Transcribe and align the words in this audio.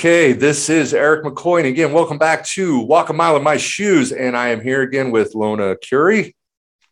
Okay, 0.00 0.32
this 0.32 0.70
is 0.70 0.94
Eric 0.94 1.24
McCoy. 1.26 1.58
And 1.58 1.66
again, 1.66 1.92
welcome 1.92 2.16
back 2.16 2.42
to 2.46 2.80
Walk 2.80 3.10
a 3.10 3.12
Mile 3.12 3.36
in 3.36 3.42
My 3.42 3.58
Shoes. 3.58 4.12
And 4.12 4.34
I 4.34 4.48
am 4.48 4.62
here 4.62 4.80
again 4.80 5.10
with 5.10 5.34
Lona 5.34 5.76
Curry. 5.76 6.34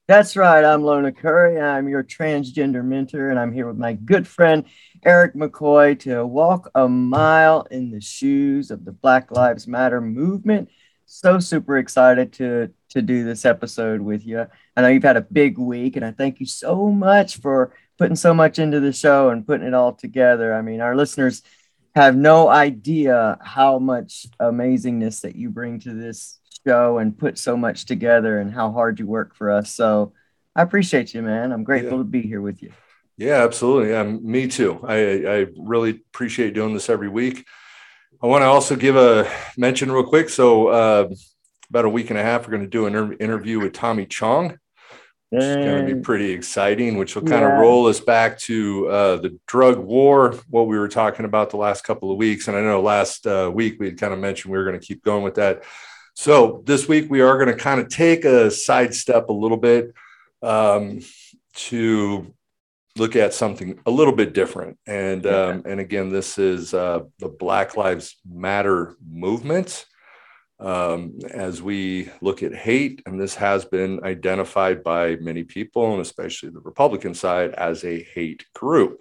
That's 0.06 0.36
right. 0.36 0.62
I'm 0.62 0.82
Lona 0.82 1.10
Curry. 1.10 1.58
I'm 1.58 1.88
your 1.88 2.04
transgender 2.04 2.84
mentor, 2.84 3.30
and 3.30 3.38
I'm 3.38 3.50
here 3.50 3.66
with 3.66 3.78
my 3.78 3.94
good 3.94 4.28
friend 4.28 4.66
Eric 5.06 5.32
McCoy 5.32 5.98
to 6.00 6.26
walk 6.26 6.70
a 6.74 6.86
mile 6.86 7.66
in 7.70 7.90
the 7.90 8.00
shoes 8.02 8.70
of 8.70 8.84
the 8.84 8.92
Black 8.92 9.30
Lives 9.30 9.66
Matter 9.66 10.02
movement. 10.02 10.68
So 11.06 11.38
super 11.38 11.78
excited 11.78 12.34
to 12.34 12.74
to 12.90 13.00
do 13.00 13.24
this 13.24 13.46
episode 13.46 14.02
with 14.02 14.26
you. 14.26 14.46
I 14.76 14.82
know 14.82 14.88
you've 14.88 15.02
had 15.02 15.16
a 15.16 15.22
big 15.22 15.56
week, 15.56 15.96
and 15.96 16.04
I 16.04 16.10
thank 16.10 16.40
you 16.40 16.46
so 16.46 16.90
much 16.90 17.38
for 17.38 17.72
putting 17.96 18.16
so 18.16 18.34
much 18.34 18.58
into 18.58 18.80
the 18.80 18.92
show 18.92 19.30
and 19.30 19.46
putting 19.46 19.66
it 19.66 19.72
all 19.72 19.94
together. 19.94 20.54
I 20.54 20.60
mean, 20.60 20.82
our 20.82 20.94
listeners 20.94 21.42
have 21.98 22.16
no 22.16 22.48
idea 22.48 23.38
how 23.42 23.78
much 23.80 24.26
amazingness 24.40 25.22
that 25.22 25.34
you 25.34 25.50
bring 25.50 25.80
to 25.80 25.92
this 25.92 26.38
show 26.64 26.98
and 26.98 27.18
put 27.18 27.38
so 27.38 27.56
much 27.56 27.86
together 27.86 28.38
and 28.38 28.52
how 28.52 28.70
hard 28.70 29.00
you 29.00 29.06
work 29.06 29.34
for 29.34 29.50
us. 29.50 29.74
So 29.74 30.12
I 30.54 30.62
appreciate 30.62 31.12
you, 31.12 31.22
man. 31.22 31.50
I'm 31.50 31.64
grateful 31.64 31.98
yeah. 31.98 32.04
to 32.04 32.04
be 32.04 32.22
here 32.22 32.40
with 32.40 32.62
you. 32.62 32.72
Yeah, 33.16 33.42
absolutely. 33.42 33.90
Yeah, 33.90 34.04
me 34.04 34.46
too. 34.46 34.80
I, 34.86 34.96
I 35.26 35.46
really 35.56 35.90
appreciate 35.90 36.54
doing 36.54 36.72
this 36.72 36.88
every 36.88 37.08
week. 37.08 37.44
I 38.22 38.26
want 38.26 38.42
to 38.42 38.46
also 38.46 38.76
give 38.76 38.94
a 38.94 39.28
mention 39.56 39.90
real 39.90 40.04
quick. 40.04 40.28
So, 40.28 40.68
uh, 40.68 41.08
about 41.68 41.84
a 41.84 41.90
week 41.90 42.10
and 42.10 42.18
a 42.18 42.22
half, 42.22 42.46
we're 42.46 42.52
going 42.52 42.62
to 42.62 42.68
do 42.68 42.86
an 42.86 43.14
interview 43.14 43.60
with 43.60 43.72
Tommy 43.72 44.06
Chong. 44.06 44.58
It's 45.30 45.56
going 45.56 45.86
to 45.86 45.94
be 45.94 46.00
pretty 46.00 46.30
exciting, 46.30 46.96
which 46.96 47.14
will 47.14 47.22
kind 47.22 47.42
yeah. 47.42 47.54
of 47.54 47.60
roll 47.60 47.86
us 47.86 48.00
back 48.00 48.38
to 48.40 48.88
uh, 48.88 49.16
the 49.16 49.38
drug 49.46 49.78
war, 49.78 50.34
what 50.48 50.68
we 50.68 50.78
were 50.78 50.88
talking 50.88 51.26
about 51.26 51.50
the 51.50 51.58
last 51.58 51.84
couple 51.84 52.10
of 52.10 52.16
weeks. 52.16 52.48
And 52.48 52.56
I 52.56 52.62
know 52.62 52.80
last 52.80 53.26
uh, 53.26 53.50
week 53.52 53.78
we 53.78 53.86
had 53.86 53.98
kind 53.98 54.14
of 54.14 54.18
mentioned 54.20 54.50
we 54.50 54.58
were 54.58 54.64
going 54.64 54.80
to 54.80 54.86
keep 54.86 55.04
going 55.04 55.22
with 55.22 55.34
that. 55.34 55.64
So 56.14 56.62
this 56.64 56.88
week 56.88 57.10
we 57.10 57.20
are 57.20 57.36
going 57.36 57.54
to 57.54 57.62
kind 57.62 57.78
of 57.78 57.88
take 57.88 58.24
a 58.24 58.50
sidestep 58.50 59.28
a 59.28 59.32
little 59.32 59.58
bit 59.58 59.92
um, 60.42 61.00
to 61.54 62.34
look 62.96 63.14
at 63.14 63.34
something 63.34 63.78
a 63.84 63.90
little 63.90 64.14
bit 64.14 64.32
different. 64.32 64.78
And 64.86 65.26
um, 65.26 65.62
and 65.66 65.78
again, 65.78 66.08
this 66.08 66.38
is 66.38 66.72
uh, 66.72 67.00
the 67.18 67.28
Black 67.28 67.76
Lives 67.76 68.16
Matter 68.26 68.96
movement 69.06 69.84
um, 70.60 71.18
as 71.30 71.62
we 71.62 72.10
look 72.20 72.42
at 72.42 72.54
hate, 72.54 73.02
and 73.06 73.20
this 73.20 73.34
has 73.36 73.64
been 73.64 74.02
identified 74.04 74.82
by 74.82 75.16
many 75.16 75.44
people, 75.44 75.92
and 75.92 76.00
especially 76.00 76.50
the 76.50 76.60
Republican 76.60 77.14
side, 77.14 77.52
as 77.54 77.84
a 77.84 78.02
hate 78.02 78.44
group. 78.54 79.00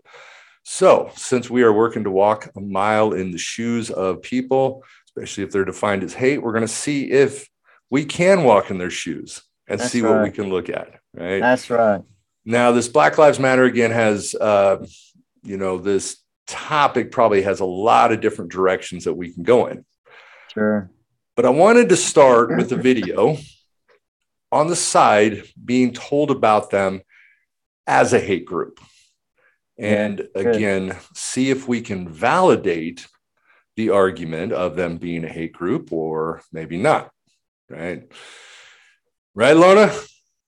So, 0.63 1.11
since 1.15 1.49
we 1.49 1.63
are 1.63 1.73
working 1.73 2.03
to 2.03 2.11
walk 2.11 2.51
a 2.55 2.59
mile 2.59 3.13
in 3.13 3.31
the 3.31 3.37
shoes 3.37 3.89
of 3.89 4.21
people, 4.21 4.83
especially 5.07 5.45
if 5.45 5.51
they're 5.51 5.65
defined 5.65 6.03
as 6.03 6.13
hate, 6.13 6.41
we're 6.43 6.51
going 6.51 6.61
to 6.61 6.67
see 6.67 7.09
if 7.09 7.47
we 7.89 8.05
can 8.05 8.43
walk 8.43 8.69
in 8.69 8.77
their 8.77 8.89
shoes 8.89 9.41
and 9.67 9.79
That's 9.79 9.91
see 9.91 10.01
right. 10.01 10.11
what 10.11 10.23
we 10.23 10.31
can 10.31 10.49
look 10.49 10.69
at. 10.69 10.99
Right. 11.13 11.39
That's 11.39 11.69
right. 11.69 12.01
Now, 12.45 12.71
this 12.71 12.87
Black 12.87 13.17
Lives 13.17 13.39
Matter 13.39 13.63
again 13.63 13.91
has, 13.91 14.35
uh, 14.35 14.85
you 15.43 15.57
know, 15.57 15.77
this 15.77 16.17
topic 16.47 17.11
probably 17.11 17.41
has 17.41 17.59
a 17.59 17.65
lot 17.65 18.11
of 18.11 18.21
different 18.21 18.51
directions 18.51 19.05
that 19.05 19.13
we 19.13 19.33
can 19.33 19.43
go 19.43 19.67
in. 19.67 19.85
Sure. 20.53 20.89
But 21.37 21.45
I 21.45 21.49
wanted 21.49 21.89
to 21.89 21.95
start 21.95 22.57
with 22.57 22.71
a 22.71 22.75
video 22.89 23.37
on 24.51 24.67
the 24.67 24.75
side 24.75 25.43
being 25.63 25.93
told 25.93 26.31
about 26.31 26.71
them 26.71 27.01
as 27.85 28.11
a 28.11 28.19
hate 28.19 28.45
group. 28.45 28.79
And 29.77 30.27
again, 30.33 30.97
see 31.13 31.51
if 31.51 31.67
we 31.67 31.81
can 31.81 32.09
validate 32.09 33.05
the 33.75 33.91
argument 33.91 34.51
of 34.51 34.75
them 34.75 34.97
being 34.97 35.23
a 35.23 35.29
hate 35.29 35.53
group 35.53 35.93
or 35.93 36.41
maybe 36.51 36.75
not. 36.75 37.11
Right. 37.69 38.11
Right, 39.35 39.55
Lona? 39.55 39.93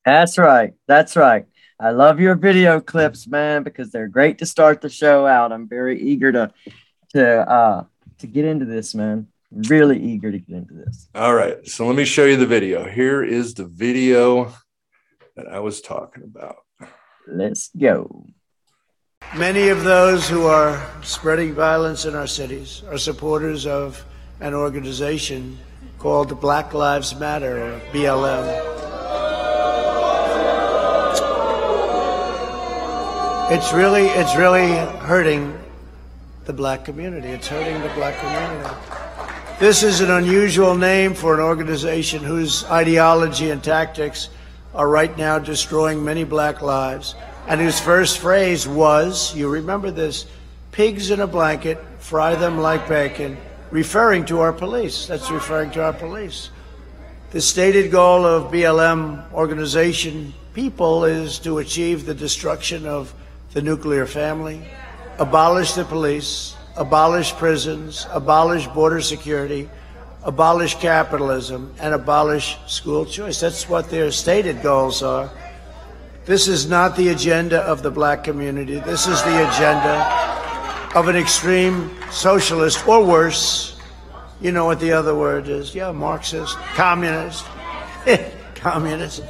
That's 0.03 0.39
right. 0.39 0.73
That's 0.87 1.15
right. 1.15 1.45
I 1.79 1.91
love 1.91 2.19
your 2.19 2.33
video 2.33 2.81
clips, 2.81 3.27
man, 3.27 3.61
because 3.61 3.91
they're 3.91 4.07
great 4.07 4.39
to 4.39 4.47
start 4.47 4.81
the 4.81 4.89
show 4.89 5.27
out. 5.27 5.51
I'm 5.51 5.69
very 5.69 6.01
eager 6.01 6.31
to 6.31 6.51
to 7.13 7.51
uh 7.51 7.83
to 8.17 8.27
get 8.27 8.45
into 8.45 8.65
this, 8.65 8.95
man 8.95 9.27
really 9.51 9.99
eager 9.99 10.31
to 10.31 10.39
get 10.39 10.55
into 10.55 10.73
this. 10.73 11.09
All 11.15 11.33
right. 11.33 11.65
So 11.67 11.85
let 11.85 11.95
me 11.95 12.05
show 12.05 12.25
you 12.25 12.37
the 12.37 12.45
video. 12.45 12.87
Here 12.87 13.23
is 13.23 13.53
the 13.53 13.65
video 13.65 14.53
that 15.35 15.47
I 15.47 15.59
was 15.59 15.81
talking 15.81 16.23
about. 16.23 16.57
Let's 17.27 17.69
go. 17.77 18.25
Many 19.35 19.69
of 19.69 19.83
those 19.83 20.27
who 20.27 20.45
are 20.47 20.85
spreading 21.03 21.53
violence 21.53 22.05
in 22.05 22.15
our 22.15 22.27
cities 22.27 22.83
are 22.89 22.97
supporters 22.97 23.67
of 23.67 24.03
an 24.39 24.53
organization 24.53 25.59
called 25.99 26.39
Black 26.41 26.73
Lives 26.73 27.15
Matter 27.19 27.61
or 27.61 27.79
BLM. 27.91 28.77
It's 33.51 33.73
really 33.73 34.05
it's 34.05 34.35
really 34.35 34.67
hurting 34.99 35.59
the 36.45 36.53
black 36.53 36.85
community. 36.85 37.29
It's 37.29 37.47
hurting 37.47 37.81
the 37.81 37.89
black 37.89 38.19
community. 38.19 39.08
This 39.59 39.83
is 39.83 39.99
an 39.99 40.09
unusual 40.09 40.73
name 40.73 41.13
for 41.13 41.33
an 41.33 41.41
organization 41.41 42.23
whose 42.23 42.63
ideology 42.63 43.49
and 43.49 43.61
tactics 43.61 44.29
are 44.73 44.87
right 44.87 45.17
now 45.17 45.37
destroying 45.37 46.01
many 46.01 46.23
black 46.23 46.61
lives, 46.61 47.13
and 47.45 47.59
whose 47.59 47.77
first 47.77 48.19
phrase 48.19 48.65
was, 48.65 49.35
you 49.35 49.49
remember 49.49 49.91
this, 49.91 50.27
pigs 50.71 51.11
in 51.11 51.19
a 51.19 51.27
blanket, 51.27 51.77
fry 51.97 52.35
them 52.35 52.59
like 52.59 52.87
bacon, 52.87 53.35
referring 53.69 54.23
to 54.27 54.39
our 54.39 54.53
police. 54.53 55.07
That's 55.07 55.29
referring 55.29 55.71
to 55.71 55.83
our 55.83 55.93
police. 55.93 56.51
The 57.31 57.41
stated 57.41 57.91
goal 57.91 58.25
of 58.25 58.53
BLM 58.53 59.29
organization 59.33 60.33
people 60.53 61.03
is 61.03 61.37
to 61.39 61.57
achieve 61.57 62.05
the 62.05 62.15
destruction 62.15 62.85
of 62.85 63.13
the 63.51 63.61
nuclear 63.61 64.05
family, 64.05 64.61
abolish 65.17 65.73
the 65.73 65.83
police, 65.83 66.55
abolish 66.79 67.33
prisons, 67.33 68.07
abolish 68.11 68.65
border 68.67 69.01
security, 69.01 69.69
abolish 70.23 70.75
capitalism, 70.75 71.73
and 71.79 71.93
abolish 71.93 72.57
school 72.67 73.05
choice. 73.05 73.39
That's 73.41 73.67
what 73.67 73.89
their 73.89 74.11
stated 74.11 74.63
goals 74.63 75.03
are. 75.03 75.29
This 76.25 76.47
is 76.47 76.69
not 76.69 76.95
the 76.95 77.09
agenda 77.09 77.59
of 77.61 77.83
the 77.83 77.91
black 77.91 78.23
community. 78.23 78.79
This 78.79 79.07
is 79.07 79.21
the 79.23 79.49
agenda 79.49 80.89
of 80.95 81.09
an 81.09 81.17
extreme 81.17 81.91
socialist 82.11 82.87
or 82.87 83.05
worse. 83.05 83.77
You 84.39 84.53
know 84.53 84.65
what 84.65 84.79
the 84.79 84.93
other 84.93 85.15
word 85.15 85.49
is? 85.49 85.75
Yeah, 85.75 85.91
Marxist, 85.91 86.55
communist, 86.75 87.45
communist. 88.55 89.21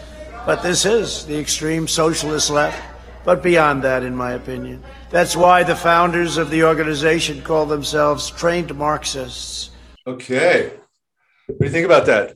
But 0.45 0.61
this 0.61 0.85
is 0.85 1.25
the 1.25 1.39
extreme 1.39 1.87
socialist 1.87 2.51
left. 2.51 2.88
But 3.23 3.43
beyond 3.43 3.83
that, 3.83 4.03
in 4.03 4.15
my 4.15 4.31
opinion. 4.33 4.83
That's 5.09 5.35
why 5.35 5.63
the 5.63 5.75
founders 5.75 6.37
of 6.37 6.49
the 6.49 6.63
organization 6.63 7.41
call 7.41 7.65
themselves 7.65 8.29
trained 8.29 8.73
Marxists. 8.75 9.71
Okay. 10.07 10.71
What 11.47 11.59
do 11.59 11.65
you 11.65 11.71
think 11.71 11.85
about 11.85 12.05
that? 12.05 12.35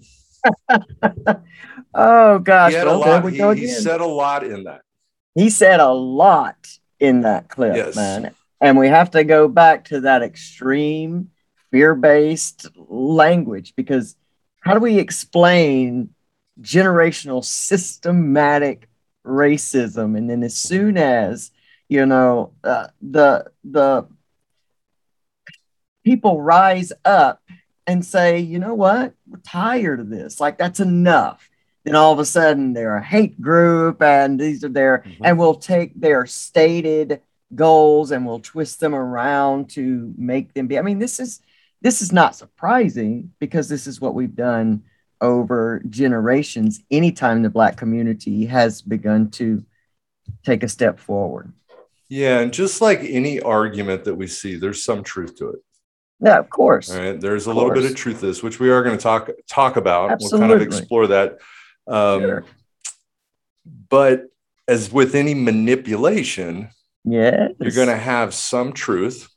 oh 1.93 2.39
gosh, 2.39 2.71
he, 2.71 2.77
had 2.77 2.87
a 2.87 2.93
lot, 2.93 3.31
he, 3.31 3.61
he 3.61 3.67
said 3.67 4.01
a 4.01 4.05
lot 4.05 4.43
in 4.43 4.65
that. 4.65 4.81
He 5.35 5.49
said 5.49 5.79
a 5.79 5.91
lot 5.91 6.55
in 6.99 7.21
that 7.21 7.49
clip, 7.49 7.75
yes. 7.75 7.95
man. 7.95 8.33
And 8.59 8.77
we 8.77 8.87
have 8.87 9.11
to 9.11 9.23
go 9.23 9.47
back 9.47 9.85
to 9.85 10.01
that 10.01 10.21
extreme 10.21 11.29
fear-based 11.71 12.67
language 12.75 13.73
because 13.75 14.15
how 14.61 14.73
do 14.73 14.79
we 14.79 14.99
explain 14.99 16.09
generational 16.61 17.43
systematic 17.43 18.87
racism. 19.25 20.17
And 20.17 20.29
then 20.29 20.43
as 20.43 20.55
soon 20.55 20.97
as 20.97 21.51
you 21.89 22.05
know 22.05 22.53
uh, 22.63 22.87
the 23.01 23.51
the 23.63 24.07
people 26.03 26.41
rise 26.41 26.91
up 27.05 27.41
and 27.87 28.05
say 28.05 28.39
you 28.39 28.59
know 28.59 28.73
what? 28.73 29.13
We're 29.27 29.39
tired 29.39 29.99
of 29.99 30.09
this. 30.09 30.39
Like 30.39 30.57
that's 30.57 30.79
enough. 30.79 31.49
Then 31.83 31.95
all 31.95 32.13
of 32.13 32.19
a 32.19 32.25
sudden 32.25 32.73
they're 32.73 32.95
a 32.95 33.03
hate 33.03 33.41
group 33.41 34.01
and 34.01 34.39
these 34.39 34.63
are 34.63 34.69
their 34.69 34.99
mm-hmm. 34.99 35.25
and 35.25 35.37
we'll 35.37 35.55
take 35.55 35.99
their 35.99 36.25
stated 36.25 37.21
goals 37.55 38.11
and 38.11 38.25
we'll 38.25 38.39
twist 38.39 38.79
them 38.79 38.95
around 38.95 39.69
to 39.71 40.13
make 40.17 40.53
them 40.53 40.67
be. 40.67 40.79
I 40.79 40.81
mean 40.81 40.99
this 40.99 41.19
is 41.19 41.41
this 41.81 42.01
is 42.01 42.11
not 42.13 42.35
surprising 42.35 43.33
because 43.39 43.67
this 43.67 43.87
is 43.87 43.99
what 43.99 44.15
we've 44.15 44.35
done 44.35 44.83
over 45.23 45.81
generations 45.89 46.83
anytime 46.91 47.41
the 47.41 47.49
black 47.49 47.77
community 47.77 48.45
has 48.45 48.81
begun 48.83 49.31
to 49.31 49.65
take 50.43 50.61
a 50.61 50.69
step 50.69 50.99
forward 50.99 51.51
yeah, 52.13 52.41
and 52.41 52.53
just 52.53 52.79
like 52.79 52.99
any 52.99 53.41
argument 53.41 54.03
that 54.03 54.13
we 54.13 54.27
see, 54.27 54.55
there's 54.55 54.85
some 54.85 55.03
truth 55.03 55.35
to 55.37 55.49
it. 55.49 55.59
Yeah, 56.19 56.37
of 56.37 56.47
course. 56.47 56.91
All 56.91 56.99
right, 56.99 57.19
there's 57.19 57.47
a 57.47 57.53
little 57.53 57.71
bit 57.71 57.85
of 57.85 57.95
truth 57.95 58.19
to 58.19 58.27
this, 58.27 58.43
which 58.43 58.59
we 58.59 58.69
are 58.69 58.83
going 58.83 58.95
to 58.95 59.01
talk 59.01 59.31
talk 59.49 59.77
about. 59.77 60.11
Absolutely. 60.11 60.39
We'll 60.39 60.49
kind 60.49 60.61
of 60.61 60.67
explore 60.67 61.07
that. 61.07 61.39
Um, 61.87 62.21
sure. 62.21 62.45
But 63.89 64.25
as 64.67 64.91
with 64.91 65.15
any 65.15 65.33
manipulation, 65.33 66.69
yeah, 67.03 67.47
you're 67.59 67.71
going 67.71 67.87
to 67.87 67.97
have 67.97 68.35
some 68.35 68.73
truth, 68.73 69.27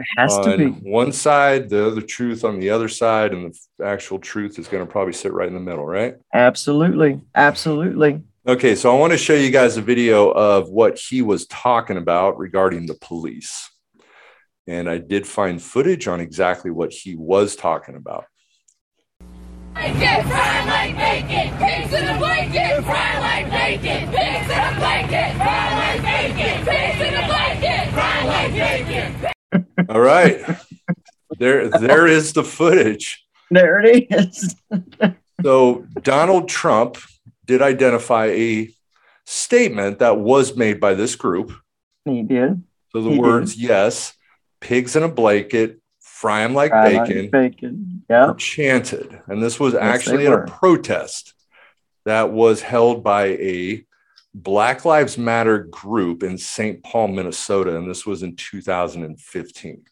It 0.00 0.20
has 0.20 0.36
on 0.36 0.44
to 0.44 0.56
be. 0.56 0.66
one 0.90 1.12
side, 1.12 1.68
the 1.68 1.86
other 1.86 2.00
truth 2.00 2.44
on 2.44 2.58
the 2.58 2.70
other 2.70 2.88
side, 2.88 3.32
and 3.32 3.54
the 3.78 3.84
actual 3.84 4.18
truth 4.18 4.58
is 4.58 4.66
going 4.68 4.84
to 4.84 4.90
probably 4.90 5.12
sit 5.12 5.32
right 5.32 5.48
in 5.48 5.54
the 5.54 5.60
middle, 5.60 5.84
right? 5.84 6.16
Absolutely. 6.34 7.20
Absolutely. 7.34 8.22
Okay, 8.46 8.74
so 8.74 8.94
I 8.94 8.98
want 8.98 9.12
to 9.12 9.18
show 9.18 9.34
you 9.34 9.50
guys 9.50 9.76
a 9.76 9.82
video 9.82 10.30
of 10.30 10.70
what 10.70 10.98
he 10.98 11.20
was 11.20 11.46
talking 11.46 11.98
about 11.98 12.38
regarding 12.38 12.86
the 12.86 12.94
police. 12.94 13.68
And 14.66 14.88
I 14.88 14.98
did 14.98 15.26
find 15.26 15.60
footage 15.60 16.08
on 16.08 16.20
exactly 16.20 16.70
what 16.70 16.92
he 16.92 17.16
was 17.16 17.54
talking 17.54 17.96
about. 17.96 18.24
Bacon, 19.74 20.28
fry 20.28 20.64
like 20.66 20.96
bacon, 20.96 21.56
pigs 21.58 21.92
in 21.92 22.08
a 22.08 22.18
blanket, 22.18 22.82
fry 22.84 23.18
like 23.20 23.44
bacon, 23.50 23.59
All 29.90 30.00
right. 30.00 30.40
there 31.38 31.68
there 31.68 32.06
is 32.06 32.32
the 32.32 32.44
footage. 32.44 33.24
There 33.50 33.80
it 33.80 34.06
is. 34.10 34.54
So 35.42 35.86
Donald 36.02 36.50
Trump 36.50 36.98
did 37.46 37.62
identify 37.62 38.26
a 38.26 38.68
statement 39.24 40.00
that 40.00 40.18
was 40.18 40.54
made 40.54 40.80
by 40.80 40.92
this 40.92 41.16
group. 41.16 41.52
he 42.04 42.22
did. 42.22 42.62
So 42.92 43.00
the 43.00 43.08
He 43.08 43.14
did. 43.16 43.20
words 43.22 43.56
yes, 43.56 44.12
pigs 44.60 44.96
in 44.96 45.02
a 45.02 45.08
blanket, 45.08 45.80
fry 45.98 46.42
'em 46.42 46.52
like 46.52 46.72
Fry 46.72 46.92
like 46.92 47.08
bacon, 47.08 47.30
bacon. 47.30 48.02
Yeah. 48.10 48.34
chanted. 48.36 49.18
And 49.28 49.42
this 49.42 49.58
was 49.58 49.72
Yes, 49.72 49.82
actually 49.82 50.26
at 50.26 50.34
a 50.34 50.42
protest 50.44 51.32
that 52.04 52.30
was 52.30 52.60
held 52.60 53.02
by 53.02 53.28
a 53.28 53.82
Black 54.34 54.84
Lives 54.84 55.18
Matter 55.18 55.58
group 55.64 56.22
in 56.22 56.38
St. 56.38 56.82
Paul, 56.82 57.08
Minnesota. 57.08 57.76
And 57.76 57.88
this 57.90 58.06
was 58.06 58.22
in 58.22 58.36
2015. 58.36 59.84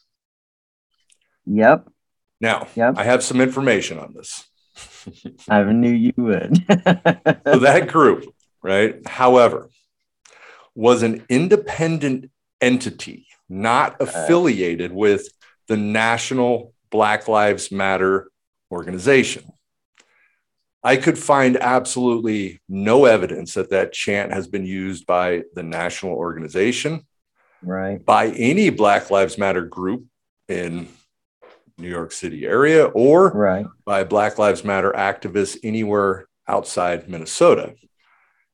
Yep. 1.46 1.88
Now, 2.40 2.69
Yep. 2.76 2.94
I 2.96 3.05
have 3.05 3.23
some 3.23 3.40
information 3.40 3.99
on 3.99 4.14
this. 4.14 4.49
I 5.49 5.62
knew 5.64 5.90
you 5.90 6.12
would. 6.17 6.64
So 7.46 7.61
that 7.61 7.88
group, 7.88 8.25
right, 8.62 9.06
however, 9.08 9.70
was 10.75 11.02
an 11.02 11.25
independent 11.29 12.31
entity, 12.61 13.26
not 13.49 14.00
uh. 14.00 14.05
affiliated 14.05 14.93
with 14.93 15.29
the 15.67 15.76
National 15.76 16.75
Black 16.91 17.26
Lives 17.26 17.73
Matter 17.73 18.31
organization. 18.70 19.44
I 20.82 20.96
could 20.96 21.19
find 21.19 21.56
absolutely 21.56 22.60
no 22.69 23.04
evidence 23.04 23.54
that 23.54 23.70
that 23.70 23.92
chant 23.92 24.32
has 24.32 24.46
been 24.46 24.64
used 24.64 25.06
by 25.06 25.42
the 25.54 25.62
national 25.62 26.12
organization, 26.12 27.06
right. 27.62 28.04
by 28.04 28.28
any 28.28 28.70
Black 28.70 29.10
Lives 29.10 29.38
Matter 29.38 29.64
group 29.64 30.04
in 30.46 30.88
New 31.76 31.88
York 31.88 32.12
City 32.12 32.46
area, 32.46 32.86
or 32.86 33.30
Right. 33.32 33.66
by 33.84 34.04
Black 34.04 34.38
Lives 34.38 34.64
Matter 34.64 34.92
activists 34.92 35.58
anywhere 35.62 36.26
outside 36.46 37.08
Minnesota, 37.08 37.74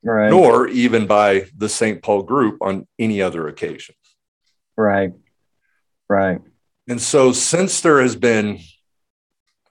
Right. 0.03 0.29
nor 0.29 0.67
even 0.67 1.07
by 1.07 1.45
the 1.55 1.69
St. 1.69 2.01
Paul 2.01 2.23
group 2.23 2.57
on 2.61 2.87
any 2.99 3.21
other 3.21 3.47
occasion. 3.47 3.95
Right. 4.77 5.13
Right. 6.09 6.41
And 6.87 7.01
so, 7.01 7.31
since 7.31 7.81
there 7.81 8.01
has 8.01 8.15
been 8.15 8.59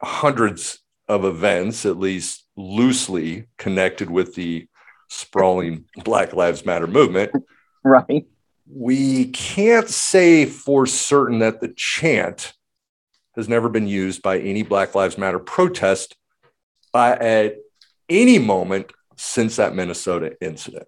hundreds 0.03 0.81
of 1.09 1.25
events, 1.25 1.87
at 1.87 1.99
least 1.99 2.44
loosely 2.57 3.47
connected 3.59 4.11
with 4.11 4.35
the 4.35 4.67
sprawling 5.09 5.85
Black 6.05 6.33
Lives 6.33 6.65
Matter 6.65 6.87
movement, 6.87 7.33
Right. 7.85 8.27
we 8.67 9.27
can't 9.27 9.89
say 9.89 10.47
for 10.47 10.87
certain 10.87 11.41
that 11.41 11.61
the 11.61 11.69
chant 11.77 12.55
has 13.37 13.49
never 13.49 13.69
been 13.69 13.87
used 13.87 14.23
by 14.23 14.39
any 14.39 14.63
Black 14.63 14.95
Lives 14.95 15.19
Matter 15.19 15.39
protest 15.39 16.17
by, 16.93 17.13
at 17.17 17.57
any 18.09 18.39
moment 18.39 18.93
since 19.17 19.57
that 19.57 19.75
Minnesota 19.75 20.37
incident. 20.41 20.87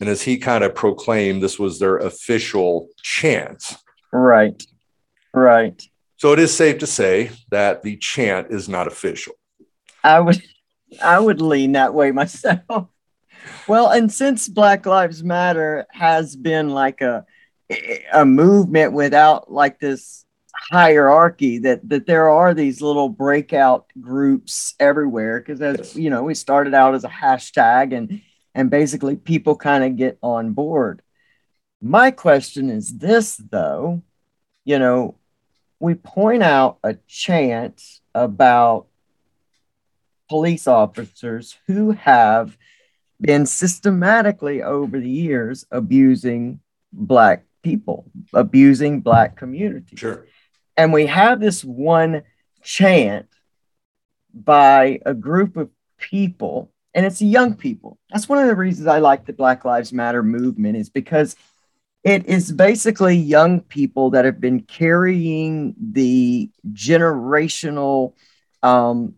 And 0.00 0.08
as 0.08 0.22
he 0.22 0.38
kind 0.38 0.64
of 0.64 0.74
proclaimed, 0.74 1.42
this 1.42 1.58
was 1.58 1.78
their 1.78 1.98
official 1.98 2.88
chant. 3.02 3.76
Right. 4.12 4.60
Right. 5.32 5.80
So 6.16 6.32
it 6.32 6.38
is 6.38 6.54
safe 6.56 6.78
to 6.78 6.86
say 6.86 7.30
that 7.50 7.82
the 7.82 7.96
chant 7.98 8.48
is 8.50 8.68
not 8.68 8.86
official. 8.86 9.34
I 10.04 10.20
would 10.20 10.42
I 11.02 11.18
would 11.18 11.40
lean 11.40 11.72
that 11.72 11.94
way 11.94 12.12
myself. 12.12 12.88
Well, 13.66 13.88
and 13.88 14.12
since 14.12 14.48
Black 14.48 14.86
Lives 14.86 15.24
Matter 15.24 15.84
has 15.90 16.36
been 16.36 16.70
like 16.70 17.00
a 17.00 17.26
a 18.12 18.24
movement 18.24 18.92
without 18.92 19.50
like 19.50 19.80
this 19.80 20.24
hierarchy 20.70 21.58
that 21.58 21.88
that 21.88 22.06
there 22.06 22.30
are 22.30 22.54
these 22.54 22.80
little 22.80 23.08
breakout 23.08 23.86
groups 24.00 24.74
everywhere 24.78 25.40
because 25.40 25.60
as 25.60 25.96
you 25.96 26.08
know 26.08 26.22
we 26.22 26.34
started 26.34 26.74
out 26.74 26.94
as 26.94 27.04
a 27.04 27.08
hashtag 27.08 27.96
and 27.96 28.22
and 28.54 28.70
basically 28.70 29.16
people 29.16 29.56
kind 29.56 29.82
of 29.82 29.96
get 29.96 30.18
on 30.22 30.52
board. 30.52 31.02
My 31.80 32.10
question 32.10 32.70
is 32.70 32.96
this 32.96 33.36
though. 33.36 34.02
You 34.64 34.78
know 34.78 35.16
we 35.80 35.94
point 35.94 36.44
out 36.44 36.78
a 36.84 36.94
chant 37.08 37.82
about 38.14 38.86
police 40.32 40.66
officers 40.66 41.58
who 41.66 41.90
have 41.90 42.56
been 43.20 43.44
systematically 43.44 44.62
over 44.62 44.98
the 44.98 45.10
years 45.10 45.66
abusing 45.70 46.58
black 46.90 47.44
people 47.62 48.10
abusing 48.32 49.00
black 49.02 49.36
communities 49.36 49.98
Sure. 49.98 50.26
and 50.78 50.90
we 50.90 51.04
have 51.04 51.38
this 51.38 51.62
one 51.62 52.22
chant 52.62 53.28
by 54.32 55.00
a 55.04 55.12
group 55.12 55.58
of 55.58 55.68
people 55.98 56.72
and 56.94 57.04
it's 57.04 57.20
young 57.20 57.54
people 57.54 57.98
that's 58.10 58.26
one 58.26 58.38
of 58.38 58.46
the 58.46 58.56
reasons 58.56 58.86
i 58.86 59.00
like 59.00 59.26
the 59.26 59.34
black 59.34 59.66
lives 59.66 59.92
matter 59.92 60.22
movement 60.22 60.76
is 60.78 60.88
because 60.88 61.36
it 62.04 62.24
is 62.26 62.50
basically 62.50 63.16
young 63.16 63.60
people 63.60 64.10
that 64.10 64.24
have 64.24 64.40
been 64.40 64.60
carrying 64.60 65.74
the 65.78 66.50
generational 66.72 68.14
um, 68.62 69.14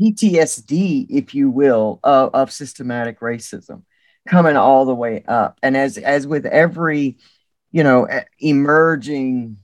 ptsd 0.00 1.06
if 1.10 1.34
you 1.34 1.50
will 1.50 2.00
of, 2.02 2.30
of 2.34 2.52
systematic 2.52 3.20
racism 3.20 3.82
coming 4.28 4.56
all 4.56 4.84
the 4.84 4.94
way 4.94 5.24
up 5.26 5.58
and 5.62 5.76
as 5.76 5.98
as 5.98 6.26
with 6.26 6.46
every 6.46 7.18
you 7.72 7.82
know 7.82 8.06
emerging 8.38 9.56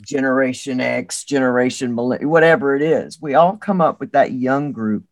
generation 0.00 0.80
x 0.80 1.24
generation 1.24 1.94
whatever 1.96 2.74
it 2.74 2.82
is 2.82 3.20
we 3.20 3.34
all 3.34 3.56
come 3.56 3.80
up 3.80 4.00
with 4.00 4.12
that 4.12 4.32
young 4.32 4.72
group 4.72 5.04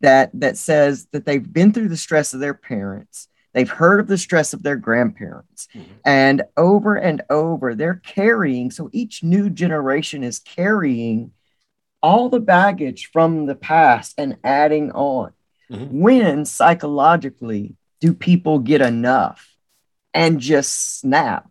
that 0.00 0.30
that 0.32 0.56
says 0.56 1.06
that 1.12 1.26
they've 1.26 1.52
been 1.52 1.72
through 1.72 1.88
the 1.88 1.96
stress 1.96 2.32
of 2.32 2.40
their 2.40 2.54
parents 2.54 3.28
they've 3.52 3.68
heard 3.70 4.00
of 4.00 4.06
the 4.06 4.16
stress 4.16 4.52
of 4.52 4.62
their 4.62 4.76
grandparents 4.76 5.68
Mhm. 5.74 5.84
and 6.04 6.42
over 6.56 6.96
and 6.96 7.22
over 7.28 7.74
they're 7.74 8.00
carrying 8.04 8.70
so 8.70 8.88
each 8.92 9.22
new 9.22 9.50
generation 9.50 10.22
is 10.24 10.38
carrying 10.38 11.32
all 12.02 12.28
the 12.28 12.40
baggage 12.40 13.10
from 13.12 13.46
the 13.46 13.54
past 13.54 14.14
and 14.18 14.36
adding 14.44 14.90
on 14.92 15.32
Mhm. 15.70 15.90
when 15.90 16.44
psychologically 16.44 17.74
do 18.00 18.14
people 18.14 18.58
get 18.58 18.80
enough 18.80 19.54
and 20.14 20.40
just 20.40 20.98
snap 21.00 21.46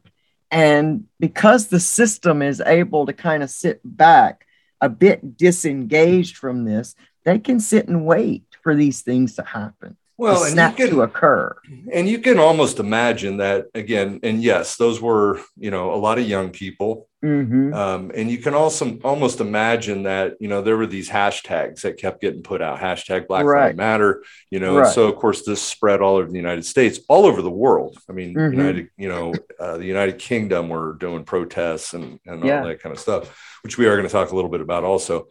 and 0.49 1.03
because 1.19 1.67
the 1.67 1.79
system 1.79 2.41
is 2.41 2.61
able 2.65 3.05
to 3.05 3.13
kind 3.13 3.43
of 3.43 3.49
sit 3.49 3.81
back 3.83 4.45
a 4.81 4.89
bit 4.89 5.37
disengaged 5.37 6.37
from 6.37 6.65
this 6.65 6.95
they 7.25 7.37
can 7.37 7.59
sit 7.59 7.87
and 7.89 8.05
wait 8.05 8.43
for 8.63 8.73
these 8.73 9.01
things 9.01 9.35
to 9.35 9.43
happen 9.43 9.97
Well, 10.17 10.43
and 10.43 10.53
snap 10.53 10.77
can, 10.77 10.89
to 10.89 11.01
occur 11.01 11.55
and 11.93 12.07
you 12.07 12.19
can 12.19 12.39
almost 12.39 12.79
imagine 12.79 13.37
that 13.37 13.67
again. 13.75 14.19
And 14.23 14.41
yes, 14.41 14.77
those 14.77 15.01
were 15.01 15.41
you 15.57 15.69
know 15.69 15.93
a 15.93 15.99
lot 15.99 16.17
of 16.17 16.27
young 16.27 16.49
people, 16.49 17.06
Mhm. 17.23 17.73
um, 17.73 18.11
and 18.13 18.29
you 18.29 18.37
can 18.37 18.53
also 18.53 18.99
almost 19.03 19.41
imagine 19.41 20.03
that 20.03 20.35
you 20.39 20.47
know 20.47 20.61
there 20.61 20.77
were 20.77 20.85
these 20.85 21.09
hashtags 21.09 21.81
that 21.81 21.97
kept 21.97 22.21
getting 22.21 22.43
put 22.43 22.61
out. 22.61 22.79
Hashtag 22.79 23.27
Black 23.27 23.43
Right. 23.43 23.65
Lives 23.67 23.77
Matter. 23.77 24.23
You 24.51 24.59
know, 24.59 24.77
and 24.77 24.87
so 24.87 25.07
of 25.07 25.15
course 25.15 25.43
this 25.43 25.61
spread 25.61 25.99
all 26.01 26.17
over 26.17 26.29
the 26.29 26.35
United 26.37 26.63
States, 26.63 26.99
all 27.09 27.25
over 27.25 27.41
the 27.41 27.49
world. 27.49 27.97
I 28.07 28.13
mean, 28.13 28.35
Mhm. 28.35 28.51
United, 28.51 28.89
you 28.97 29.09
know, 29.09 29.33
uh, 29.59 29.77
the 29.77 29.85
United 29.85 30.19
Kingdom 30.19 30.69
were 30.69 30.93
doing 30.99 31.23
protests 31.23 31.93
and 31.95 32.19
and 32.27 32.43
all 32.43 32.67
that 32.67 32.81
kind 32.81 32.93
of 32.93 32.99
stuff, 32.99 33.35
which 33.63 33.77
we 33.79 33.87
are 33.87 33.95
going 33.97 34.07
to 34.07 34.11
talk 34.13 34.31
a 34.31 34.35
little 34.35 34.51
bit 34.51 34.61
about 34.61 34.83
also. 34.83 35.27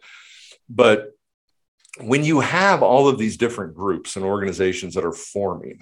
But 0.69 1.11
when 2.01 2.23
you 2.25 2.41
have 2.41 2.83
all 2.83 3.07
of 3.07 3.17
these 3.17 3.37
different 3.37 3.73
groups 3.75 4.17
and 4.17 4.25
organizations 4.25 4.93
that 4.95 5.05
are 5.05 5.13
forming, 5.13 5.79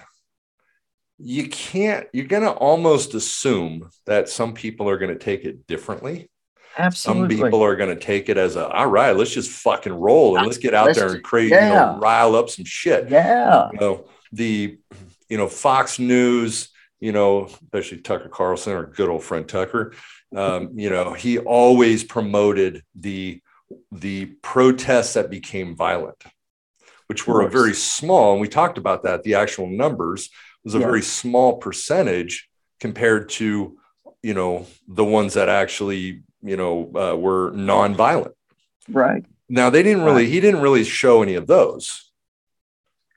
you 1.17 1.48
can't, 1.48 2.07
you're 2.13 2.25
going 2.25 2.43
to 2.43 2.51
almost 2.51 3.13
assume 3.13 3.89
that 4.05 4.29
some 4.29 4.53
people 4.53 4.89
are 4.89 4.98
going 4.98 5.17
to 5.17 5.24
take 5.24 5.45
it 5.45 5.65
differently. 5.67 6.29
Absolutely. 6.77 7.38
Some 7.38 7.45
people 7.45 7.63
are 7.63 7.75
going 7.75 7.98
to 7.98 8.01
take 8.01 8.27
it 8.27 8.38
as 8.38 8.57
a, 8.57 8.67
all 8.67 8.88
right, 8.88 9.15
let's 9.15 9.34
just 9.34 9.50
fucking 9.50 9.93
roll 9.93 10.38
and 10.38 10.45
let's 10.45 10.57
get 10.57 10.74
out 10.74 10.88
Let's 10.88 11.00
there 11.00 11.13
and 11.13 11.24
create, 11.24 11.51
you 11.51 11.55
know, 11.55 11.98
rile 12.01 12.36
up 12.36 12.50
some 12.50 12.65
shit. 12.65 13.10
yeah 13.10 13.69
You 13.72 13.79
know, 13.79 14.05
the, 14.34 14.77
you 15.29 15.38
know, 15.38 15.48
Fox 15.48 16.00
News, 16.00 16.69
you 17.00 17.12
know, 17.12 17.45
especially 17.45 18.00
Tucker 18.00 18.29
Carlson, 18.29 18.74
our 18.74 18.86
good 18.86 19.10
old 19.10 19.24
friend 19.24 19.48
Tucker, 19.48 19.93
um, 20.36 20.72
you 20.75 20.89
know, 20.89 21.13
he 21.13 21.39
always 21.39 22.03
promoted 22.03 22.84
the 22.95 23.41
the 23.91 24.25
protests 24.43 25.13
that 25.13 25.31
became 25.31 25.75
violent, 25.75 26.24
which 27.07 27.25
were 27.25 27.41
a 27.41 27.50
very 27.50 27.74
small, 27.74 28.34
and 28.34 28.41
we 28.41 28.48
talked 28.48 28.77
about 28.77 29.03
that. 29.03 29.24
The 29.24 29.36
actual 29.36 29.67
numbers 29.67 30.29
was 30.65 30.75
a 30.75 30.79
Yeah. 30.79 30.86
very 30.88 31.01
small 31.03 31.57
percentage 31.57 32.50
compared 32.81 33.29
to, 33.29 33.77
you 34.22 34.34
know, 34.34 34.65
the 34.88 35.05
ones 35.05 35.36
that 35.36 35.48
actually, 35.48 36.24
you 36.41 36.57
know, 36.57 36.91
uh, 36.95 37.15
were 37.15 37.51
nonviolent. 37.51 38.34
Right. 38.89 39.24
Now 39.48 39.69
they 39.69 39.84
didn't 39.84 40.03
really, 40.03 40.25
he 40.25 40.41
didn't 40.41 40.62
really 40.62 40.84
show 40.84 41.22
any 41.22 41.36
of 41.36 41.48
those. 41.48 42.12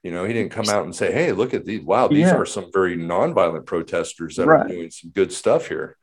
You 0.04 0.12
know, 0.12 0.24
he 0.24 0.32
didn't 0.32 0.52
come 0.52 0.68
out 0.68 0.84
and 0.84 0.94
say, 0.94 1.10
"Hey, 1.12 1.32
look 1.32 1.52
at 1.54 1.64
these! 1.64 1.80
Wow, 1.80 2.06
these 2.08 2.18
Yeah. 2.20 2.36
are 2.36 2.46
some 2.46 2.70
very 2.72 2.96
nonviolent 2.96 3.66
protesters 3.66 4.36
that 4.36 4.46
Right. 4.46 4.64
are 4.64 4.68
doing 4.68 4.90
some 4.90 5.10
good 5.10 5.32
stuff 5.32 5.68
here." 5.68 5.96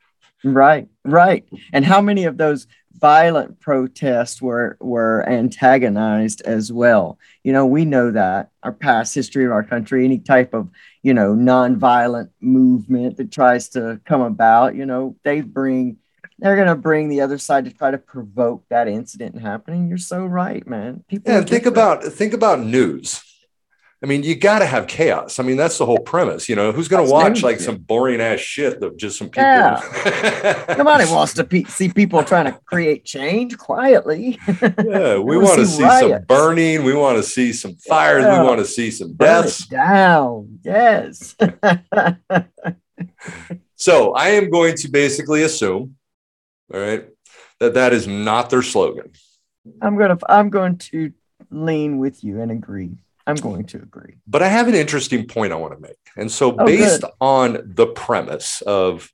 Right, 0.43 0.87
right. 1.03 1.45
And 1.73 1.85
how 1.85 2.01
many 2.01 2.25
of 2.25 2.37
those 2.37 2.67
violent 2.93 3.59
protests 3.59 4.41
were 4.41 4.77
were 4.79 5.27
antagonized 5.27 6.41
as 6.41 6.71
well? 6.71 7.17
You 7.43 7.53
know, 7.53 7.65
we 7.65 7.85
know 7.85 8.11
that 8.11 8.49
our 8.63 8.71
past 8.71 9.15
history 9.15 9.45
of 9.45 9.51
our 9.51 9.63
country, 9.63 10.05
any 10.05 10.19
type 10.19 10.53
of 10.53 10.69
you 11.03 11.13
know 11.13 11.33
nonviolent 11.35 12.29
movement 12.41 13.17
that 13.17 13.31
tries 13.31 13.69
to 13.69 13.99
come 14.05 14.21
about, 14.21 14.75
you 14.75 14.85
know, 14.85 15.15
they 15.23 15.41
bring 15.41 15.97
they're 16.39 16.55
going 16.55 16.67
to 16.67 16.75
bring 16.75 17.09
the 17.09 17.21
other 17.21 17.37
side 17.37 17.65
to 17.65 17.71
try 17.71 17.91
to 17.91 17.97
provoke 17.97 18.65
that 18.69 18.87
incident 18.87 19.39
happening. 19.39 19.87
You're 19.87 19.97
so 19.97 20.25
right, 20.25 20.65
man. 20.67 21.03
People 21.07 21.31
Yeah, 21.31 21.41
think 21.41 21.65
about 21.65 22.03
think 22.03 22.33
about 22.33 22.59
news. 22.59 23.21
I 24.05 24.07
mean, 24.07 24.21
you 24.21 24.35
got 24.35 24.59
to 24.59 24.67
have 24.67 24.85
chaos. 24.85 25.39
I 25.39 25.43
mean, 25.43 25.57
that's 25.57 25.79
the 25.79 25.85
whole 25.87 25.97
premise. 25.97 26.47
You 26.47 26.55
know, 26.55 26.71
who's 26.71 26.87
going 26.87 27.03
to 27.03 27.11
watch 27.11 27.41
like 27.41 27.59
some 27.59 27.77
boring 27.77 28.21
ass 28.21 28.39
shit 28.39 28.79
that 28.79 28.97
just 28.97 29.17
some 29.17 29.29
people? 29.29 29.41
Yeah. 29.41 30.65
Nobody 30.77 31.05
wants 31.11 31.33
to 31.33 31.43
pe- 31.43 31.63
see 31.63 31.89
people 31.89 32.23
trying 32.23 32.45
to 32.45 32.59
create 32.65 33.03
change 33.03 33.57
quietly. 33.57 34.37
yeah, 34.61 35.17
we 35.17 35.39
wanna 35.39 35.65
see 35.65 35.81
see 35.81 35.99
some 35.99 36.23
burning. 36.27 36.83
We 36.83 36.93
want 36.93 37.17
to 37.17 37.23
see 37.23 37.51
some 37.51 37.77
fires. 37.77 38.25
Yeah. 38.25 38.43
We 38.43 38.47
want 38.47 38.59
to 38.59 38.65
see 38.65 38.91
some 38.91 39.13
deaths. 39.13 39.65
down. 39.65 40.59
Yes. 40.63 41.35
So 43.77 44.13
I 44.13 44.29
am 44.29 44.49
going 44.49 44.75
to 44.77 44.87
basically 44.87 45.43
assume, 45.43 45.97
all 46.73 46.79
right, 46.79 47.05
that 47.59 47.73
that 47.73 47.91
is 47.91 48.07
not 48.07 48.49
their 48.49 48.61
slogan. 48.61 49.11
I'm 49.81 49.97
gonna 49.97 50.17
I'm 50.29 50.49
going 50.49 50.77
to 50.77 51.11
lean 51.51 51.97
with 51.97 52.23
you 52.23 52.39
and 52.39 52.51
agree. 52.51 52.91
I'm 53.27 53.35
going 53.35 53.65
to 53.67 53.77
agree. 53.77 54.15
But 54.27 54.43
I 54.43 54.47
have 54.49 54.67
an 54.67 54.75
interesting 54.75 55.25
point 55.27 55.51
I 55.51 55.55
want 55.55 55.73
to 55.73 55.79
make. 55.79 55.97
And 56.15 56.31
so 56.31 56.55
Oh, 56.59 56.65
based 56.65 57.01
good. 57.01 57.11
on 57.19 57.73
the 57.75 57.87
premise 57.87 58.61
of 58.61 59.11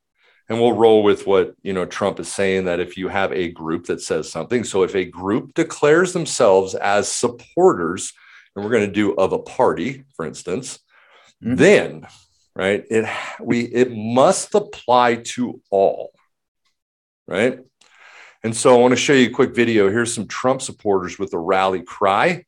and 0.49 0.59
we'll 0.59 0.73
roll 0.73 1.01
with 1.01 1.25
what 1.25 1.53
you 1.63 1.71
know 1.71 1.85
Trump 1.85 2.19
is 2.19 2.27
saying 2.29 2.65
that 2.65 2.81
if 2.81 2.97
you 2.97 3.07
have 3.07 3.31
a 3.31 3.47
group 3.49 3.85
that 3.85 4.01
says 4.01 4.29
something, 4.29 4.65
so 4.65 4.83
if 4.83 4.93
a 4.95 5.05
group 5.05 5.53
declares 5.53 6.11
themselves 6.11 6.75
as 6.75 7.09
supporters, 7.09 8.11
and 8.55 8.65
we're 8.65 8.71
going 8.71 8.85
to 8.85 8.91
do 8.91 9.13
of 9.13 9.31
a 9.31 9.39
party, 9.39 10.03
for 10.15 10.25
instance, 10.25 10.79
Mhm. 11.41 11.57
then 11.57 12.07
right 12.53 12.83
it 12.91 13.05
we 13.39 13.61
it 13.61 13.91
must 13.95 14.53
apply 14.55 15.15
to 15.15 15.61
all, 15.69 16.11
right? 17.27 17.59
And 18.43 18.53
so 18.57 18.75
I 18.75 18.81
want 18.81 18.91
to 18.91 18.97
show 18.97 19.13
you 19.13 19.27
a 19.27 19.31
quick 19.31 19.55
video. 19.55 19.89
Here's 19.89 20.13
some 20.13 20.27
Trump 20.27 20.61
supporters 20.61 21.17
with 21.17 21.33
a 21.33 21.39
rally 21.39 21.81
cry. 21.83 22.43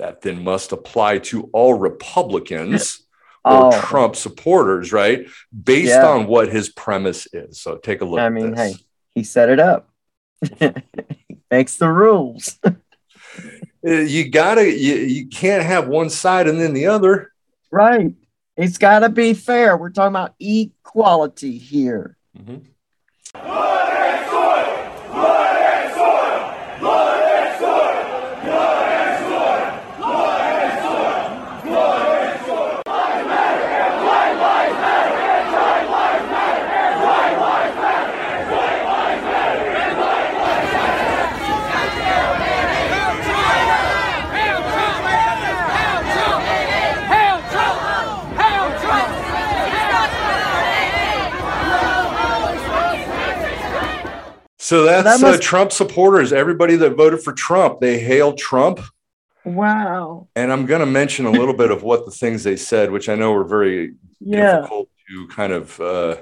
That 0.00 0.22
then 0.22 0.42
must 0.42 0.72
apply 0.72 1.18
to 1.18 1.50
all 1.52 1.74
Republicans 1.74 3.02
or 3.44 3.66
Oh, 3.74 3.80
Trump 3.82 4.16
supporters, 4.16 4.92
right? 4.94 5.26
Based 5.52 5.88
Yeah. 5.90 6.08
on 6.08 6.26
what 6.26 6.48
his 6.50 6.70
premise 6.70 7.28
is. 7.34 7.60
So 7.60 7.76
take 7.76 8.00
a 8.00 8.06
look. 8.06 8.18
I 8.18 8.30
mean, 8.30 8.54
hey, 8.56 8.74
he 9.14 9.22
set 9.24 9.50
it 9.50 9.60
up. 9.60 9.90
makes 11.50 11.76
the 11.76 11.88
rules. 11.88 12.58
Uh, 13.86 13.92
you 13.92 14.28
gotta, 14.28 14.68
you, 14.70 14.94
you 14.96 15.26
can't 15.28 15.64
have 15.64 15.88
one 15.88 16.10
side 16.10 16.46
and 16.46 16.60
then 16.60 16.74
the 16.74 16.86
other. 16.86 17.32
right. 17.70 18.12
It's 18.56 18.76
got 18.76 18.98
to 18.98 19.08
be 19.08 19.32
fair. 19.32 19.74
We're 19.74 19.88
talking 19.88 20.12
about 20.12 20.34
equality 20.38 21.56
here. 21.56 22.18
Mhm. 22.38 22.66
So 54.70 54.84
that's 54.84 55.02
That 55.02 55.20
must- 55.20 55.40
uh, 55.40 55.42
Trump 55.42 55.72
supporters. 55.72 56.32
Everybody 56.32 56.76
that 56.76 56.90
voted 56.90 57.22
for 57.22 57.32
Trump, 57.32 57.80
they 57.80 57.98
hail 57.98 58.34
Trump. 58.34 58.78
Wow. 59.44 60.28
And 60.36 60.52
I'm 60.52 60.64
going 60.64 60.78
to 60.78 60.86
mention 60.86 61.26
a 61.26 61.30
little 61.32 61.54
bit 61.54 61.72
of 61.72 61.82
what 61.82 62.04
the 62.04 62.12
things 62.12 62.44
they 62.44 62.54
said, 62.54 62.92
which 62.92 63.08
I 63.08 63.16
know 63.16 63.32
were 63.32 63.42
very 63.42 63.94
Yeah. 64.20 64.58
difficult 64.58 64.88
to 65.08 65.26
kind 65.26 65.52
of. 65.52 65.80
Uh, 65.80 66.16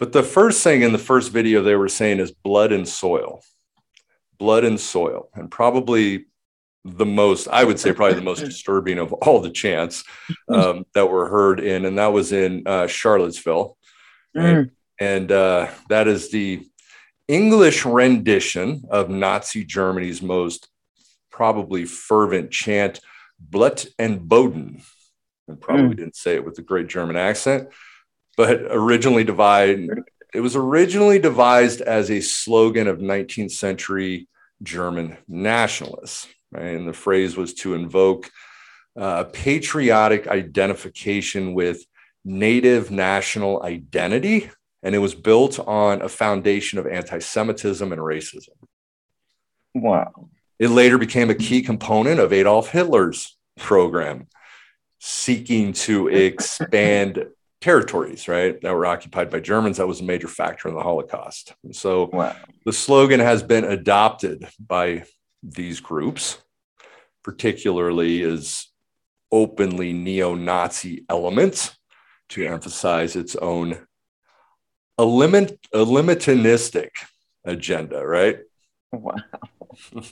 but 0.00 0.10
the 0.10 0.24
first 0.24 0.64
thing 0.64 0.82
in 0.82 0.90
the 0.90 0.98
first 0.98 1.30
video 1.30 1.62
they 1.62 1.76
were 1.76 1.86
saying 1.88 2.18
is 2.18 2.32
blood 2.32 2.72
and 2.72 2.88
soil, 2.88 3.40
blood 4.36 4.64
and 4.64 4.80
soil, 4.80 5.28
and 5.36 5.48
probably 5.48 6.26
the 6.84 7.06
most, 7.06 7.46
I 7.46 7.62
would 7.62 7.78
say, 7.78 7.92
probably 7.92 8.16
the 8.16 8.20
most 8.32 8.44
disturbing 8.52 8.98
of 8.98 9.12
all 9.12 9.38
the 9.40 9.50
chants 9.50 10.02
um, 10.48 10.86
that 10.94 11.08
were 11.08 11.28
heard 11.28 11.60
in, 11.60 11.84
and 11.84 11.98
that 11.98 12.12
was 12.12 12.32
in 12.32 12.64
uh, 12.66 12.88
Charlottesville, 12.88 13.76
Mm. 14.36 14.70
and 14.98 15.30
uh, 15.30 15.68
that 15.88 16.08
is 16.08 16.30
the 16.32 16.66
English 17.28 17.84
rendition 17.84 18.84
of 18.90 19.10
Nazi 19.10 19.64
Germany's 19.64 20.22
most 20.22 20.68
probably 21.30 21.84
fervent 21.84 22.50
chant, 22.50 23.00
Blut 23.38 23.86
and 23.98 24.28
Boden. 24.28 24.82
And 25.48 25.60
probably 25.60 25.94
Mm. 25.94 25.96
didn't 25.98 26.16
say 26.16 26.34
it 26.34 26.44
with 26.44 26.58
a 26.58 26.62
great 26.62 26.88
German 26.88 27.16
accent, 27.16 27.68
but 28.36 28.62
originally 28.70 29.24
divided. 29.24 29.90
It 30.34 30.40
was 30.40 30.56
originally 30.56 31.18
devised 31.18 31.80
as 31.80 32.10
a 32.10 32.20
slogan 32.20 32.88
of 32.88 33.00
19th 33.00 33.52
century 33.52 34.28
German 34.62 35.16
nationalists. 35.28 36.26
Right? 36.52 36.74
And 36.76 36.88
the 36.88 36.92
phrase 36.92 37.36
was 37.36 37.54
to 37.54 37.74
invoke 37.74 38.30
uh, 38.96 39.24
patriotic 39.24 40.26
identification 40.26 41.52
with 41.54 41.84
native 42.24 42.90
national 42.90 43.62
identity. 43.62 44.50
And 44.86 44.94
it 44.94 44.98
was 44.98 45.16
built 45.16 45.58
on 45.58 46.00
a 46.00 46.08
foundation 46.08 46.78
of 46.78 46.86
anti 46.86 47.18
Semitism 47.18 47.90
and 47.90 48.00
racism. 48.00 48.50
Wow. 49.74 50.28
It 50.60 50.68
later 50.68 50.96
became 50.96 51.28
a 51.28 51.34
key 51.34 51.60
component 51.62 52.20
of 52.20 52.32
Adolf 52.32 52.70
Hitler's 52.70 53.36
program, 53.58 54.28
seeking 55.00 55.72
to 55.72 56.06
expand 56.06 57.26
territories, 57.60 58.28
right, 58.28 58.60
that 58.60 58.72
were 58.72 58.86
occupied 58.86 59.28
by 59.28 59.40
Germans. 59.40 59.78
That 59.78 59.88
was 59.88 60.02
a 60.02 60.04
major 60.04 60.28
factor 60.28 60.68
in 60.68 60.76
the 60.76 60.82
Holocaust. 60.84 61.52
And 61.64 61.74
so 61.74 62.08
Wow. 62.12 62.36
the 62.64 62.72
slogan 62.72 63.18
has 63.18 63.42
been 63.42 63.64
adopted 63.64 64.46
by 64.60 65.02
these 65.42 65.80
groups, 65.80 66.38
particularly 67.24 68.22
as 68.22 68.68
openly 69.32 69.92
neo 69.92 70.36
Nazi 70.36 71.04
elements 71.08 71.76
to 72.28 72.46
emphasize 72.46 73.16
its 73.16 73.34
own 73.34 73.84
elimin- 74.98 75.58
eliminationistic 75.74 76.90
agenda, 77.44 78.04
right? 78.06 78.38
Wow. 78.92 79.14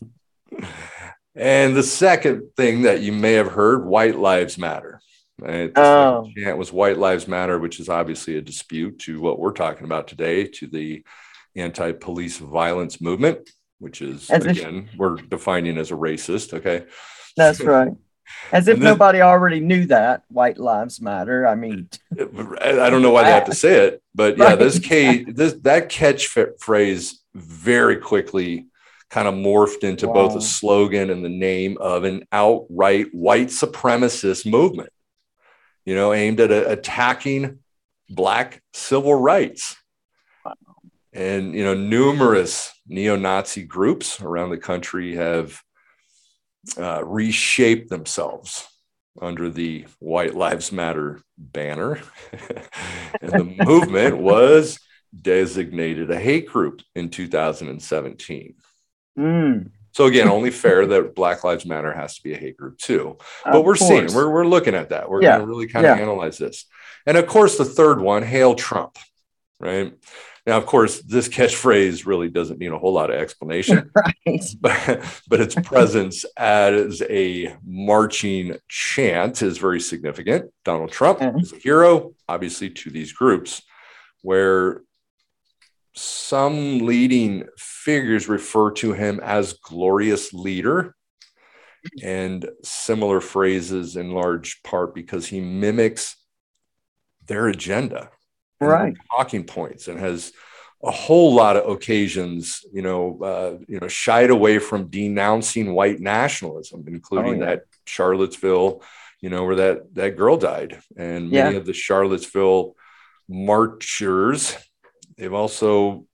And 1.37 1.75
the 1.75 1.83
second 1.83 2.51
thing 2.57 2.83
that 2.83 3.01
you 3.01 3.11
may 3.13 3.33
have 3.33 3.51
heard, 3.51 3.85
white 3.85 4.17
lives 4.17 4.57
matter. 4.57 5.01
Right? 5.37 5.73
Oh. 5.75 6.31
chant 6.37 6.59
was 6.59 6.73
white 6.73 6.97
lives 6.97 7.27
matter, 7.27 7.59
which 7.59 7.81
is 7.81 7.89
obviously 7.89 8.37
a 8.37 8.41
dispute 8.41 9.01
to 9.01 9.21
what 9.21 9.41
we're 9.41 9.51
talking 9.53 9.85
about 9.85 10.07
today, 10.07 10.45
to 10.47 10.69
the 10.69 11.05
anti-police 11.57 12.39
violence 12.39 13.01
movement, 13.01 13.51
which 13.81 14.01
is 14.01 14.31
As 14.31 14.47
if- 14.47 14.59
again, 14.59 14.89
we're 14.97 15.17
defining 15.17 15.77
as 15.77 15.91
a 15.91 15.97
racist. 15.97 16.55
Okay. 16.55 16.85
That's 17.37 17.61
right. 17.65 17.93
As 18.53 18.69
if 18.69 18.79
then- 18.79 18.85
nobody 18.85 19.21
already 19.21 19.61
knew 19.61 19.87
that 19.87 20.23
white 20.29 20.59
lives 20.59 21.01
matter. 21.01 21.47
I 21.47 21.55
mean, 21.55 21.89
I 22.13 22.89
don't 22.91 23.03
know 23.03 23.11
why 23.11 23.25
they 23.25 23.31
have 23.31 23.47
to 23.47 23.55
say 23.55 23.87
it, 23.87 24.03
but 24.15 24.39
yeah, 24.39 24.45
Right. 24.45 24.59
this 24.59 24.79
K 24.79 25.25
this 25.25 25.55
that 25.63 25.89
catchphrase 25.91 27.15
very 27.35 27.97
quickly 27.97 28.67
kind 29.11 29.29
of 29.29 29.35
morphed 29.35 29.85
into 29.85 30.07
both 30.07 30.35
a 30.35 30.41
slogan 30.41 31.11
and 31.11 31.25
the 31.25 31.29
name 31.29 31.77
of 31.79 32.05
an 32.05 32.25
outright 32.33 33.07
white 33.13 33.49
supremacist 33.49 34.51
movement. 34.51 34.91
you 35.87 35.95
know, 35.95 36.15
aimed 36.15 36.41
at 36.41 36.51
uh, 36.51 36.65
attacking 36.67 37.59
black 38.09 38.63
civil 38.73 39.15
rights. 39.15 39.77
And, 41.13 41.55
you 41.55 41.63
know, 41.63 41.75
numerous 41.75 42.73
neo 42.89 43.17
Nazi 43.17 43.63
groups 43.65 44.19
around 44.21 44.49
the 44.51 44.57
country 44.59 45.15
have 45.17 45.61
uh, 46.79 47.05
reshaped 47.05 47.91
themselves 47.91 48.67
under 49.21 49.49
the 49.51 49.87
White 50.01 50.35
Lives 50.35 50.73
Matter 50.73 51.21
banner. 51.39 52.01
and 53.21 53.33
the 53.33 53.45
movement 53.65 54.19
was 54.19 54.79
designated 55.19 56.11
a 56.11 56.19
hate 56.19 56.49
group 56.49 56.83
in 56.95 57.11
2017. 57.11 58.55
Mm, 59.19 59.71
So 59.93 60.07
again, 60.07 60.29
only 60.29 60.51
fair 60.51 60.87
that 60.87 61.15
Black 61.15 61.45
Lives 61.45 61.65
Matter 61.65 61.93
has 61.93 62.17
to 62.17 62.23
be 62.23 62.33
a 62.35 62.37
hate 62.37 62.57
group 62.57 62.79
too. 62.79 63.19
But 63.45 63.59
of 63.61 63.65
we're 63.65 63.77
seeing, 63.77 64.13
we're, 64.13 64.31
we're 64.31 64.47
looking 64.47 64.75
at 64.75 64.89
that. 64.89 65.09
We're 65.09 65.23
Yeah, 65.23 65.37
going 65.37 65.43
to 65.43 65.47
really 65.47 65.69
kind 65.69 65.87
of 65.87 65.97
yeah. 65.97 66.03
analyze 66.03 66.39
this. 66.39 66.67
And 67.07 67.17
of 67.17 67.27
course, 67.27 67.57
the 67.57 67.65
third 67.65 68.01
one, 68.01 68.23
hail 68.25 68.55
Trump, 68.55 68.99
right? 69.61 69.95
Now, 70.47 70.59
of 70.59 70.67
course, 70.67 71.01
this 71.01 71.27
catchphrase 71.29 72.05
really 72.05 72.29
doesn't 72.29 72.59
need 72.59 72.71
a 72.73 72.79
whole 72.79 72.93
lot 72.93 73.11
of 73.11 73.17
explanation, 73.17 73.91
right. 74.27 74.45
but, 74.61 75.23
but 75.29 75.41
its 75.41 75.55
presence 75.55 76.25
as 76.37 77.03
a 77.09 77.57
marching 77.65 78.57
chant 78.69 79.41
is 79.41 79.57
very 79.59 79.81
significant. 79.81 80.51
Donald 80.65 80.93
Trump 80.93 81.21
Mhm. 81.21 81.41
is 81.43 81.53
a 81.53 81.57
hero, 81.57 82.15
obviously, 82.29 82.69
to 82.71 82.91
these 82.91 83.13
groups, 83.13 83.63
where 84.23 84.83
some 85.95 86.81
leading 86.81 87.45
figures 87.57 88.29
refer 88.29 88.71
to 88.73 88.93
him 88.93 89.21
as 89.23 89.53
glorious 89.55 90.33
leader 90.35 90.95
and 92.03 92.49
similar 92.63 93.21
phrases 93.21 93.97
in 93.97 94.11
large 94.11 94.63
part 94.63 94.95
because 94.95 95.27
he 95.27 95.41
mimics 95.41 96.17
their 97.27 97.47
agenda 97.47 98.11
Right. 98.61 98.95
talking 99.15 99.45
points 99.45 99.89
and 99.89 99.99
has 99.99 100.33
a 100.83 100.91
whole 100.91 101.35
lot 101.35 101.57
of 101.57 101.69
occasions 101.71 102.65
you 102.73 102.83
know 102.83 103.19
uh, 103.23 103.59
you 103.69 103.81
know 103.81 103.89
shied 103.89 104.31
away 104.31 104.59
from 104.59 104.89
denouncing 104.89 105.73
white 105.75 106.01
nationalism 106.01 106.85
including 106.87 107.37
Oh, 107.43 107.45
yeah. 107.45 107.47
that 107.47 107.63
charlottesville 107.87 108.83
you 109.21 109.31
know 109.31 109.45
where 109.45 109.57
that 109.57 109.95
that 109.95 110.17
girl 110.17 110.37
died 110.37 110.81
and 110.97 111.31
many 111.31 111.53
Yeah. 111.53 111.57
of 111.61 111.67
the 111.67 111.73
charlottesville 111.73 112.75
marchers 113.29 114.57
they've 115.17 115.33
also 115.33 116.07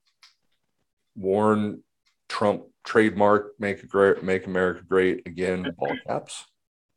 worn 1.15 1.83
trump 2.29 2.63
trademark 2.83 3.51
make 3.59 3.83
a 3.83 3.87
great 3.87 4.23
make 4.23 4.45
america 4.47 4.81
great 4.87 5.27
again 5.27 5.75
ball 5.77 5.95
caps 6.07 6.45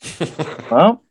Well, 0.71 1.03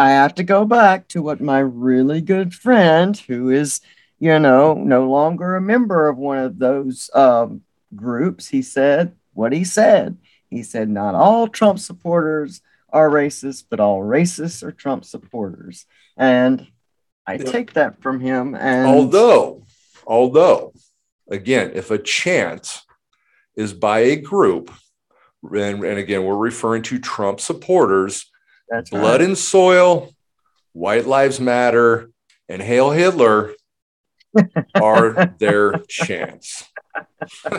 I 0.00 0.12
have 0.12 0.34
to 0.36 0.42
go 0.42 0.64
back 0.64 1.08
to 1.08 1.20
what 1.20 1.42
my 1.42 1.58
really 1.58 2.22
good 2.22 2.54
friend, 2.54 3.14
who 3.14 3.50
is, 3.50 3.82
you 4.18 4.38
know, 4.38 4.72
no 4.72 5.06
longer 5.06 5.56
a 5.56 5.60
member 5.60 6.08
of 6.08 6.16
one 6.16 6.38
of 6.38 6.58
those 6.58 7.10
um, 7.14 7.60
groups, 7.94 8.48
he 8.48 8.62
said 8.62 9.14
what 9.34 9.52
he 9.52 9.62
said. 9.62 10.16
He 10.48 10.62
said, 10.62 10.88
Not 10.88 11.14
all 11.14 11.48
Trump 11.48 11.78
supporters 11.78 12.62
are 12.88 13.10
racist, 13.10 13.64
but 13.68 13.78
all 13.78 14.00
racists 14.00 14.62
are 14.62 14.72
Trump 14.72 15.04
supporters. 15.04 15.84
And 16.16 16.66
I 17.26 17.34
Yeah. 17.34 17.50
take 17.50 17.74
that 17.74 18.00
from 18.00 18.20
him. 18.20 18.54
And 18.54 18.86
although 18.86 19.66
although 20.06 20.72
again 21.30 21.72
if 21.74 21.90
a 21.90 21.98
chant 21.98 22.80
is 23.54 23.74
by 23.74 23.98
a 24.00 24.16
group 24.16 24.72
and, 25.42 25.84
and 25.84 25.98
again 25.98 26.24
we're 26.24 26.36
referring 26.36 26.82
to 26.84 26.98
trump 26.98 27.38
supporters 27.38 28.29
that's 28.70 28.90
blood 28.90 29.20
right. 29.20 29.28
and 29.28 29.38
soil 29.38 30.10
white 30.72 31.06
lives 31.06 31.40
matter 31.40 32.10
and 32.48 32.62
hail 32.62 32.90
hitler 32.90 33.52
are 34.74 35.34
their 35.38 35.74
chance. 35.88 36.64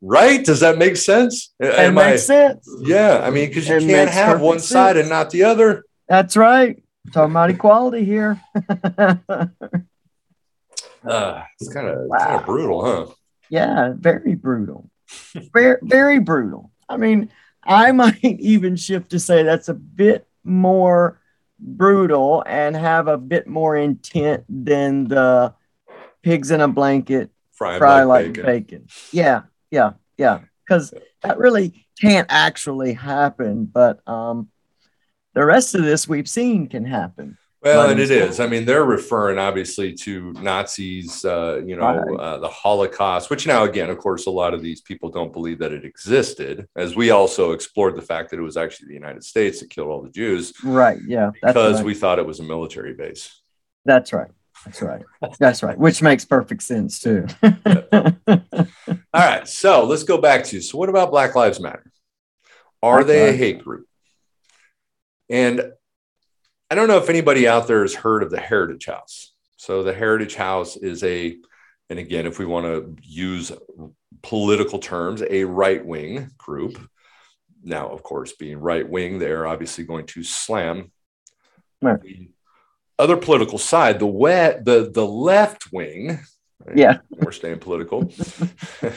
right 0.00 0.44
does 0.44 0.60
that 0.60 0.78
make 0.78 0.96
sense 0.96 1.52
It 1.58 1.74
Am 1.74 1.98
I- 1.98 2.10
makes 2.10 2.26
sense. 2.26 2.68
yeah 2.82 3.20
i 3.24 3.30
mean 3.30 3.48
because 3.48 3.68
you 3.68 3.76
It 3.76 3.86
can't 3.86 4.10
have 4.10 4.40
one 4.40 4.60
side 4.60 4.96
and 4.96 5.08
not 5.08 5.30
the 5.30 5.44
other 5.44 5.84
That's 6.08 6.36
right. 6.36 6.82
Talking 7.12 7.32
about 7.32 7.50
equality 7.50 8.04
here. 8.04 8.40
uh, 8.54 8.60
it's 11.60 11.72
kind 11.72 11.88
of 11.88 11.96
kind 11.96 12.08
Wow. 12.08 12.38
of 12.38 12.46
brutal 12.46 12.84
huh 12.84 13.06
Yeah, 13.50 13.92
very 13.96 14.34
brutal. 14.34 14.90
very, 15.54 15.78
very 15.82 16.18
brutal. 16.20 16.70
I 16.88 16.96
mean, 16.98 17.30
I 17.64 17.92
might 17.92 18.22
even 18.22 18.76
shift 18.76 19.10
to 19.10 19.20
say 19.20 19.42
that's 19.42 19.68
a 19.68 19.74
bit 19.74 20.26
more 20.44 21.20
brutal 21.58 22.42
and 22.46 22.76
have 22.76 23.08
a 23.08 23.18
bit 23.18 23.46
more 23.46 23.76
intent 23.76 24.44
than 24.48 25.08
the 25.08 25.54
pigs 26.22 26.50
in 26.50 26.60
a 26.60 26.68
blanket 26.68 27.30
fry, 27.52 27.78
fry 27.78 28.04
like 28.04 28.34
bacon. 28.34 28.46
bacon. 28.46 28.86
Yeah, 29.12 29.42
yeah, 29.70 29.92
yeah. 30.16 30.40
Because 30.64 30.92
that 31.22 31.38
really 31.38 31.86
can't 32.00 32.26
actually 32.30 32.92
happen, 32.92 33.64
but 33.64 34.06
um, 34.06 34.48
the 35.34 35.44
rest 35.44 35.74
of 35.74 35.82
this 35.82 36.06
we've 36.06 36.28
seen 36.28 36.68
can 36.68 36.84
happen. 36.84 37.38
Well, 37.60 37.90
and 37.90 37.98
it 37.98 38.10
is. 38.12 38.38
I 38.38 38.46
mean, 38.46 38.64
they're 38.64 38.84
referring 38.84 39.38
obviously 39.38 39.92
to 39.94 40.32
Nazis, 40.34 41.24
uh, 41.24 41.60
you 41.66 41.74
know, 41.74 41.82
Right. 41.82 42.20
uh, 42.20 42.38
the 42.38 42.48
Holocaust, 42.48 43.30
which 43.30 43.48
now, 43.48 43.64
again, 43.64 43.90
of 43.90 43.98
course, 43.98 44.26
a 44.26 44.30
lot 44.30 44.54
of 44.54 44.62
these 44.62 44.80
people 44.80 45.08
don't 45.08 45.32
believe 45.32 45.58
that 45.58 45.72
it 45.72 45.84
existed, 45.84 46.68
as 46.76 46.94
we 46.94 47.10
also 47.10 47.50
explored 47.52 47.96
the 47.96 48.02
fact 48.02 48.30
that 48.30 48.38
it 48.38 48.42
was 48.42 48.56
actually 48.56 48.88
the 48.88 48.94
United 48.94 49.24
States 49.24 49.58
that 49.58 49.70
killed 49.70 49.88
all 49.88 50.02
the 50.02 50.10
Jews 50.10 50.52
Right? 50.62 50.98
Yeah, 51.04 51.32
that's 51.42 51.54
because 51.54 51.76
right. 51.78 51.84
we 51.84 51.94
thought 51.94 52.20
it 52.20 52.26
was 52.26 52.38
a 52.38 52.44
military 52.44 52.94
base. 52.94 53.40
That's 53.84 54.12
right. 54.12 54.30
That's 54.64 54.82
right. 54.82 55.02
That's 55.40 55.62
right. 55.62 55.78
Which 55.78 56.00
makes 56.02 56.24
perfect 56.24 56.62
sense 56.62 57.00
too. 57.00 57.26
All 57.42 58.68
right. 59.14 59.46
So 59.48 59.84
let's 59.84 60.02
go 60.02 60.18
back 60.18 60.44
to 60.44 60.56
you. 60.56 60.62
so, 60.62 60.76
what 60.78 60.88
about 60.88 61.10
Black 61.10 61.34
Lives 61.34 61.60
Matter? 61.60 61.90
Are 62.82 62.98
Black 62.98 63.06
they 63.06 63.28
a 63.28 63.32
hate 63.32 63.62
group? 63.64 63.86
And 65.30 65.72
I 66.70 66.74
don't 66.74 66.88
know 66.88 66.98
if 66.98 67.08
anybody 67.08 67.48
out 67.48 67.66
there 67.66 67.82
has 67.82 67.94
heard 67.94 68.22
of 68.22 68.30
the 68.30 68.40
Heritage 68.40 68.86
House. 68.86 69.32
So 69.56 69.82
the 69.82 69.94
Heritage 69.94 70.34
House 70.34 70.76
is 70.76 71.02
a, 71.02 71.36
and 71.90 71.98
again, 71.98 72.26
if 72.26 72.38
we 72.38 72.44
want 72.46 72.66
to 72.66 72.94
use 73.02 73.50
political 74.22 74.78
terms, 74.78 75.22
a 75.28 75.44
right 75.44 75.84
wing 75.84 76.30
group. 76.38 76.78
Now, 77.64 77.88
of 77.88 78.02
course, 78.02 78.32
being 78.32 78.58
right 78.58 78.88
wing, 78.88 79.18
they're 79.18 79.46
obviously 79.46 79.84
going 79.84 80.06
to 80.06 80.22
slam 80.22 80.92
Right. 81.80 82.00
the 82.02 82.28
other 82.98 83.16
political 83.16 83.58
side, 83.58 84.00
the 84.00 84.06
wet, 84.06 84.64
the 84.64 84.90
the 84.92 85.06
left 85.06 85.72
wing. 85.72 86.18
right? 86.64 86.76
Yeah. 86.76 86.98
we're 87.10 87.30
staying 87.32 87.60
political. 87.60 88.12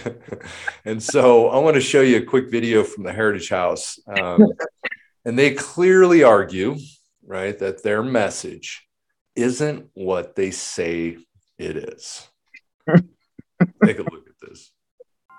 and 0.86 1.02
so 1.02 1.50
I 1.50 1.60
want 1.60 1.76
to 1.76 1.82
show 1.82 2.02
you 2.02 2.18
a 2.18 2.22
quick 2.26 2.50
video 2.50 2.84
from 2.84 3.04
the 3.04 3.14
Heritage 3.14 3.50
House. 3.50 4.00
Um, 4.08 4.48
and 5.26 5.38
they 5.38 5.54
clearly 5.54 6.24
argue, 6.24 6.76
right, 7.26 7.58
that 7.60 7.84
their 7.84 8.04
message 8.04 8.88
isn't 9.36 9.88
what 9.94 10.36
they 10.36 10.52
say 10.52 11.18
it 11.58 11.78
is. 11.78 12.28
Take 13.86 14.00
a 14.00 14.04
look 14.04 14.28
at 14.28 14.48
this. 14.48 14.72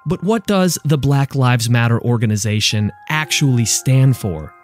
But 0.07 0.23
what 0.23 0.47
does 0.47 0.79
the 0.85 0.99
Black 0.99 1.35
Lives 1.35 1.71
Matter 1.71 2.01
organization 2.01 2.91
actually 3.09 3.65
stand 3.65 4.17
for? 4.17 4.55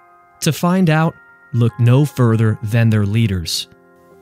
To 0.40 0.52
find 0.52 0.90
out, 0.90 1.14
look 1.52 1.72
no 1.78 2.04
further 2.04 2.58
than 2.62 2.90
their 2.90 3.06
leaders 3.06 3.68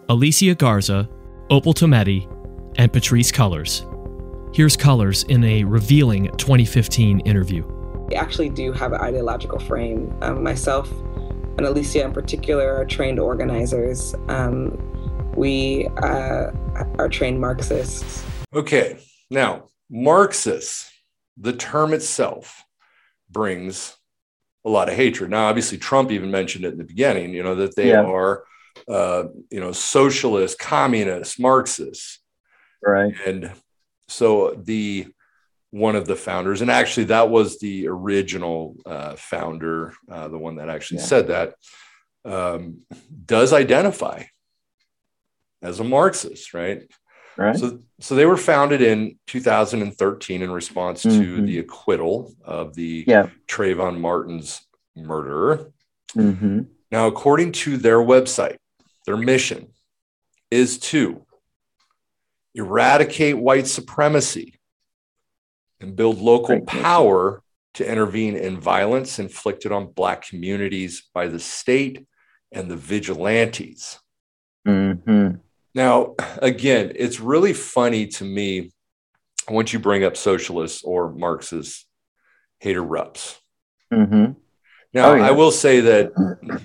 Alicia 0.08 0.54
Garza, 0.54 1.08
Opal 1.50 1.74
Tometi, 1.74 2.30
and 2.76 2.92
Patrice 2.92 3.32
Cullors. 3.32 3.84
Here's 4.54 4.76
Cullors 4.76 5.28
in 5.28 5.42
a 5.44 5.64
revealing 5.64 6.30
2015 6.36 7.20
interview. 7.20 7.66
We 8.08 8.14
actually 8.14 8.50
do 8.50 8.72
have 8.72 8.92
an 8.92 9.00
ideological 9.00 9.58
frame. 9.58 10.16
Um, 10.22 10.42
myself 10.42 10.88
and 11.58 11.66
Alicia, 11.66 12.04
in 12.04 12.12
particular, 12.12 12.76
are 12.76 12.84
trained 12.84 13.18
organizers. 13.18 14.14
Um, 14.28 14.76
we 15.34 15.88
uh, 16.02 16.50
are 16.98 17.08
trained 17.08 17.40
Marxists. 17.40 18.24
Okay, 18.54 18.98
now 19.30 19.64
Marxists, 19.90 20.90
the 21.36 21.52
term 21.52 21.92
itself 21.92 22.64
brings 23.30 23.96
a 24.64 24.70
lot 24.70 24.88
of 24.88 24.94
hatred. 24.94 25.30
Now, 25.30 25.46
obviously, 25.46 25.78
Trump 25.78 26.10
even 26.10 26.30
mentioned 26.30 26.64
it 26.64 26.72
in 26.72 26.78
the 26.78 26.84
beginning, 26.84 27.32
you 27.34 27.42
know, 27.42 27.54
that 27.56 27.76
they 27.76 27.90
Yeah. 27.90 28.02
are, 28.04 28.44
uh, 28.88 29.24
you 29.50 29.60
know, 29.60 29.72
socialist, 29.72 30.58
communist, 30.58 31.38
Marxists. 31.40 32.20
right. 32.82 33.14
And 33.26 33.52
so 34.08 34.54
the 34.62 35.06
one 35.70 35.96
of 35.96 36.06
the 36.06 36.16
founders, 36.16 36.62
and 36.62 36.70
actually 36.70 37.04
that 37.04 37.28
was 37.28 37.58
the 37.58 37.88
original 37.88 38.76
uh, 38.86 39.16
founder, 39.16 39.92
uh, 40.10 40.28
the 40.28 40.38
one 40.38 40.56
that 40.56 40.68
actually 40.68 40.98
Yeah. 40.98 41.04
said 41.04 41.26
that, 41.28 41.54
um, 42.24 42.82
does 43.24 43.52
identify 43.52 44.24
as 45.62 45.80
a 45.80 45.84
Marxist, 45.84 46.54
right? 46.54 46.82
Right. 47.36 47.56
So, 47.58 47.82
so 48.00 48.14
they 48.14 48.24
were 48.26 48.36
founded 48.36 48.80
in 48.80 49.18
2013 49.26 50.42
in 50.42 50.50
response 50.50 51.02
to 51.02 51.08
Mhm. 51.08 51.46
the 51.46 51.58
acquittal 51.58 52.34
of 52.44 52.74
the 52.74 53.04
Yeah. 53.06 53.28
Trayvon 53.46 53.98
Martin's 54.00 54.60
murderer. 54.94 55.72
hmm 56.14 56.60
Now, 56.90 57.08
according 57.08 57.52
to 57.52 57.76
their 57.76 57.98
website, 57.98 58.56
their 59.06 59.16
mission 59.16 59.72
is 60.50 60.78
to 60.78 61.26
eradicate 62.54 63.36
white 63.36 63.66
supremacy 63.66 64.55
and 65.80 65.96
build 65.96 66.18
local 66.18 66.56
Great 66.56 66.66
power 66.66 67.42
to 67.74 67.90
intervene 67.90 68.36
in 68.36 68.58
violence 68.58 69.18
inflicted 69.18 69.72
on 69.72 69.92
Black 69.92 70.26
communities 70.26 71.08
by 71.12 71.26
the 71.26 71.38
state 71.38 72.06
and 72.52 72.70
the 72.70 72.76
vigilantes. 72.76 73.98
Mm-hmm. 74.66 75.36
Now, 75.74 76.14
again, 76.38 76.92
it's 76.94 77.20
really 77.20 77.52
funny 77.52 78.06
to 78.06 78.24
me 78.24 78.72
once 79.48 79.72
you 79.72 79.78
bring 79.78 80.04
up 80.04 80.16
socialists 80.16 80.82
or 80.82 81.12
Marxists, 81.12 81.86
hater 82.60 82.82
reps. 82.82 83.38
Mm-hmm. 83.92 84.32
Now, 84.94 85.10
Oh, 85.10 85.14
yeah. 85.16 85.26
I 85.26 85.30
will 85.32 85.50
say 85.50 85.80
that 85.80 86.12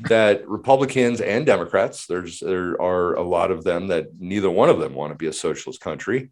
that 0.08 0.48
Republicans 0.48 1.20
and 1.20 1.46
Democrats, 1.46 2.08
there's 2.08 2.40
there 2.40 2.82
are 2.82 3.16
a 3.16 3.22
lot 3.22 3.52
of 3.52 3.66
them 3.66 3.88
that 3.88 4.18
neither 4.18 4.50
one 4.50 4.70
of 4.70 4.80
them 4.80 4.94
want 4.94 5.12
to 5.12 5.18
be 5.18 5.28
a 5.28 5.34
socialist 5.34 5.82
country, 5.82 6.30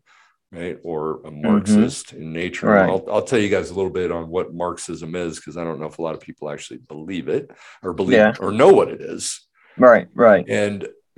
right, 0.51 0.77
or 0.83 1.21
a 1.25 1.31
Marxist 1.31 2.13
in 2.13 2.33
nature. 2.33 2.67
Mm-hmm. 2.67 2.75
Right. 2.75 2.89
I'll, 2.89 3.03
I'll 3.15 3.21
tell 3.23 3.39
you 3.39 3.49
guys 3.49 3.69
a 3.69 3.75
little 3.75 3.91
bit 3.91 4.11
on 4.11 4.29
what 4.29 4.53
Marxism 4.53 5.15
is 5.15 5.37
because 5.37 5.57
I 5.57 5.63
don't 5.63 5.79
know 5.79 5.85
if 5.87 5.99
a 5.99 6.01
lot 6.01 6.15
of 6.15 6.21
people 6.21 6.49
actually 6.49 6.77
believe 6.79 7.27
it 7.27 7.51
or 7.83 7.93
believe 7.93 8.17
Yeah. 8.17 8.33
or 8.39 8.51
know 8.51 8.69
what 8.73 8.89
it 8.89 9.01
is. 9.01 9.41
Right, 9.77 10.07
right. 10.13 10.45
And 10.49 10.87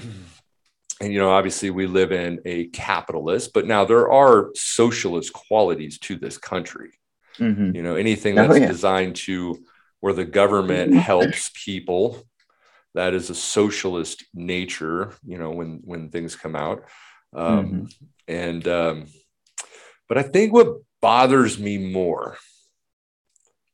and 1.02 1.12
you 1.12 1.20
know, 1.20 1.32
obviously 1.32 1.70
we 1.72 1.88
live 1.88 2.12
in 2.12 2.39
a 2.46 2.65
capitalist, 2.67 3.54
but 3.54 3.65
now 3.65 3.86
there 3.86 4.12
are 4.12 4.52
socialist 4.56 5.34
qualities 5.34 5.98
to 6.00 6.15
this 6.17 6.38
country 6.38 6.91
Mm-hmm. 7.39 7.74
you 7.74 7.82
know 7.82 7.96
anything 7.96 8.38
Oh, 8.38 8.46
that's 8.46 8.60
yeah. 8.60 8.67
designed 8.67 9.15
to 9.28 9.58
where 10.02 10.12
the 10.13 10.26
government 10.26 10.94
helps 11.12 11.50
people 11.56 12.22
that 12.94 13.13
is 13.13 13.30
a 13.30 13.36
socialist 13.36 14.26
nature 14.34 15.13
you 15.26 15.38
know 15.38 15.50
when 15.52 15.80
when 15.86 16.10
things 16.10 16.36
come 16.36 16.58
out 16.58 16.84
um 17.34 17.65
Mm-hmm. 17.65 17.86
and 18.28 18.67
um 18.67 19.06
but 20.12 20.17
i 20.17 20.24
think 20.24 20.52
what 20.52 20.67
bothers 21.00 21.58
me 21.58 21.78
more 21.78 22.36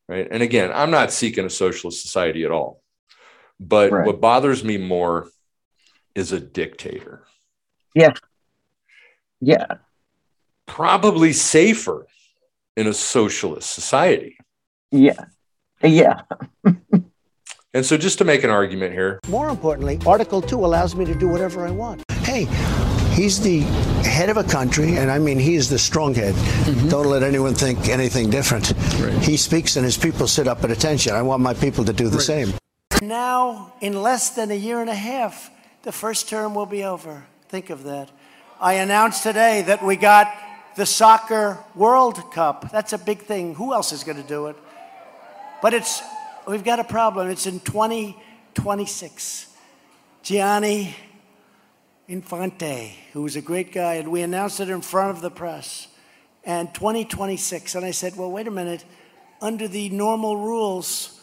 right 0.08 0.28
and 0.30 0.44
again 0.44 0.72
i'm 0.72 0.92
not 0.92 1.12
seeking 1.12 1.46
a 1.46 1.50
socialist 1.50 2.00
society 2.04 2.44
at 2.46 2.52
all 2.52 2.84
but 3.60 3.92
Right. 3.92 4.06
what 4.06 4.22
bothers 4.22 4.64
me 4.64 4.78
more 4.78 5.30
is 6.14 6.32
a 6.32 6.40
dictator 6.40 7.24
Yeah. 7.96 8.14
Yeah. 9.42 9.66
Probably 10.68 11.34
safer 11.34 12.06
in 12.76 12.86
a 12.86 12.94
socialist 12.94 13.74
society 13.74 14.38
Yeah. 14.92 15.26
Yeah. 15.82 16.22
and 17.74 17.84
so 17.84 17.98
just 17.98 18.20
to 18.20 18.26
make 18.26 18.44
an 18.44 18.52
argument 18.52 18.94
here 18.94 19.20
More 19.28 19.50
importantly, 19.50 20.00
Article 20.06 20.42
2 20.42 20.64
allows 20.64 20.96
me 20.96 21.04
to 21.06 21.16
do 21.16 21.28
whatever 21.28 21.66
I 21.66 21.72
want. 21.72 22.04
Hey, 22.30 22.46
he's 23.18 23.42
the 23.42 23.62
head 24.08 24.30
of 24.30 24.38
a 24.38 24.44
country, 24.44 24.96
and 24.96 25.12
I 25.12 25.18
mean, 25.20 25.40
he 25.40 25.56
is 25.56 25.70
the 25.70 25.80
strong 25.80 26.14
head. 26.14 26.36
Mm-hmm. 26.36 26.90
Don't 26.90 27.08
let 27.08 27.24
anyone 27.24 27.56
think 27.56 27.90
anything 27.90 28.30
different. 28.30 28.68
He 29.24 29.36
speaks, 29.36 29.76
and 29.76 29.84
his 29.84 29.98
people 29.98 30.28
sit 30.28 30.48
up 30.48 30.64
at 30.64 30.72
attention. 30.72 31.14
I 31.14 31.24
want 31.24 31.42
my 31.42 31.56
people 31.56 31.84
to 31.86 31.94
do 31.94 32.08
the 32.08 32.22
same. 32.22 32.54
Now, 33.02 33.74
in 33.82 34.02
less 34.02 34.30
than 34.30 34.52
a 34.52 34.56
year 34.56 34.80
and 34.80 34.90
a 34.90 34.96
half, 34.96 35.50
the 35.82 35.92
first 35.92 36.30
term 36.30 36.54
will 36.54 36.66
be 36.66 36.84
over. 36.84 37.26
Think 37.50 37.70
of 37.70 37.84
that. 37.84 38.12
I 38.62 38.74
announced 38.74 39.24
today 39.24 39.64
that 39.64 39.84
we 39.84 39.96
got 39.96 40.34
the 40.76 40.86
Soccer 40.86 41.58
World 41.76 42.32
Cup. 42.32 42.72
That's 42.72 42.94
a 42.94 42.98
big 42.98 43.24
thing. 43.24 43.56
Who 43.56 43.74
else 43.74 43.92
is 43.92 44.04
going 44.04 44.22
to 44.22 44.28
do 44.28 44.48
it? 44.48 44.56
But 45.62 45.74
it's 45.74 46.02
we've 46.48 46.64
got 46.64 46.80
a 46.80 46.84
problem. 46.84 47.30
It's 47.30 47.48
in 47.48 47.60
2026. 47.62 49.48
Gianni 50.24 50.96
Infantino, 52.10 52.92
who 53.12 53.24
was 53.24 53.36
a 53.36 53.42
great 53.42 53.74
guy, 53.74 53.96
and 53.96 54.10
we 54.10 54.22
announced 54.22 54.62
it 54.62 54.70
in 54.70 54.82
front 54.82 55.12
of 55.12 55.22
the 55.22 55.30
press. 55.30 55.88
And 56.46 56.74
2026. 56.74 57.76
And 57.76 57.86
I 57.86 57.92
said, 57.92 58.16
well, 58.16 58.32
wait 58.32 58.48
a 58.48 58.52
minute. 58.52 58.86
Under 59.42 59.68
the 59.68 59.90
normal 59.90 60.38
rules, 60.38 61.20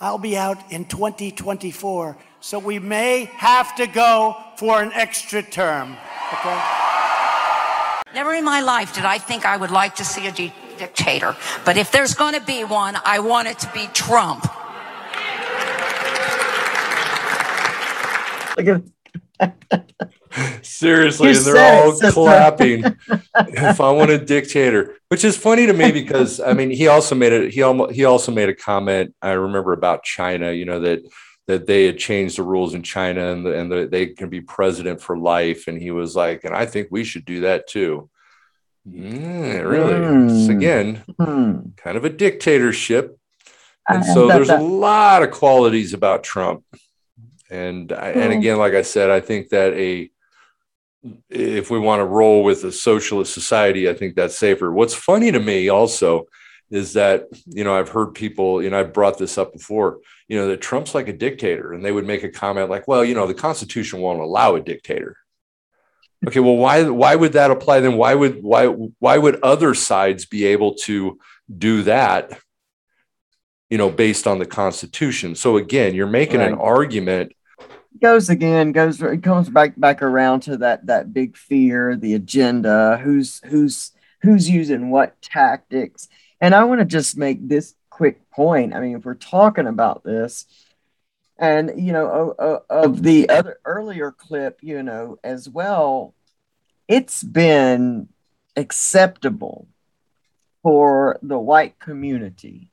I'll 0.00 0.18
be 0.18 0.36
out 0.36 0.72
in 0.72 0.84
2024. 0.84 2.16
So 2.38 2.58
we 2.60 2.78
may 2.78 3.24
have 3.24 3.74
to 3.76 3.88
go 3.88 4.36
for 4.56 4.80
an 4.80 4.92
extra 4.92 5.42
term. 5.42 5.96
Okay? 6.32 6.62
Never 8.14 8.32
in 8.34 8.44
my 8.44 8.60
life 8.60 8.94
did 8.94 9.04
I 9.04 9.18
think 9.18 9.44
I 9.44 9.56
would 9.56 9.72
like 9.72 9.96
to 9.96 10.04
see 10.04 10.28
a 10.28 10.32
di- 10.32 10.54
dictator. 10.78 11.36
But 11.64 11.76
if 11.76 11.90
there's 11.90 12.14
going 12.14 12.34
to 12.34 12.40
be 12.40 12.62
one, 12.62 12.96
I 13.04 13.18
want 13.18 13.48
it 13.48 13.58
to 13.60 13.72
be 13.72 13.88
Trump. 13.88 14.44
Look 18.56 18.82
at 19.40 20.10
Seriously, 20.62 21.30
You 21.30 21.36
and 21.36 21.44
they're 21.46 21.54
said 21.54 21.88
it, 21.88 22.04
all 22.04 22.12
clapping. 22.12 22.84
if 23.36 23.80
I 23.80 23.90
want 23.90 24.10
a 24.10 24.18
dictator, 24.18 24.96
which 25.08 25.24
is 25.24 25.36
funny 25.36 25.66
to 25.66 25.72
me 25.72 25.90
because 25.92 26.40
I 26.40 26.52
mean, 26.52 26.70
he 26.70 26.86
also 26.88 27.14
made 27.14 27.32
it. 27.32 27.52
He 27.52 27.62
almost 27.62 27.94
he 27.94 28.04
also 28.04 28.30
made 28.32 28.48
a 28.48 28.54
comment. 28.54 29.14
I 29.20 29.32
remember 29.32 29.72
about 29.72 30.04
China. 30.04 30.52
You 30.52 30.64
know 30.66 30.80
that 30.80 31.02
that 31.46 31.66
they 31.66 31.86
had 31.86 31.98
changed 31.98 32.38
the 32.38 32.44
rules 32.44 32.74
in 32.74 32.82
China 32.84 33.32
and 33.32 33.44
the, 33.44 33.58
and 33.58 33.72
the, 33.72 33.88
they 33.90 34.06
can 34.06 34.28
be 34.28 34.40
president 34.40 35.00
for 35.00 35.18
life. 35.18 35.66
And 35.66 35.82
he 35.82 35.90
was 35.90 36.14
like, 36.14 36.44
and 36.44 36.54
I 36.54 36.64
think 36.64 36.88
we 36.92 37.02
should 37.02 37.24
do 37.24 37.40
that 37.40 37.66
too. 37.66 38.08
Mm, 38.88 39.68
really? 39.68 39.94
It's, 39.94 40.48
Mm. 40.48 40.56
again, 40.56 41.04
hmm. 41.18 41.70
kind 41.76 41.96
of 41.96 42.04
a 42.04 42.08
dictatorship. 42.10 43.18
And 43.88 44.04
so 44.04 44.28
that- 44.28 44.34
there's 44.36 44.48
a 44.50 44.58
lot 44.58 45.24
of 45.24 45.32
qualities 45.32 45.92
about 45.92 46.22
Trump. 46.22 46.62
And 47.50 47.90
I, 47.92 48.10
and 48.10 48.32
Hmm. 48.32 48.38
again, 48.38 48.58
like 48.58 48.74
I 48.74 48.82
said, 48.82 49.10
I 49.10 49.18
think 49.18 49.48
that 49.48 49.72
a 49.74 50.08
if 51.28 51.70
we 51.70 51.78
want 51.78 52.00
to 52.00 52.04
roll 52.04 52.44
with 52.44 52.64
a 52.64 52.72
socialist 52.72 53.32
society, 53.32 53.88
I 53.88 53.94
think 53.94 54.14
that's 54.14 54.36
safer. 54.36 54.70
What's 54.70 54.94
funny 54.94 55.32
to 55.32 55.40
me 55.40 55.68
also 55.68 56.26
is 56.70 56.92
that 56.92 57.26
you 57.46 57.64
know 57.64 57.76
I've 57.76 57.88
heard 57.88 58.14
people, 58.14 58.62
you 58.62 58.70
know, 58.70 58.78
I've 58.78 58.92
brought 58.92 59.18
this 59.18 59.38
up 59.38 59.52
before, 59.52 59.98
you 60.28 60.36
know, 60.36 60.48
that 60.48 60.60
Trump's 60.60 60.94
like 60.94 61.08
a 61.08 61.12
dictator, 61.12 61.72
and 61.72 61.84
they 61.84 61.92
would 61.92 62.06
make 62.06 62.22
a 62.22 62.28
comment 62.28 62.70
like, 62.70 62.86
"Well, 62.86 63.04
you 63.04 63.14
know, 63.14 63.26
the 63.26 63.34
Constitution 63.34 64.00
won't 64.00 64.20
allow 64.20 64.54
a 64.54 64.60
dictator." 64.60 65.16
Okay, 66.26 66.40
well, 66.40 66.56
why 66.56 66.84
why 66.84 67.16
would 67.16 67.32
that 67.32 67.50
apply 67.50 67.80
then? 67.80 67.96
Why 67.96 68.14
would 68.14 68.42
why 68.42 68.66
why 68.66 69.18
would 69.18 69.40
other 69.42 69.74
sides 69.74 70.26
be 70.26 70.46
able 70.46 70.74
to 70.74 71.18
do 71.56 71.82
that? 71.84 72.38
You 73.70 73.78
know, 73.78 73.90
based 73.90 74.26
on 74.26 74.38
the 74.38 74.46
Constitution. 74.46 75.34
So 75.34 75.56
again, 75.56 75.94
you're 75.94 76.06
making 76.06 76.40
an 76.40 76.54
argument. 76.54 77.32
Goes 78.00 78.28
again 78.28 78.72
goes 78.72 79.00
it 79.00 79.22
comes 79.22 79.48
back 79.48 79.78
back 79.78 80.02
around 80.02 80.40
to 80.40 80.56
that 80.56 80.86
that 80.86 81.12
big 81.12 81.36
fear 81.36 81.96
the 81.96 82.14
agenda 82.14 82.98
who's 83.02 83.40
who's 83.46 83.92
who's 84.22 84.48
using 84.50 84.90
what 84.90 85.20
tactics. 85.22 86.08
And 86.40 86.54
i 86.54 86.64
want 86.64 86.80
to 86.80 86.84
just 86.84 87.16
make 87.16 87.46
this 87.46 87.74
quick 87.90 88.30
point 88.30 88.74
i 88.74 88.80
mean 88.80 88.96
if 88.96 89.04
we're 89.04 89.14
talking 89.14 89.66
about 89.66 90.02
this 90.04 90.46
and 91.38 91.72
you 91.76 91.92
know 91.92 92.06
o- 92.06 92.34
o- 92.38 92.64
of 92.70 93.02
the 93.02 93.28
other 93.28 93.58
earlier 93.64 94.10
clip 94.10 94.58
you 94.62 94.82
know 94.82 95.18
as 95.22 95.48
well 95.48 96.14
it's 96.88 97.22
been 97.22 98.08
acceptable 98.56 99.68
for 100.62 101.18
the 101.22 101.38
white 101.38 101.78
community 101.78 102.70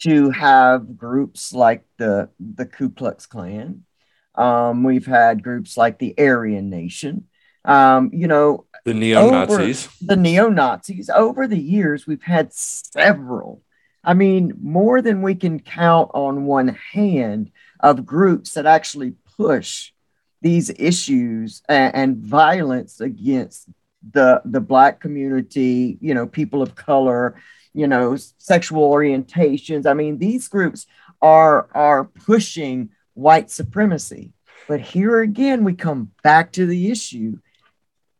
to 0.00 0.30
have 0.30 0.96
groups 0.96 1.52
like 1.52 1.84
the 1.98 2.28
the 2.38 2.66
ku 2.66 2.90
klux 2.90 3.26
klan 3.26 3.84
um, 4.34 4.82
we've 4.84 5.06
had 5.06 5.42
groups 5.42 5.76
like 5.76 5.98
the 5.98 6.14
Aryan 6.18 6.70
Nation. 6.70 7.26
Um, 7.64 8.10
you 8.12 8.26
know, 8.26 8.64
The 8.84 8.94
neo 8.94 9.30
Nazis. 9.30 9.88
the 10.00 10.16
neo 10.16 10.48
Nazis. 10.48 11.10
Over 11.10 11.46
the 11.46 11.58
years, 11.60 12.06
we've 12.06 12.22
had 12.22 12.52
several. 12.52 13.62
I 14.02 14.14
mean, 14.14 14.54
more 14.62 15.02
than 15.02 15.20
we 15.20 15.34
can 15.34 15.60
count 15.60 16.10
on 16.14 16.46
one 16.46 16.68
hand 16.92 17.50
of 17.80 18.06
groups 18.06 18.54
that 18.54 18.64
actually 18.64 19.14
push 19.36 19.92
these 20.40 20.70
issues 20.70 21.62
and, 21.68 21.94
and 21.94 22.16
violence 22.16 23.00
against 23.00 23.68
the 24.12 24.40
the 24.46 24.60
black 24.60 25.00
community. 25.00 25.98
You 26.00 26.14
know, 26.14 26.26
people 26.26 26.62
of 26.62 26.74
color. 26.74 27.36
You 27.74 27.86
know, 27.86 28.16
sexual 28.38 28.90
orientations. 28.90 29.86
I 29.86 29.94
mean, 29.94 30.18
these 30.18 30.48
groups 30.48 30.86
are 31.20 31.68
are 31.74 32.04
pushing 32.04 32.88
white 33.14 33.50
supremacy. 33.50 34.32
But 34.68 34.80
here 34.80 35.20
again, 35.20 35.64
we 35.64 35.74
come 35.74 36.12
back 36.22 36.52
to 36.52 36.66
the 36.66 36.90
issue 36.90 37.38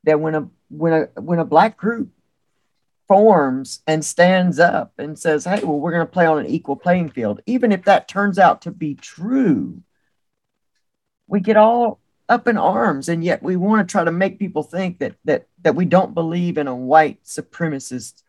that 0.04 0.20
when 0.20 0.34
a 0.34 0.48
when 0.68 0.92
a 0.92 1.20
when 1.20 1.38
a 1.38 1.44
black 1.44 1.76
group 1.76 2.10
forms 3.08 3.82
and 3.86 4.04
stands 4.04 4.58
up 4.58 4.92
and 4.98 5.18
says, 5.18 5.44
"Hey, 5.44 5.62
well, 5.62 5.78
we're 5.78 5.92
going 5.92 6.06
to 6.06 6.12
play 6.12 6.26
on 6.26 6.38
an 6.38 6.46
equal 6.46 6.76
playing 6.76 7.10
field," 7.10 7.40
even 7.46 7.72
if 7.72 7.84
that 7.84 8.08
turns 8.08 8.38
out 8.38 8.62
to 8.62 8.70
be 8.70 8.94
true, 8.94 9.82
we 11.26 11.40
get 11.40 11.56
all 11.56 12.00
up 12.28 12.46
in 12.46 12.56
arms, 12.56 13.08
and 13.08 13.24
yet 13.24 13.42
we 13.42 13.56
want 13.56 13.86
to 13.86 13.90
try 13.90 14.04
to 14.04 14.12
make 14.12 14.38
people 14.38 14.62
think 14.62 15.00
that 15.00 15.16
that 15.24 15.46
that 15.62 15.74
we 15.74 15.84
don't 15.84 16.14
believe 16.14 16.56
in 16.56 16.68
a 16.68 16.74
white 16.74 17.22
supremacist 17.24 18.22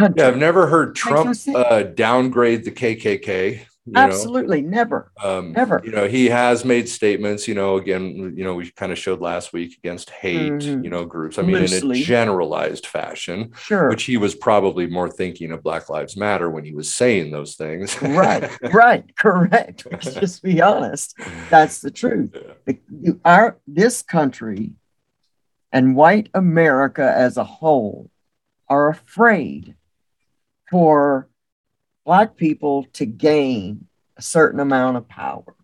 country. 0.00 0.22
Yeah, 0.22 0.28
I've 0.28 0.36
never 0.36 0.66
heard 0.66 0.94
Trump 0.94 1.36
uh, 1.54 1.82
downgrade 1.82 2.64
the 2.64 2.70
KKK. 2.70 3.66
You 3.88 3.92
know? 3.94 4.00
Absolutely, 4.00 4.60
never. 4.62 5.10
Um, 5.22 5.52
Never. 5.52 5.80
You 5.84 5.90
know, 5.92 6.06
he 6.08 6.26
has 6.26 6.64
made 6.64 6.88
statements, 6.88 7.48
you 7.48 7.54
know, 7.54 7.76
again, 7.76 8.34
you 8.36 8.44
know, 8.44 8.54
we 8.54 8.70
kind 8.70 8.92
of 8.92 8.98
showed 8.98 9.20
last 9.20 9.52
week 9.52 9.76
against 9.78 10.10
hate, 10.10 10.52
Mhm. 10.52 10.84
you 10.84 10.90
know, 10.90 11.04
groups. 11.04 11.38
I 11.38 11.42
mean, 11.42 11.56
in 11.56 11.90
a 11.90 11.94
generalized 11.94 12.86
fashion, 12.86 13.52
Sure. 13.58 13.88
which 13.88 14.04
he 14.04 14.16
was 14.16 14.34
probably 14.34 14.86
more 14.86 15.10
thinking 15.10 15.52
of 15.52 15.62
Black 15.62 15.88
Lives 15.88 16.16
Matter 16.16 16.48
when 16.50 16.64
he 16.64 16.74
was 16.74 16.92
saying 16.92 17.30
those 17.30 17.54
things. 17.56 18.00
right, 18.02 18.50
right, 18.72 19.16
correct. 19.16 19.86
Let's 19.90 20.14
just 20.20 20.42
be 20.42 20.60
honest. 20.60 21.14
That's 21.50 21.80
the 21.80 21.90
truth. 21.90 22.30
Yeah. 22.34 22.52
The, 22.66 22.78
you, 23.00 23.20
our 23.24 23.58
this 23.66 24.02
country 24.02 24.72
and 25.72 25.94
white 25.96 26.28
America 26.34 27.12
as 27.16 27.36
a 27.36 27.44
whole 27.44 28.10
are 28.68 28.88
afraid 28.88 29.74
for 30.70 31.27
black 32.08 32.36
people 32.36 32.86
to 32.94 33.04
gain 33.04 33.86
a 34.16 34.22
certain 34.22 34.60
amount 34.60 34.96
of 34.96 35.06
power. 35.06 35.54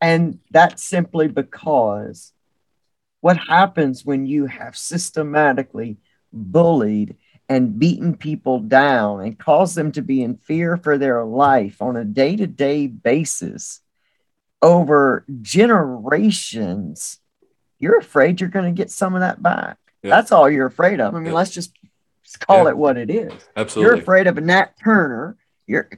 And 0.00 0.38
that's 0.50 0.82
simply 0.82 1.28
because 1.28 2.32
what 3.20 3.36
happens 3.36 4.02
when 4.02 4.24
you 4.24 4.46
have 4.46 4.78
systematically 4.78 5.98
bullied 6.32 7.16
and 7.50 7.78
beaten 7.78 8.16
people 8.16 8.60
down 8.60 9.20
and 9.20 9.38
caused 9.38 9.74
them 9.76 9.92
to 9.92 10.00
be 10.00 10.22
in 10.22 10.38
fear 10.38 10.78
for 10.78 10.96
their 10.96 11.22
life 11.22 11.82
on 11.82 11.96
a 11.96 12.04
day 12.04 12.34
to 12.36 12.46
day 12.46 12.86
basis 12.86 13.82
over 14.62 15.26
generations, 15.42 17.18
you're 17.78 17.98
afraid 17.98 18.40
you're 18.40 18.48
going 18.48 18.74
to 18.74 18.82
get 18.82 18.90
some 18.90 19.14
of 19.14 19.20
that 19.20 19.42
back. 19.42 19.76
Yeah. 20.02 20.16
That's 20.16 20.32
all 20.32 20.48
you're 20.48 20.64
afraid 20.64 20.98
of. 20.98 21.14
I 21.14 21.18
mean, 21.18 21.26
Yeah. 21.26 21.32
let's 21.34 21.50
just 21.50 21.76
call 22.40 22.64
Yeah. 22.64 22.70
it 22.70 22.78
what 22.78 22.96
it 22.96 23.10
is. 23.10 23.34
Absolutely. 23.54 23.82
You're 23.90 24.00
afraid 24.00 24.26
of 24.28 24.38
a 24.38 24.40
Nat 24.40 24.72
Turner. 24.82 25.36
You're 25.68 25.88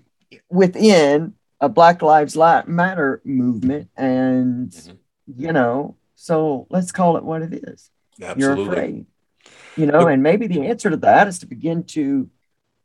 within 0.50 1.34
a 1.60 1.68
Black 1.68 2.02
Lives 2.02 2.36
Matter 2.36 3.22
movement, 3.24 3.88
and 3.96 4.70
Mhm. 4.70 4.98
you 5.36 5.52
know, 5.52 5.96
so 6.16 6.66
let's 6.70 6.92
call 6.92 7.16
it 7.16 7.24
what 7.24 7.40
it 7.42 7.54
is. 7.68 7.90
You're 8.36 8.56
afraid, 8.68 9.06
you 9.76 9.86
know, 9.86 10.08
and 10.08 10.22
maybe 10.22 10.46
the 10.48 10.66
answer 10.66 10.90
to 10.90 10.96
that 10.98 11.28
is 11.28 11.38
to 11.38 11.46
begin 11.46 11.84
to 11.84 12.28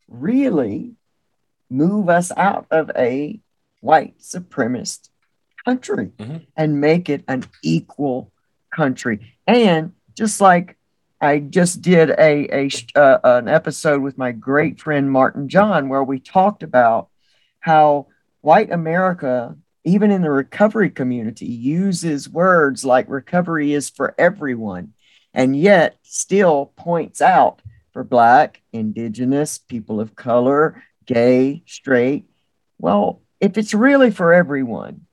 really 0.07 0.95
move 1.69 2.07
us 2.07 2.31
out 2.37 2.67
of 2.69 2.91
a 2.95 3.41
white 3.81 4.19
supremacist 4.19 5.09
country 5.65 6.11
Mhm. 6.17 6.45
and 6.55 6.79
make 6.79 7.09
it 7.09 7.23
an 7.27 7.43
equal 7.63 8.31
country. 8.71 9.33
And 9.47 9.93
just 10.13 10.39
like 10.39 10.77
I 11.21 11.39
just 11.39 11.81
did 11.81 12.09
a, 12.11 12.47
a 12.51 12.69
uh, 12.95 13.19
an 13.23 13.47
episode 13.47 14.01
with 14.01 14.17
my 14.17 14.31
great 14.31 14.79
friend 14.79 15.11
Martin 15.11 15.47
John 15.47 15.89
where 15.89 16.03
we 16.03 16.19
talked 16.19 16.61
about 16.61 17.09
how 17.59 18.07
white 18.41 18.71
America, 18.71 19.55
even 19.83 20.11
in 20.11 20.21
the 20.21 20.31
recovery 20.31 20.89
community, 20.89 21.45
uses 21.45 22.29
words 22.29 22.83
like 22.83 23.09
recovery 23.09 23.73
is 23.73 23.89
for 23.89 24.13
everyone, 24.17 24.93
and 25.33 25.55
yet 25.55 25.97
still 26.03 26.73
points 26.75 27.21
out 27.21 27.61
for 27.93 28.03
Black, 28.03 28.61
Indigenous, 28.73 29.57
people 29.57 30.01
of 30.01 30.15
color, 30.15 30.83
gay, 31.05 31.63
straight. 31.65 32.25
Well, 32.77 33.21
if 33.39 33.57
it's 33.57 33.73
really 33.73 34.11
for 34.11 34.33
everyone, 34.33 35.05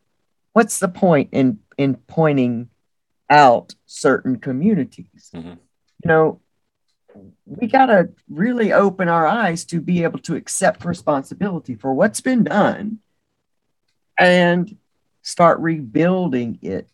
what's 0.53 0.81
the 0.81 0.89
point 0.89 1.29
in 1.33 1.61
in 1.79 1.95
pointing 1.95 2.71
out 3.31 3.75
certain 3.87 4.39
communities? 4.39 5.31
Mhm. 5.33 5.59
You 6.05 6.09
know, 6.09 6.41
we 7.45 7.67
got 7.67 7.87
to 7.87 8.11
really 8.29 8.73
open 8.73 9.09
our 9.09 9.27
eyes 9.27 9.65
to 9.67 9.81
be 9.81 10.03
able 10.03 10.19
to 10.21 10.35
accept 10.35 10.85
responsibility 10.85 11.75
for 11.75 11.95
what's 11.95 12.21
been 12.21 12.45
done 12.45 12.99
and 14.19 14.77
start 15.23 15.61
rebuilding 15.61 16.59
it. 16.63 16.89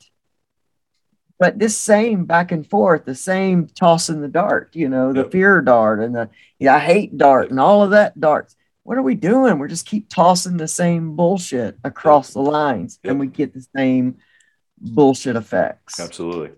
But 1.38 1.58
this 1.58 1.78
same 1.78 2.24
back 2.24 2.50
and 2.50 2.68
forth, 2.68 3.04
the 3.04 3.14
same 3.14 3.68
tossing 3.68 4.20
the 4.20 4.28
dart, 4.28 4.70
you 4.74 4.88
know, 4.88 5.12
the 5.12 5.20
Yep. 5.20 5.30
fear 5.30 5.62
dart 5.62 6.00
and 6.00 6.14
the 6.14 6.28
yeah, 6.58 6.74
I 6.74 6.80
hate 6.80 7.16
dart 7.16 7.50
and 7.50 7.60
all 7.60 7.82
of 7.84 7.90
that 7.90 8.18
darts. 8.18 8.56
What 8.82 8.98
are 8.98 9.02
we 9.02 9.14
doing? 9.14 9.58
We're 9.58 9.68
just 9.68 9.86
keep 9.86 10.08
tossing 10.08 10.56
the 10.56 10.66
same 10.66 11.14
bullshit 11.14 11.78
across 11.84 12.32
the 12.32 12.40
lines 12.40 12.98
and 13.04 13.20
we 13.20 13.28
get 13.28 13.54
the 13.54 13.64
same 13.76 14.16
bullshit 14.80 15.36
effects. 15.36 16.00
Absolutely. 16.00 16.50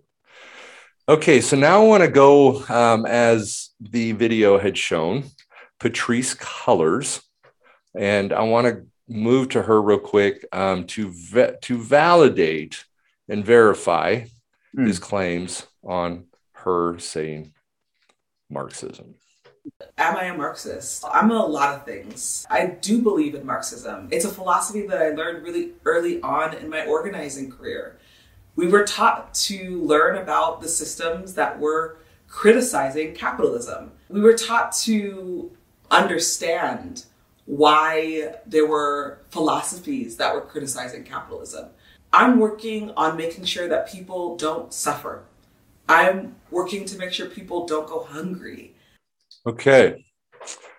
Okay, 1.10 1.40
so 1.40 1.56
now 1.56 1.82
I 1.82 1.84
want 1.84 2.04
to 2.04 2.08
go 2.08 2.64
um, 2.68 3.04
as 3.04 3.70
the 3.80 4.12
video 4.12 4.60
had 4.60 4.78
shown, 4.78 5.24
Patrice 5.80 6.36
Cullors, 6.36 7.20
and 7.96 8.32
I 8.32 8.42
want 8.42 8.68
to 8.68 8.86
move 9.08 9.48
to 9.48 9.62
her 9.62 9.82
real 9.82 9.98
quick 9.98 10.46
um, 10.52 10.86
to 10.86 11.10
ve- 11.10 11.56
to 11.62 11.78
validate 11.82 12.84
and 13.28 13.44
verify 13.44 14.26
Hmm. 14.72 14.86
his 14.86 15.00
claims 15.00 15.66
on 15.82 16.26
her 16.52 16.96
saying 17.00 17.54
Marxism. 18.48 19.16
Am 19.98 20.16
I 20.16 20.26
a 20.26 20.36
Marxist? 20.36 21.04
I'm 21.12 21.32
a 21.32 21.44
lot 21.44 21.74
of 21.74 21.84
things. 21.84 22.46
I 22.48 22.66
do 22.66 23.02
believe 23.02 23.34
in 23.34 23.44
Marxism. 23.44 24.06
It's 24.12 24.24
a 24.24 24.28
philosophy 24.28 24.86
that 24.86 25.02
I 25.02 25.08
learned 25.10 25.42
really 25.42 25.72
early 25.84 26.22
on 26.22 26.54
in 26.54 26.70
my 26.70 26.86
organizing 26.86 27.50
career. 27.50 27.98
We 28.60 28.68
were 28.68 28.84
taught 28.84 29.32
to 29.46 29.80
learn 29.84 30.18
about 30.18 30.60
the 30.60 30.68
systems 30.68 31.32
that 31.32 31.58
were 31.58 31.96
criticizing 32.28 33.14
capitalism. 33.14 33.92
We 34.10 34.20
were 34.20 34.34
taught 34.34 34.72
to 34.82 35.50
understand 35.90 37.06
why 37.46 38.34
there 38.44 38.66
were 38.66 39.22
philosophies 39.30 40.18
that 40.18 40.34
were 40.34 40.42
criticizing 40.42 41.04
capitalism. 41.04 41.70
I'm 42.12 42.38
working 42.38 42.90
on 42.98 43.16
making 43.16 43.44
sure 43.44 43.66
that 43.66 43.88
people 43.88 44.36
don't 44.36 44.74
suffer. 44.74 45.24
I'm 45.88 46.36
working 46.50 46.84
to 46.84 46.98
make 46.98 47.14
sure 47.14 47.30
people 47.30 47.64
don't 47.64 47.88
go 47.88 48.04
hungry. 48.04 48.74
Okay, 49.46 50.04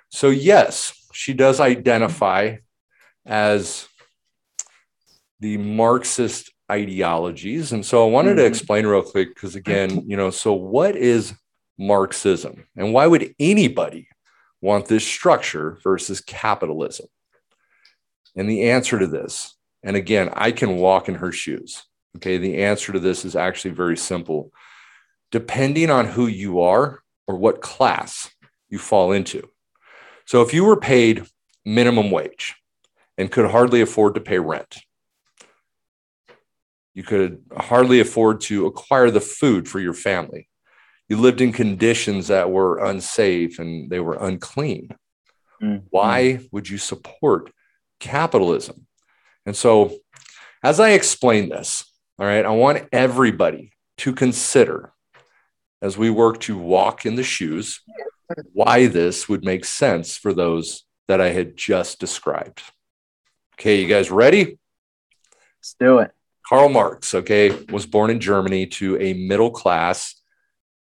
so 0.09 0.29
yes, 0.29 0.93
she 1.13 1.33
does 1.33 1.59
identify 1.59 2.57
as 3.25 3.87
the 5.39 5.57
Marxist 5.57 6.51
ideologies. 6.71 7.71
And 7.73 7.85
so 7.85 8.07
I 8.07 8.09
wanted 8.09 8.35
to 8.35 8.43
Mhm. 8.43 8.47
explain 8.47 8.85
real 8.85 9.03
quick 9.03 9.35
because, 9.35 9.55
again, 9.55 10.03
you 10.07 10.15
know, 10.15 10.29
so 10.29 10.53
what 10.53 10.95
is 10.95 11.33
Marxism 11.77 12.67
and 12.77 12.93
why 12.93 13.07
would 13.07 13.35
anybody 13.39 14.07
want 14.61 14.85
this 14.85 15.05
structure 15.05 15.79
versus 15.83 16.21
capitalism? 16.21 17.07
And 18.35 18.49
the 18.49 18.69
answer 18.69 18.97
to 18.97 19.07
this, 19.07 19.55
and 19.83 19.95
again, 19.95 20.29
I 20.33 20.51
can 20.51 20.77
walk 20.77 21.09
in 21.09 21.15
her 21.15 21.31
shoes. 21.31 21.83
Okay, 22.17 22.37
the 22.37 22.63
answer 22.63 22.91
to 22.93 22.99
this 22.99 23.25
is 23.25 23.35
actually 23.35 23.71
very 23.71 23.97
simple. 23.97 24.51
Depending 25.31 25.89
on 25.89 26.05
who 26.05 26.27
you 26.27 26.61
are 26.61 27.01
or 27.27 27.35
what 27.37 27.61
class 27.61 28.29
you 28.69 28.77
fall 28.79 29.11
into. 29.11 29.49
So 30.25 30.41
if 30.41 30.53
you 30.53 30.63
were 30.65 30.77
paid 30.77 31.25
minimum 31.65 32.11
wage 32.11 32.55
and 33.17 33.31
could 33.31 33.49
hardly 33.49 33.81
afford 33.81 34.15
to 34.15 34.21
pay 34.21 34.39
rent, 34.39 34.79
you 36.93 37.03
could 37.03 37.43
hardly 37.55 37.99
afford 37.99 38.41
to 38.41 38.65
acquire 38.65 39.11
the 39.11 39.21
food 39.21 39.67
for 39.67 39.79
your 39.79 39.93
family. 39.93 40.49
You 41.07 41.17
lived 41.17 41.41
in 41.41 41.51
conditions 41.51 42.27
that 42.27 42.51
were 42.51 42.83
unsafe 42.83 43.59
and 43.59 43.89
they 43.89 43.99
were 43.99 44.17
unclean. 44.19 44.89
Mhm. 45.61 45.83
Why 45.89 46.39
would 46.51 46.69
you 46.69 46.77
support 46.77 47.51
capitalism? 47.99 48.87
And 49.45 49.55
so, 49.55 49.97
as 50.63 50.79
I 50.79 50.91
explain 50.91 51.49
this, 51.49 51.85
all 52.19 52.25
right, 52.25 52.45
I 52.45 52.49
want 52.49 52.87
everybody 52.91 53.73
to 53.97 54.13
consider 54.13 54.93
as 55.81 55.97
we 55.97 56.09
work 56.09 56.39
to 56.41 56.57
walk 56.57 57.05
in 57.05 57.15
the 57.15 57.23
shoes 57.23 57.81
why 58.53 58.87
this 58.87 59.27
would 59.27 59.43
make 59.43 59.65
sense 59.65 60.17
for 60.17 60.33
those 60.33 60.83
that 61.07 61.19
I 61.19 61.29
had 61.29 61.57
just 61.57 61.99
described. 61.99 62.61
Okay, 63.55 63.81
you 63.81 63.87
guys 63.87 64.09
ready? 64.09 64.59
Let's 65.59 65.75
do 65.79 65.99
it. 65.99 66.11
Karl 66.51 66.67
Marx, 66.67 67.15
okay, 67.15 67.57
was 67.71 67.85
born 67.85 68.11
in 68.11 68.19
Germany 68.19 68.65
to 68.65 68.99
a 68.99 69.13
middle 69.13 69.51
class 69.51 70.15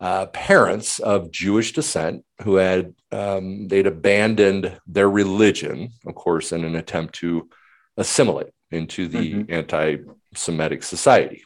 uh, 0.01 0.27
parents 0.27 0.99
of 0.99 1.31
Jewish 1.31 1.73
descent 1.73 2.25
who 2.43 2.57
had 2.57 2.93
um, 3.13 3.69
they'd 3.69 3.87
abandoned 3.87 4.77
their 4.89 5.09
religion, 5.09 5.93
of 6.05 6.17
course, 6.17 6.51
in 6.51 6.65
an 6.65 6.75
attempt 6.75 7.15
to 7.15 7.49
assimilate 7.97 8.49
into 8.73 9.07
the 9.07 9.45
anti-Semitic 9.49 10.83
society. 10.83 11.45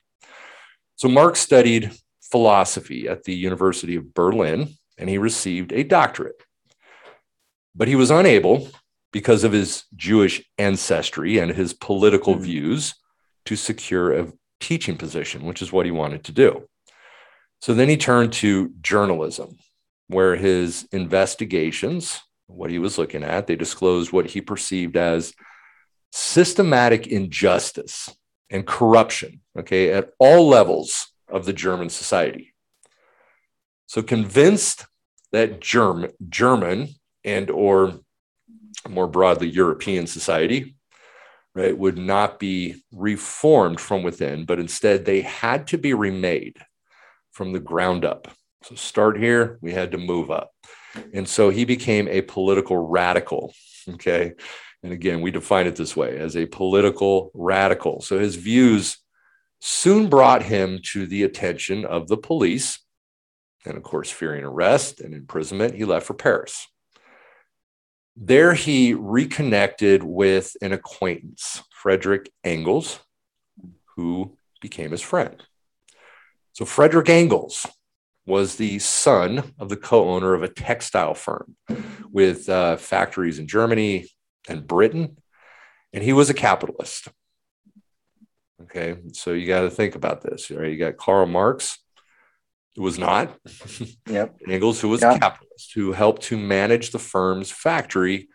So 0.94 1.08
Marx 1.08 1.40
studied 1.40 1.92
philosophy 2.22 3.06
at 3.10 3.24
the 3.24 3.34
University 3.34 3.96
of 3.96 4.14
Berlin, 4.14 4.70
and 4.96 5.10
he 5.10 5.18
received 5.18 5.74
a 5.74 5.82
doctorate. 5.82 6.42
But 7.74 7.86
he 7.88 7.96
was 7.96 8.10
unable, 8.10 8.70
because 9.12 9.44
of 9.44 9.52
his 9.52 9.84
Jewish 9.94 10.42
ancestry 10.56 11.36
and 11.36 11.50
his 11.50 11.74
political 11.74 12.36
Mhm. 12.36 12.40
views, 12.40 12.94
to 13.46 13.56
secure 13.56 14.12
a 14.12 14.32
teaching 14.60 14.96
position, 14.96 15.44
which 15.44 15.62
is 15.62 15.72
what 15.72 15.86
he 15.86 15.92
wanted 15.92 16.24
to 16.24 16.32
do. 16.32 16.68
So 17.60 17.74
then 17.74 17.88
he 17.88 17.96
turned 17.96 18.32
to 18.34 18.72
journalism, 18.80 19.58
where 20.08 20.36
his 20.36 20.86
investigations, 20.92 22.20
what 22.46 22.70
he 22.70 22.78
was 22.78 22.98
looking 22.98 23.24
at, 23.24 23.46
they 23.46 23.56
disclosed 23.56 24.12
what 24.12 24.26
he 24.26 24.40
perceived 24.40 24.96
as 24.96 25.34
systematic 26.12 27.06
injustice 27.06 28.14
and 28.50 28.66
corruption, 28.66 29.40
okay, 29.58 29.92
at 29.92 30.10
all 30.18 30.48
levels 30.48 31.08
of 31.28 31.44
the 31.44 31.52
German 31.52 31.90
society. 31.90 32.54
So 33.86 34.02
convinced 34.02 34.86
that 35.32 35.60
German, 35.60 36.12
German 36.28 36.88
and 37.24 37.50
or 37.50 37.98
more 38.88 39.08
broadly 39.08 39.48
European 39.48 40.06
society, 40.06 40.75
right, 41.56 41.76
would 41.76 41.96
not 41.96 42.38
be 42.38 42.84
reformed 42.92 43.80
from 43.80 44.02
within, 44.02 44.44
but 44.44 44.60
instead 44.60 45.04
they 45.04 45.22
had 45.22 45.66
to 45.68 45.78
be 45.78 45.94
remade 45.94 46.58
from 47.32 47.52
the 47.52 47.60
ground 47.60 48.04
up. 48.04 48.28
So 48.62 48.74
start 48.74 49.18
here, 49.18 49.58
we 49.62 49.72
had 49.72 49.92
to 49.92 49.98
move 49.98 50.30
up. 50.30 50.50
And 51.14 51.26
so 51.26 51.48
he 51.48 51.64
became 51.64 52.08
a 52.08 52.20
political 52.22 52.76
radical. 52.76 53.54
Okay. 53.88 54.32
And 54.82 54.92
again, 54.92 55.22
we 55.22 55.30
define 55.30 55.66
it 55.66 55.76
this 55.76 55.96
way 55.96 56.18
as 56.18 56.36
a 56.36 56.46
political 56.46 57.30
radical. 57.32 58.02
So 58.02 58.18
his 58.18 58.36
views 58.36 58.98
soon 59.60 60.08
brought 60.08 60.42
him 60.42 60.80
to 60.92 61.06
the 61.06 61.22
attention 61.22 61.86
of 61.86 62.08
the 62.08 62.18
police. 62.18 62.80
And 63.64 63.76
of 63.76 63.82
course, 63.82 64.10
fearing 64.10 64.44
arrest 64.44 65.00
and 65.00 65.14
imprisonment, 65.14 65.74
he 65.74 65.84
left 65.86 66.06
for 66.06 66.14
Paris. 66.14 66.66
There 68.16 68.54
he 68.54 68.94
reconnected 68.94 70.02
with 70.02 70.56
an 70.62 70.72
acquaintance, 70.72 71.62
Frederick 71.70 72.32
Engels, 72.42 72.98
who 73.94 74.36
became 74.62 74.90
his 74.90 75.02
friend. 75.02 75.42
So 76.52 76.64
Frederick 76.64 77.10
Engels 77.10 77.66
was 78.26 78.56
the 78.56 78.78
son 78.78 79.52
of 79.58 79.68
the 79.68 79.76
co-owner 79.76 80.34
of 80.34 80.42
a 80.42 80.48
textile 80.48 81.14
firm 81.14 81.56
with 82.10 82.48
uh, 82.48 82.76
factories 82.76 83.38
in 83.38 83.46
Germany 83.46 84.06
and 84.48 84.66
Britain, 84.66 85.18
and 85.92 86.02
he 86.02 86.12
was 86.12 86.30
a 86.30 86.34
capitalist. 86.34 87.08
Okay, 88.62 88.96
so 89.12 89.32
you 89.32 89.46
got 89.46 89.60
to 89.60 89.70
think 89.70 89.94
about 89.94 90.22
this, 90.22 90.50
right? 90.50 90.72
You 90.72 90.78
got 90.78 90.96
Karl 90.96 91.26
Marx, 91.26 91.78
who 92.74 92.82
was 92.82 92.98
not. 92.98 93.38
Yep. 94.08 94.36
Engels, 94.48 94.80
who 94.80 94.88
was 94.88 95.02
a 95.02 95.18
capitalist, 95.18 95.45
who 95.74 95.92
helped 95.92 96.22
to 96.22 96.36
manage 96.36 96.90
the 96.90 96.98
firm's 96.98 97.50
factory 97.50 98.28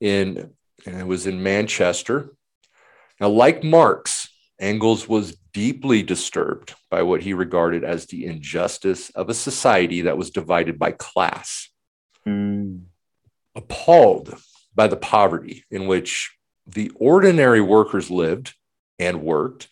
in, 0.00 0.50
and 0.86 1.00
it 1.00 1.06
was 1.06 1.26
in 1.26 1.42
Manchester. 1.42 2.34
Now, 3.20 3.28
like 3.28 3.62
Marx, 3.62 4.28
Engels 4.60 5.08
was 5.08 5.36
deeply 5.52 6.02
disturbed 6.02 6.74
by 6.90 7.02
what 7.02 7.22
he 7.22 7.32
regarded 7.32 7.84
as 7.84 8.06
the 8.06 8.26
injustice 8.26 9.10
of 9.10 9.28
a 9.28 9.34
society 9.34 10.02
that 10.02 10.18
was 10.18 10.30
divided 10.30 10.78
by 10.78 10.92
class, 10.92 11.68
Mm. 12.26 12.84
appalled 13.54 14.34
by 14.74 14.86
the 14.86 14.96
poverty 14.96 15.64
in 15.70 15.86
which 15.86 16.36
the 16.66 16.90
ordinary 16.94 17.60
workers 17.60 18.10
lived 18.10 18.54
and 18.98 19.22
worked. 19.22 19.68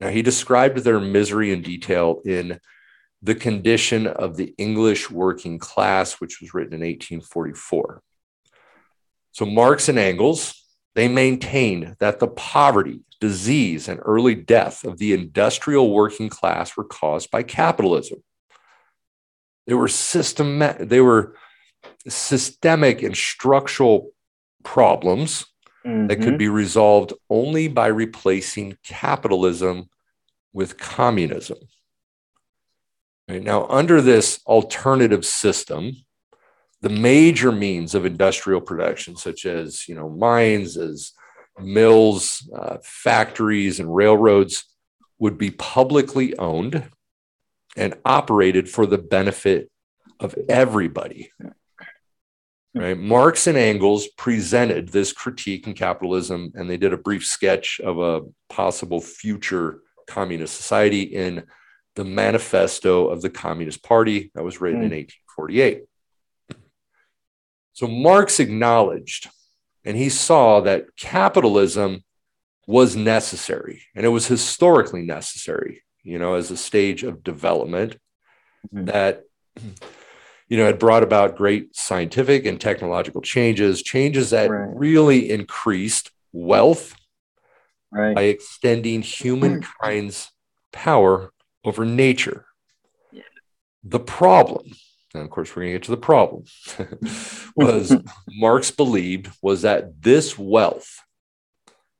Now, 0.00 0.08
he 0.08 0.22
described 0.22 0.78
their 0.78 1.00
misery 1.00 1.52
in 1.52 1.62
detail 1.62 2.22
in 2.24 2.60
The 3.22 3.34
Condition 3.34 4.06
of 4.06 4.36
the 4.36 4.54
English 4.58 5.10
Working 5.10 5.58
Class, 5.58 6.14
which 6.14 6.40
was 6.40 6.52
written 6.54 6.74
in 6.74 6.80
1844. 6.80 8.02
So, 9.30 9.46
Marx 9.46 9.88
and 9.88 9.98
Engels, 9.98 10.62
they 10.94 11.08
maintained 11.08 11.96
that 12.00 12.18
the 12.18 12.26
poverty, 12.28 13.00
disease, 13.20 13.88
and 13.88 14.00
early 14.04 14.34
death 14.34 14.84
of 14.84 14.98
the 14.98 15.12
industrial 15.12 15.92
working 15.92 16.28
class 16.28 16.76
were 16.76 16.84
caused 16.84 17.30
by 17.30 17.42
capitalism. 17.44 18.22
They 19.66 19.74
were 19.74 19.88
systematic, 19.88 20.88
they 20.88 21.00
were 21.00 21.36
systemic 22.08 23.02
and 23.02 23.16
structural 23.16 24.10
problems 24.64 25.46
that 25.84 26.20
could 26.20 26.34
Mhm. 26.34 26.38
be 26.38 26.48
resolved 26.48 27.12
only 27.30 27.68
by 27.68 27.86
replacing 27.86 28.76
capitalism 28.84 29.88
with 30.52 30.78
communism. 30.78 31.58
Right, 33.32 33.42
now, 33.42 33.66
under 33.68 34.02
this 34.02 34.40
alternative 34.46 35.24
system, 35.24 35.96
the 36.82 36.90
major 36.90 37.50
means 37.50 37.94
of 37.94 38.04
industrial 38.04 38.60
production, 38.60 39.16
such 39.16 39.46
as 39.46 39.88
you 39.88 39.94
know 39.94 40.10
mines, 40.10 40.76
as 40.76 41.12
mills, 41.58 42.46
uh, 42.54 42.76
factories, 42.82 43.80
and 43.80 43.94
railroads, 43.94 44.64
would 45.18 45.38
be 45.38 45.50
publicly 45.50 46.36
owned 46.36 46.90
and 47.74 47.94
operated 48.04 48.68
for 48.68 48.84
the 48.84 48.98
benefit 48.98 49.70
of 50.20 50.34
everybody. 50.46 51.30
Right? 52.74 52.98
Marx 52.98 53.46
and 53.46 53.56
Engels 53.56 54.08
presented 54.08 54.88
this 54.88 55.10
critique 55.10 55.66
in 55.66 55.72
capitalism, 55.72 56.52
and 56.54 56.68
they 56.68 56.76
did 56.76 56.92
a 56.92 56.98
brief 56.98 57.24
sketch 57.24 57.80
of 57.80 57.98
a 57.98 58.26
possible 58.50 59.00
future 59.00 59.80
communist 60.06 60.54
society 60.54 61.04
in 61.04 61.44
the 61.94 62.04
Manifesto 62.04 63.08
of 63.08 63.22
the 63.22 63.30
Communist 63.30 63.82
Party 63.82 64.30
that 64.34 64.42
was 64.44 64.60
written 64.60 64.82
in 64.82 64.90
1848. 64.92 65.84
So 67.74 67.86
Marx 67.86 68.40
acknowledged 68.40 69.28
and 69.84 69.96
he 69.96 70.08
saw 70.08 70.60
that 70.60 70.96
capitalism 70.96 72.04
was 72.66 72.94
necessary 72.96 73.82
and 73.94 74.06
it 74.06 74.10
was 74.10 74.26
historically 74.26 75.02
necessary, 75.02 75.82
you 76.02 76.18
know, 76.18 76.34
as 76.34 76.50
a 76.50 76.56
stage 76.56 77.02
of 77.02 77.22
development 77.24 77.96
Mhm. 78.72 78.86
that, 78.86 79.24
you 80.48 80.56
know, 80.56 80.66
had 80.66 80.78
brought 80.78 81.02
about 81.02 81.36
great 81.36 81.74
scientific 81.74 82.46
and 82.46 82.60
technological 82.60 83.20
changes, 83.20 83.82
changes 83.82 84.30
that 84.30 84.50
Right. 84.50 84.70
really 84.76 85.30
increased 85.30 86.10
wealth 86.32 86.94
Right. 87.90 88.14
by 88.14 88.22
extending 88.22 89.02
humankind's 89.02 90.30
power 90.72 91.32
over 91.64 91.84
nature. 91.84 92.46
Yeah. 93.10 93.22
The 93.84 94.00
problem, 94.00 94.72
and 95.14 95.22
of 95.22 95.30
course, 95.30 95.54
we're 95.54 95.62
going 95.62 95.72
to 95.72 95.78
get 95.78 95.84
to 95.84 95.90
the 95.90 95.96
problem, 95.96 96.44
was 97.56 97.96
Marx 98.28 98.70
believed 98.70 99.30
was 99.42 99.62
that 99.62 100.02
this 100.02 100.38
wealth, 100.38 101.00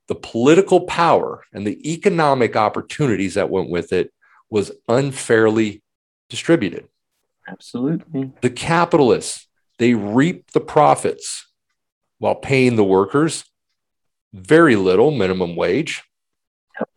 the 0.08 0.14
political 0.14 0.80
power, 0.80 1.44
and 1.52 1.66
the 1.66 1.92
economic 1.92 2.56
opportunities 2.56 3.34
that 3.34 3.50
went 3.50 3.70
with 3.70 3.92
it 3.92 4.12
was 4.50 4.72
unfairly 4.88 5.82
distributed. 6.28 6.88
Absolutely. 7.48 8.32
The 8.40 8.50
capitalists, 8.50 9.48
they 9.78 9.94
reap 9.94 10.52
the 10.52 10.60
profits 10.60 11.46
while 12.18 12.34
paying 12.34 12.76
the 12.76 12.84
workers 12.84 13.44
very 14.32 14.76
little 14.76 15.10
minimum 15.10 15.56
wage 15.56 16.02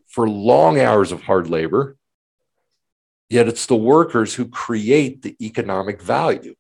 for 0.08 0.30
long 0.30 0.80
hours 0.80 1.12
of 1.12 1.24
hard 1.24 1.50
labor. 1.50 1.98
Yet 3.30 3.48
it's 3.48 3.66
the 3.66 3.76
workers 3.76 4.36
who 4.36 4.48
create 4.48 5.22
the 5.22 5.36
economic 5.42 6.02
value. 6.02 6.56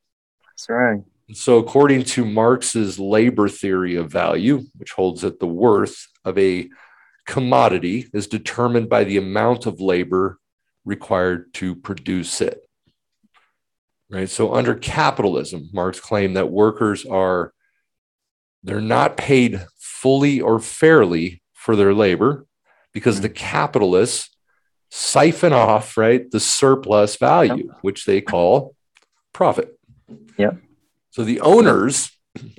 That's 0.47 0.69
right. 0.69 1.03
So, 1.33 1.57
according 1.57 2.03
to 2.05 2.25
Marx's 2.25 2.99
labor 2.99 3.49
theory 3.49 3.95
of 3.95 4.11
value, 4.11 4.61
which 4.77 4.91
holds 4.91 5.21
that 5.21 5.39
the 5.39 5.47
worth 5.47 6.07
of 6.23 6.37
a 6.37 6.69
commodity 7.25 8.07
is 8.13 8.27
determined 8.27 8.89
by 8.89 9.03
the 9.03 9.17
amount 9.17 9.65
of 9.65 9.81
labor 9.81 10.39
required 10.85 11.51
to 11.55 11.75
produce 11.75 12.41
it. 12.41 12.61
Right. 14.09 14.29
So, 14.29 14.53
under 14.53 14.75
capitalism, 14.75 15.69
Marx 15.73 15.99
claimed 15.99 16.37
that 16.37 16.51
workers 16.51 17.05
are 17.05 17.53
they're 18.63 18.81
not 18.81 19.17
paid 19.17 19.65
fully 19.79 20.41
or 20.41 20.59
fairly 20.59 21.41
for 21.53 21.75
their 21.75 21.93
labor 21.93 22.45
because 22.93 23.21
the 23.21 23.29
mm-hmm. 23.29 23.37
capitalists 23.37 24.34
siphon 24.89 25.53
off 25.53 25.97
right 25.97 26.29
the 26.31 26.39
surplus 26.39 27.15
value, 27.17 27.73
which 27.81 28.05
they 28.05 28.21
call 28.21 28.75
profit. 29.33 29.77
Yep. 30.37 30.57
So 31.11 31.23
the 31.23 31.41
owners 31.41 32.11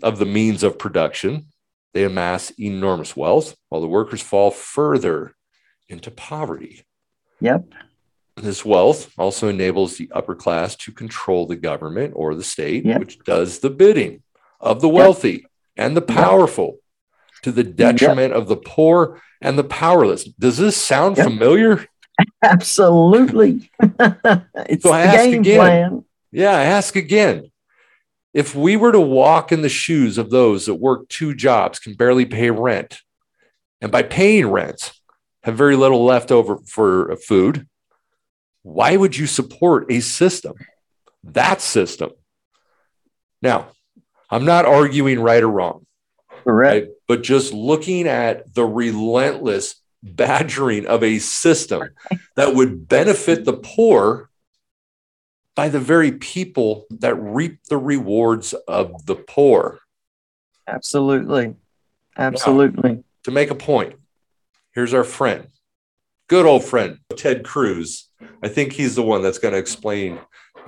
of 0.02 0.18
the 0.18 0.26
means 0.26 0.62
of 0.62 0.78
production, 0.78 1.46
they 1.94 2.04
amass 2.04 2.50
enormous 2.58 3.16
wealth 3.16 3.56
while 3.68 3.80
the 3.80 3.86
workers 3.86 4.22
fall 4.22 4.50
further 4.50 5.34
into 5.88 6.10
poverty. 6.10 6.84
Yep. 7.40 7.64
This 8.36 8.64
wealth 8.64 9.10
also 9.16 9.48
enables 9.48 9.96
the 9.96 10.10
upper 10.12 10.34
class 10.34 10.76
to 10.76 10.92
control 10.92 11.46
the 11.46 11.56
government 11.56 12.12
or 12.16 12.34
the 12.34 12.44
state, 12.44 12.84
Yep. 12.84 12.98
which 12.98 13.18
does 13.24 13.60
the 13.60 13.70
bidding 13.70 14.22
of 14.60 14.80
the 14.80 14.88
wealthy 14.88 15.46
and 15.76 15.96
the 15.96 16.02
powerful 16.02 16.78
to 17.42 17.52
the 17.52 17.62
detriment 17.64 18.32
of 18.34 18.48
the 18.48 18.56
poor 18.56 19.22
and 19.40 19.58
the 19.58 19.64
powerless. 19.64 20.24
Does 20.24 20.56
this 20.58 20.76
sound 20.76 21.16
Yep. 21.16 21.26
familiar? 21.26 21.86
Absolutely. 22.42 23.70
it's 23.80 24.82
So 24.82 24.92
I 24.92 25.02
the 25.02 25.08
ask 25.08 25.24
game 25.24 25.40
again. 25.40 25.58
plan. 25.58 26.04
Yeah, 26.32 26.52
I 26.52 26.62
ask 26.64 26.96
again. 26.96 27.50
If 28.34 28.54
we 28.54 28.76
were 28.76 28.92
to 28.92 29.00
walk 29.00 29.50
in 29.52 29.62
the 29.62 29.68
shoes 29.68 30.18
of 30.18 30.30
those 30.30 30.66
that 30.66 30.74
work 30.74 31.08
two 31.08 31.34
jobs, 31.34 31.78
can 31.78 31.94
barely 31.94 32.26
pay 32.26 32.50
rent, 32.50 32.98
and 33.80 33.90
by 33.90 34.02
paying 34.02 34.48
rent, 34.48 34.92
have 35.42 35.56
very 35.56 35.76
little 35.76 36.04
left 36.04 36.30
over 36.30 36.58
for 36.66 37.16
food, 37.16 37.66
why 38.62 38.96
would 38.96 39.16
you 39.16 39.26
support 39.26 39.90
a 39.90 40.00
system? 40.00 40.52
That 41.24 41.60
system. 41.62 42.10
Now, 43.40 43.68
I'm 44.28 44.44
not 44.44 44.66
arguing 44.66 45.20
right 45.20 45.42
or 45.42 45.48
wrong. 45.48 45.86
Correct. 46.44 46.88
but 47.08 47.22
just 47.24 47.52
looking 47.52 48.06
at 48.06 48.54
the 48.54 48.64
relentless 48.64 49.76
badgering 50.14 50.86
of 50.86 51.02
a 51.02 51.18
system 51.18 51.90
that 52.36 52.54
would 52.54 52.88
benefit 52.88 53.44
the 53.44 53.54
poor 53.54 54.30
by 55.54 55.68
the 55.68 55.80
very 55.80 56.12
people 56.12 56.86
that 56.90 57.14
reap 57.14 57.64
the 57.68 57.78
rewards 57.78 58.52
of 58.68 59.06
the 59.06 59.16
poor. 59.16 59.80
Absolutely. 60.68 61.54
Absolutely. 62.16 62.92
Now, 62.92 63.02
to 63.24 63.30
make 63.30 63.50
a 63.50 63.54
point, 63.54 63.94
here's 64.72 64.94
our 64.94 65.04
friend, 65.04 65.48
good 66.28 66.46
old 66.46 66.64
friend, 66.64 66.98
Ted 67.16 67.44
Cruz. 67.44 68.08
I 68.42 68.48
think 68.48 68.72
he's 68.72 68.94
the 68.94 69.02
one 69.02 69.22
that's 69.22 69.38
going 69.38 69.52
to 69.52 69.58
explain 69.58 70.18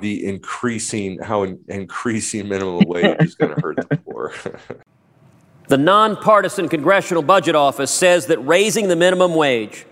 the 0.00 0.26
increasing, 0.26 1.18
how 1.20 1.42
in, 1.42 1.60
increasing 1.68 2.48
minimum 2.48 2.82
wage 2.86 3.16
is 3.20 3.34
going 3.34 3.54
to 3.54 3.60
hurt 3.60 3.76
the 3.88 3.96
poor. 3.96 4.34
the 5.68 5.78
nonpartisan 5.78 6.68
Congressional 6.68 7.22
Budget 7.22 7.54
Office 7.54 7.90
says 7.90 8.26
that 8.26 8.38
raising 8.38 8.88
the 8.88 8.96
minimum 8.96 9.34
wage 9.34 9.86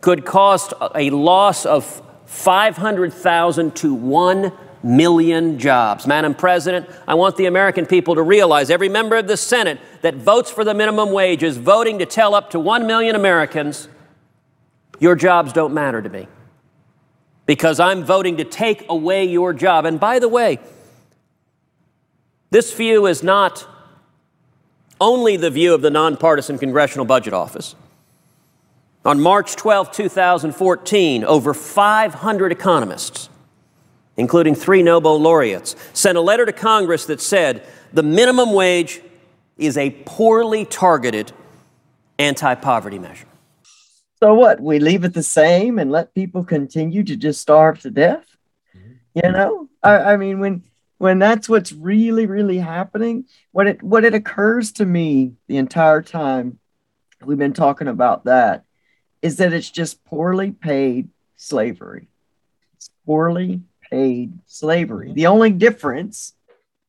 could 0.00 0.24
cost 0.24 0.72
a 0.94 1.10
loss 1.10 1.66
of 1.66 2.02
500,000 2.26 3.76
to 3.76 3.94
1 3.94 4.52
million 4.82 5.58
jobs. 5.58 6.06
Madam 6.06 6.34
President, 6.34 6.88
I 7.08 7.14
want 7.14 7.36
the 7.36 7.46
American 7.46 7.86
people 7.86 8.14
to 8.14 8.22
realize 8.22 8.70
every 8.70 8.88
member 8.88 9.16
of 9.16 9.26
the 9.26 9.36
Senate 9.36 9.80
that 10.02 10.14
votes 10.14 10.50
for 10.50 10.64
the 10.64 10.74
minimum 10.74 11.10
wage 11.10 11.42
is 11.42 11.56
voting 11.56 11.98
to 11.98 12.06
tell 12.06 12.34
up 12.34 12.50
to 12.50 12.60
1 12.60 12.86
million 12.86 13.16
Americans 13.16 13.88
your 15.00 15.16
jobs 15.16 15.52
don't 15.52 15.74
matter 15.74 16.00
to 16.00 16.08
me 16.08 16.28
because 17.46 17.80
I'm 17.80 18.04
voting 18.04 18.36
to 18.38 18.44
take 18.44 18.86
away 18.88 19.24
your 19.24 19.52
job. 19.52 19.84
And 19.84 19.98
by 19.98 20.18
the 20.18 20.28
way, 20.28 20.58
this 22.50 22.72
view 22.72 23.06
is 23.06 23.22
not 23.22 23.66
only 25.00 25.36
the 25.36 25.50
view 25.50 25.74
of 25.74 25.82
the 25.82 25.90
nonpartisan 25.90 26.58
Congressional 26.58 27.04
Budget 27.04 27.32
Office. 27.32 27.74
On 29.04 29.20
March 29.20 29.54
12, 29.54 29.92
2014, 29.92 31.24
over 31.24 31.54
500 31.54 32.52
economists, 32.52 33.28
including 34.16 34.54
three 34.54 34.82
Nobel 34.82 35.20
laureates, 35.20 35.76
sent 35.92 36.18
a 36.18 36.20
letter 36.20 36.44
to 36.44 36.52
Congress 36.52 37.06
that 37.06 37.20
said 37.20 37.64
the 37.92 38.02
minimum 38.02 38.52
wage 38.52 39.00
is 39.56 39.78
a 39.78 39.90
poorly 40.04 40.64
targeted 40.64 41.32
anti 42.18 42.54
poverty 42.56 42.98
measure. 42.98 43.28
So, 44.22 44.34
what? 44.34 44.60
We 44.60 44.78
leave 44.78 45.04
it 45.04 45.14
the 45.14 45.22
same 45.22 45.78
and 45.78 45.90
let 45.90 46.14
people 46.14 46.42
continue 46.42 47.04
to 47.04 47.16
just 47.16 47.40
starve 47.40 47.80
to 47.80 47.90
death? 47.90 48.24
Mm-hmm. 48.76 48.92
You 49.22 49.32
know, 49.32 49.68
I, 49.82 49.98
I 49.98 50.16
mean, 50.16 50.40
when 50.40 50.62
when 50.98 51.18
that's 51.18 51.48
what's 51.48 51.72
really, 51.72 52.26
really 52.26 52.58
happening, 52.58 53.26
what 53.52 53.66
it 53.66 53.82
what 53.82 54.04
it 54.04 54.14
occurs 54.14 54.72
to 54.72 54.86
me 54.86 55.32
the 55.46 55.56
entire 55.56 56.02
time 56.02 56.58
we've 57.24 57.38
been 57.38 57.52
talking 57.52 57.88
about 57.88 58.24
that 58.24 58.64
is 59.22 59.36
that 59.36 59.52
it's 59.52 59.70
just 59.70 60.04
poorly 60.04 60.52
paid 60.52 61.08
slavery. 61.36 62.08
It's 62.76 62.90
poorly 63.04 63.62
paid 63.90 64.38
slavery. 64.46 65.12
The 65.12 65.26
only 65.26 65.50
difference 65.50 66.34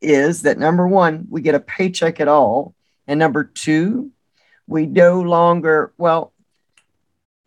is 0.02 0.44
that 0.44 0.60
number 0.60 0.88
one, 0.88 1.28
we 1.30 1.42
get 1.42 1.56
a 1.56 1.60
paycheck 1.60 2.20
at 2.20 2.28
all. 2.28 2.76
And 3.08 3.20
number 3.20 3.44
two, 3.44 4.12
we 4.68 4.86
no 4.86 5.22
longer, 5.22 5.94
well, 5.98 6.34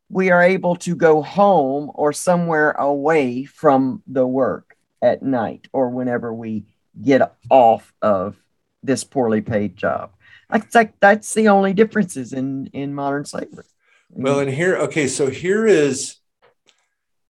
we 0.08 0.30
are 0.30 0.42
able 0.42 0.74
to 0.76 0.96
go 0.96 1.22
home 1.22 1.90
or 1.94 2.12
somewhere 2.12 2.72
away 2.72 3.44
from 3.44 4.02
the 4.06 4.26
work 4.26 4.69
at 5.02 5.22
night 5.22 5.68
or 5.72 5.90
whenever 5.90 6.32
we 6.32 6.64
get 7.00 7.34
off 7.50 7.92
of 8.02 8.36
this 8.82 9.04
poorly 9.04 9.40
paid 9.40 9.76
job. 9.76 10.12
That's 10.50 10.74
like 10.74 10.98
that's 11.00 11.32
the 11.34 11.48
only 11.48 11.72
differences 11.72 12.32
in 12.32 12.66
in 12.72 12.94
modern 12.94 13.24
slavery. 13.24 13.64
Well, 14.10 14.40
and 14.40 14.50
here, 14.50 14.76
okay, 14.76 15.06
so 15.06 15.30
here 15.30 15.66
is 15.66 16.16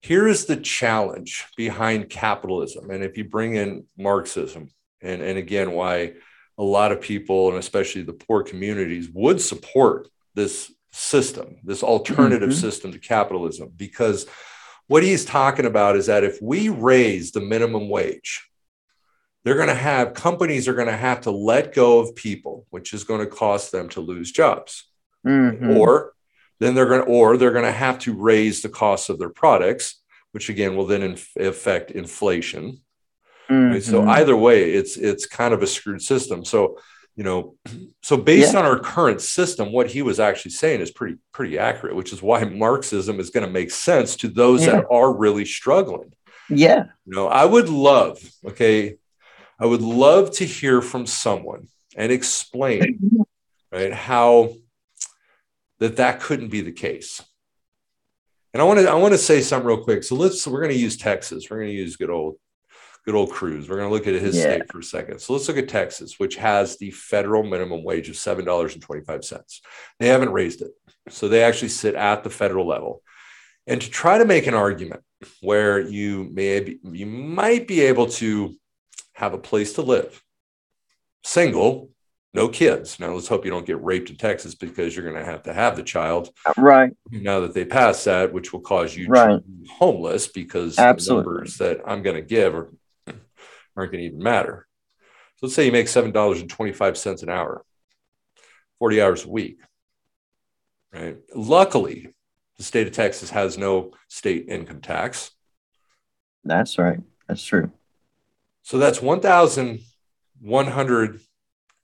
here 0.01 0.28
is 0.28 0.45
the 0.45 0.57
challenge 0.57 1.45
behind 1.55 2.09
capitalism. 2.09 2.89
And 2.89 3.03
if 3.03 3.18
you 3.18 3.24
bring 3.24 3.55
in 3.55 3.86
Marxism, 3.97 4.70
and, 5.01 5.22
and 5.22 5.38
again, 5.38 5.72
why 5.72 6.14
a 6.57 6.64
lot 6.64 6.91
of 6.91 6.99
people, 6.99 7.49
and 7.49 7.57
especially 7.57 8.01
the 8.01 8.14
poor 8.14 8.43
communities, 8.43 9.09
would 9.14 9.39
support 9.39 10.09
this 10.36 10.72
system, 10.91 11.57
this 11.64 11.84
alternative 11.84 12.49
mm-hmm. 12.49 12.59
system 12.59 12.91
to 12.91 12.99
capitalism, 12.99 13.72
because 13.76 14.28
what 14.88 15.04
he's 15.04 15.26
talking 15.26 15.66
about 15.66 15.96
is 15.96 16.08
that 16.08 16.24
if 16.24 16.42
we 16.42 16.70
raise 16.70 17.32
the 17.32 17.42
minimum 17.42 17.90
wage, 17.90 18.48
they're 19.44 19.56
going 19.56 19.68
to 19.68 19.74
have 19.74 20.14
companies 20.14 20.68
are 20.68 20.74
going 20.74 20.88
to 20.88 20.96
have 20.96 21.22
to 21.22 21.32
let 21.32 21.74
go 21.74 22.00
of 22.00 22.16
people, 22.16 22.66
which 22.70 22.94
is 22.94 23.04
going 23.04 23.20
to 23.20 23.28
cost 23.28 23.72
them 23.72 23.90
to 23.90 24.02
lose 24.02 24.32
jobs. 24.32 24.88
Mm-hmm. 25.26 25.78
Or 25.78 26.14
then 26.60 26.76
they're 26.76 26.88
going 26.88 27.02
to, 27.02 27.08
or 27.08 27.38
they're 27.38 27.52
going 27.52 27.66
to 27.66 27.72
have 27.72 28.00
to 28.00 28.14
raise 28.14 28.62
the 28.62 28.70
cost 28.70 29.10
of 29.10 29.20
their 29.20 29.30
products, 29.30 30.02
which 30.32 30.50
again 30.50 30.76
will 30.76 30.86
then 30.86 31.04
inf- 31.04 31.36
affect 31.36 31.92
inflation. 31.92 32.82
Mm-hmm. 33.50 33.74
Right? 33.74 33.84
So 33.84 34.08
either 34.08 34.36
way, 34.36 34.74
it's 34.74 34.96
it's 34.96 35.26
kind 35.26 35.54
of 35.54 35.62
a 35.62 35.68
screwed 35.68 36.02
system. 36.02 36.46
So 36.46 36.80
you 37.16 37.24
know, 37.24 37.55
so 38.01 38.18
based 38.18 38.53
yeah. 38.53 38.59
on 38.59 38.66
our 38.66 38.80
current 38.80 39.22
system, 39.22 39.72
what 39.72 39.89
he 39.89 40.01
was 40.01 40.20
actually 40.20 40.51
saying 40.51 40.82
is 40.82 40.89
pretty 40.89 41.18
pretty 41.32 41.59
accurate, 41.59 41.95
which 41.95 42.11
is 42.11 42.22
why 42.22 42.43
Marxism 42.43 43.20
is 43.20 43.30
going 43.30 43.45
to 43.45 43.51
make 43.51 43.72
sense 43.72 44.16
to 44.18 44.28
those 44.28 44.66
yeah. 44.66 44.74
that 44.74 44.86
are 44.89 45.16
really 45.16 45.45
struggling. 45.45 46.14
Yeah, 46.49 46.86
you 47.05 47.16
know, 47.16 47.28
I 47.28 47.45
would 47.45 47.70
love, 47.70 48.20
okay, 48.45 48.97
I 49.59 49.66
would 49.66 49.82
love 49.82 50.32
to 50.32 50.45
hear 50.45 50.82
from 50.82 51.05
someone 51.05 51.68
and 51.95 52.11
explain, 52.11 53.26
right, 53.72 53.93
how 53.93 54.55
that 55.80 55.97
that 55.97 56.20
couldn't 56.20 56.49
be 56.49 56.61
the 56.61 56.72
case. 56.72 57.22
And 58.53 58.61
I 58.61 58.66
want 58.66 58.80
to 58.80 58.89
I 58.89 58.95
want 58.95 59.14
to 59.14 59.20
say 59.20 59.41
something 59.41 59.68
real 59.68 59.84
quick. 59.84 60.03
So 60.03 60.16
let's 60.16 60.45
we're 60.47 60.61
going 60.61 60.74
to 60.74 60.80
use 60.80 60.97
Texas. 60.97 61.49
We're 61.49 61.57
going 61.57 61.70
to 61.70 61.76
use 61.76 61.95
good 61.95 62.09
old 62.09 62.38
good 63.05 63.15
old 63.15 63.32
Cruz. 63.32 63.69
We're 63.69 63.78
going 63.78 63.89
to 63.89 63.93
look 63.93 64.07
at 64.07 64.21
his 64.21 64.36
yeah. 64.36 64.43
state 64.43 64.71
for 64.71 64.80
a 64.80 64.84
second. 64.84 65.19
So 65.19 65.34
let's 65.34 65.47
look 65.47 65.57
at 65.57 65.69
Texas, 65.69 66.19
which 66.19 66.36
has 66.38 66.78
the 66.78 66.91
federal 66.91 67.43
minimum 67.43 67.84
wage 67.84 68.09
of 68.09 68.15
seven 68.15 68.45
dollars 68.45 68.74
and 68.74 68.82
twenty 68.82 69.03
five 69.03 69.24
cents. 69.24 69.61
They 69.99 70.07
haven't 70.07 70.32
raised 70.32 70.61
it, 70.61 70.71
so 71.09 71.28
they 71.28 71.43
actually 71.43 71.69
sit 71.69 71.95
at 71.95 72.24
the 72.24 72.30
federal 72.30 72.67
level. 72.67 73.01
And 73.67 73.82
to 73.82 73.89
try 73.89 74.17
to 74.17 74.26
make 74.26 74.47
an 74.47 74.53
argument 74.53 75.01
where 75.41 75.80
you 75.80 76.30
may 76.34 76.59
be, 76.59 76.80
you 76.84 77.05
might 77.05 77.67
be 77.67 77.82
able 77.82 78.07
to 78.07 78.55
have 79.13 79.34
a 79.34 79.38
place 79.38 79.74
to 79.74 79.82
live, 79.82 80.21
single, 81.24 81.89
no 82.34 82.48
kids. 82.48 83.00
Now 83.00 83.14
let's 83.14 83.28
hope 83.28 83.46
you 83.46 83.52
don't 83.52 83.66
get 83.66 83.84
raped 83.84 84.10
in 84.10 84.16
Texas 84.16 84.56
because 84.56 84.96
you're 84.96 85.10
going 85.10 85.24
to 85.24 85.30
have 85.30 85.44
to 85.44 85.54
have 85.54 85.76
the 85.76 85.84
child. 85.84 86.32
Uh, 86.46 86.54
right. 86.58 86.92
Now 87.12 87.42
that 87.42 87.54
they 87.54 87.66
pass 87.66 88.04
that, 88.06 88.34
which 88.34 88.52
will 88.52 88.62
cause 88.62 88.96
you 88.96 89.08
right. 89.08 89.36
to 89.36 89.42
be 89.42 89.68
homeless 89.68 90.26
because 90.28 90.80
Absolutely. 90.80 91.24
the 91.24 91.30
numbers 91.30 91.58
that 91.58 91.82
I'm 91.86 92.02
going 92.02 92.16
to 92.16 92.24
give 92.24 92.56
are, 92.56 92.74
aren't 93.76 93.92
going 93.92 94.02
to 94.02 94.08
even 94.08 94.24
matter. 94.24 94.68
So 95.38 95.46
let's 95.46 95.56
say 95.56 95.68
you 95.68 95.72
make 95.72 95.86
$7.25 95.86 97.24
an 97.24 97.30
hour, 97.30 97.64
40 98.80 99.02
hours 99.02 99.26
a 99.26 99.30
week. 99.30 99.60
Right. 100.92 101.18
Luckily, 101.36 102.16
the 102.58 102.64
state 102.64 102.88
of 102.88 102.94
Texas 102.94 103.30
has 103.32 103.58
no 103.58 103.92
state 104.08 104.46
income 104.48 104.80
tax. 104.82 105.32
That's 106.44 106.78
right. 106.78 107.00
That's 107.28 107.44
true. 107.44 107.72
So 108.64 108.78
that's 108.78 109.02
1,100 109.02 111.20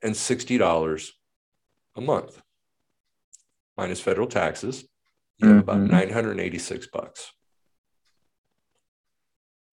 and 0.02 0.16
sixty 0.16 0.58
dollars 0.58 1.14
a 1.96 2.02
month 2.02 2.42
minus 3.78 4.02
federal 4.02 4.28
taxes. 4.28 4.86
You 5.38 5.48
have 5.48 5.58
mm-hmm. 5.58 5.70
about 5.70 5.82
nine 5.82 6.10
hundred 6.10 6.32
and 6.32 6.42
eighty-six 6.42 6.88
bucks. 6.88 7.32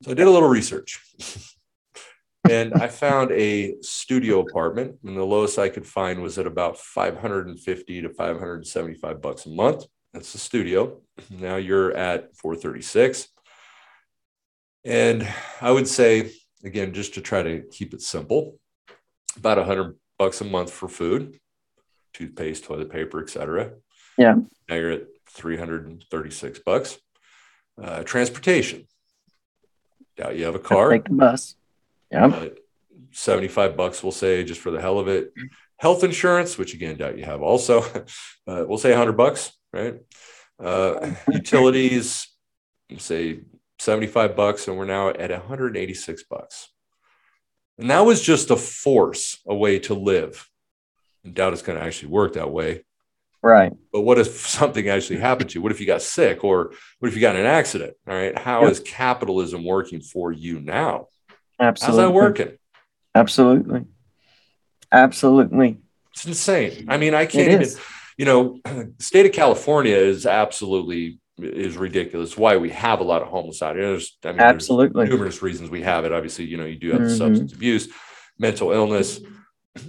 So 0.02 0.10
I 0.10 0.14
did 0.14 0.26
a 0.26 0.30
little 0.30 0.48
research. 0.48 1.00
and 2.50 2.74
I 2.74 2.88
found 2.88 3.32
a 3.32 3.74
studio 3.80 4.40
apartment, 4.40 4.98
and 5.04 5.16
the 5.16 5.24
lowest 5.24 5.58
I 5.58 5.68
could 5.68 5.86
find 5.86 6.22
was 6.22 6.38
at 6.38 6.46
about 6.46 6.78
550 6.78 8.02
to 8.02 8.08
575 8.10 9.22
bucks 9.22 9.46
a 9.46 9.50
month. 9.50 9.86
That's 10.12 10.32
the 10.32 10.38
studio. 10.38 11.00
Now 11.30 11.56
you're 11.56 11.96
at 11.96 12.36
436. 12.36 13.28
And 14.84 15.26
I 15.62 15.70
would 15.70 15.88
say, 15.88 16.30
again, 16.62 16.92
just 16.92 17.14
to 17.14 17.22
try 17.22 17.42
to 17.42 17.62
keep 17.72 17.94
it 17.94 18.02
simple, 18.02 18.58
about 19.36 19.56
100 19.56 19.96
bucks 20.18 20.40
a 20.40 20.44
month 20.44 20.70
for 20.70 20.88
food, 20.88 21.38
toothpaste, 22.12 22.64
toilet 22.64 22.90
paper, 22.90 23.20
etc. 23.22 23.72
Yeah. 24.16 24.36
Now 24.68 24.74
you're 24.76 24.90
at 24.90 25.06
336 25.30 26.60
bucks. 26.60 26.98
Uh, 27.80 28.02
transportation. 28.02 28.86
Doubt 30.16 30.36
you 30.36 30.44
have 30.46 30.54
a 30.54 30.60
car. 30.60 30.90
Take 30.90 31.04
the 31.04 31.12
bus. 31.12 31.56
Yeah. 32.10 32.26
Uh, 32.26 32.48
75 33.12 33.76
bucks, 33.76 34.02
we'll 34.02 34.12
say, 34.12 34.44
just 34.44 34.60
for 34.60 34.70
the 34.70 34.80
hell 34.80 34.98
of 34.98 35.08
it. 35.08 35.32
Health 35.78 36.04
insurance, 36.04 36.56
which 36.56 36.74
again, 36.74 36.96
doubt 36.96 37.18
you 37.18 37.24
have 37.24 37.42
also. 37.42 37.84
Uh, 38.48 38.64
we'll 38.64 38.78
say 38.78 38.90
100 38.90 39.16
bucks, 39.16 39.50
right? 39.72 39.96
Uh, 40.62 41.10
utilities, 41.28 42.28
say 42.96 43.40
75 43.80 44.36
bucks, 44.36 44.68
and 44.68 44.78
we're 44.78 44.84
now 44.84 45.08
at 45.08 45.32
186 45.32 46.22
bucks. 46.30 46.68
And 47.78 47.90
that 47.90 48.00
was 48.00 48.22
just 48.22 48.50
a 48.50 48.56
force, 48.56 49.38
a 49.46 49.54
way 49.54 49.78
to 49.80 49.94
live 49.94 50.48
I 51.26 51.30
doubt 51.30 51.52
it's 51.52 51.62
going 51.62 51.78
to 51.78 51.84
actually 51.84 52.10
work 52.10 52.34
that 52.34 52.50
way. 52.50 52.84
Right. 53.42 53.72
But 53.92 54.02
what 54.02 54.18
if 54.18 54.46
something 54.46 54.88
actually 54.88 55.18
happened 55.18 55.50
to 55.50 55.58
you? 55.58 55.62
What 55.62 55.72
if 55.72 55.80
you 55.80 55.86
got 55.86 56.02
sick 56.02 56.44
or 56.44 56.72
what 56.98 57.08
if 57.08 57.14
you 57.14 57.20
got 57.20 57.34
in 57.34 57.42
an 57.42 57.46
accident? 57.46 57.94
All 58.08 58.14
right. 58.14 58.36
How 58.38 58.62
Yep. 58.62 58.70
is 58.70 58.80
capitalism 58.80 59.64
working 59.64 60.00
for 60.00 60.32
you 60.32 60.60
now? 60.60 61.06
Absolutely. 61.58 62.02
How's 62.02 62.08
that 62.08 62.14
working? 62.14 62.58
Absolutely. 63.14 63.84
Absolutely. 64.92 65.78
It's 66.12 66.26
insane. 66.26 66.86
I 66.88 66.96
mean, 66.96 67.14
I 67.14 67.26
can't 67.26 67.50
even, 67.62 67.68
you 68.16 68.24
know, 68.24 68.60
state 68.98 69.26
of 69.26 69.32
California 69.32 69.96
is 69.96 70.26
absolutely 70.26 71.18
is 71.38 71.76
ridiculous. 71.76 72.36
Why 72.36 72.56
we 72.56 72.70
have 72.70 73.00
a 73.00 73.04
lot 73.04 73.22
of 73.22 73.28
homicide. 73.28 73.70
out 73.70 73.76
here. 73.76 73.88
There's, 73.90 74.16
I 74.24 74.28
mean, 74.28 74.36
there's 74.38 74.54
Absolutely. 74.54 75.08
numerous 75.08 75.42
reasons 75.42 75.70
we 75.70 75.82
have 75.82 76.04
it. 76.04 76.12
Obviously, 76.12 76.46
you 76.46 76.56
know, 76.56 76.64
you 76.64 76.76
do 76.78 76.92
have 76.92 77.02
Mhm. 77.02 77.18
substance 77.18 77.52
abuse, 77.52 77.88
mental 78.38 78.72
illness, 78.72 79.20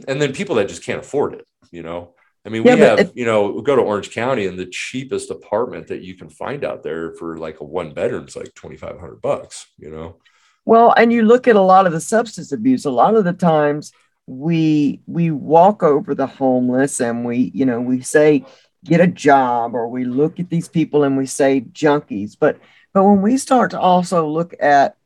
and 0.07 0.21
then 0.21 0.33
people 0.33 0.55
that 0.55 0.67
just 0.67 0.83
can't 0.83 0.99
afford 0.99 1.33
it. 1.33 1.45
You 1.71 1.83
know, 1.83 2.13
I 2.45 2.49
mean, 2.49 2.63
Yeah, 2.63 2.75
we 2.75 2.79
have, 2.81 3.11
you 3.15 3.25
know, 3.25 3.51
we 3.51 3.61
go 3.61 3.75
to 3.75 3.81
Orange 3.81 4.11
County 4.11 4.45
and 4.47 4.57
the 4.59 4.65
cheapest 4.67 5.31
apartment 5.31 5.87
that 5.87 6.01
you 6.01 6.15
can 6.15 6.29
find 6.29 6.63
out 6.63 6.83
there 6.83 7.13
for 7.13 7.37
like 7.37 7.59
a 7.59 7.65
one 7.65 7.93
bedroom 7.93 8.25
is 8.27 8.35
like 8.35 8.53
twenty 8.53 8.77
five 8.77 8.99
hundred 8.99 9.21
bucks. 9.21 9.67
You 9.77 9.89
know, 9.91 10.17
Well, 10.65 10.93
and 10.97 11.11
you 11.13 11.23
look 11.23 11.47
at 11.47 11.55
a 11.55 11.61
lot 11.61 11.85
of 11.87 11.93
the 11.93 12.01
substance 12.01 12.51
abuse, 12.51 12.85
a 12.85 12.91
lot 12.91 13.15
of 13.15 13.23
the 13.23 13.33
times 13.33 13.91
we 14.25 15.01
we 15.07 15.31
walk 15.31 15.83
over 15.83 16.13
the 16.13 16.27
homeless 16.27 16.99
and 16.99 17.23
we, 17.25 17.51
you 17.53 17.65
know, 17.65 17.79
we 17.79 18.01
say 18.01 18.45
get 18.85 19.01
a 19.01 19.07
job 19.07 19.73
or 19.73 19.87
we 19.87 20.05
look 20.05 20.39
at 20.39 20.49
these 20.49 20.67
people 20.67 21.03
and 21.03 21.17
we 21.17 21.25
say 21.25 21.61
junkies. 21.61 22.35
But 22.39 22.59
but 22.93 23.03
when 23.03 23.21
we 23.21 23.37
start 23.37 23.71
to 23.71 23.79
also 23.79 24.27
look 24.27 24.53
at 24.59 24.97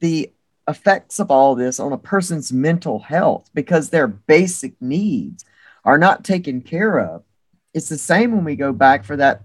the 0.00 0.32
effects 0.68 1.18
of 1.18 1.30
all 1.30 1.54
this 1.54 1.80
on 1.80 1.92
a 1.92 1.98
person's 1.98 2.52
mental 2.52 3.00
health 3.00 3.50
because 3.54 3.90
their 3.90 4.06
basic 4.06 4.80
needs 4.80 5.44
are 5.84 5.98
not 5.98 6.24
taken 6.24 6.60
care 6.60 6.98
of. 6.98 7.24
It's 7.74 7.88
the 7.88 7.98
same 7.98 8.32
when 8.32 8.44
we 8.44 8.56
go 8.56 8.72
back 8.72 9.04
for 9.04 9.16
that 9.16 9.42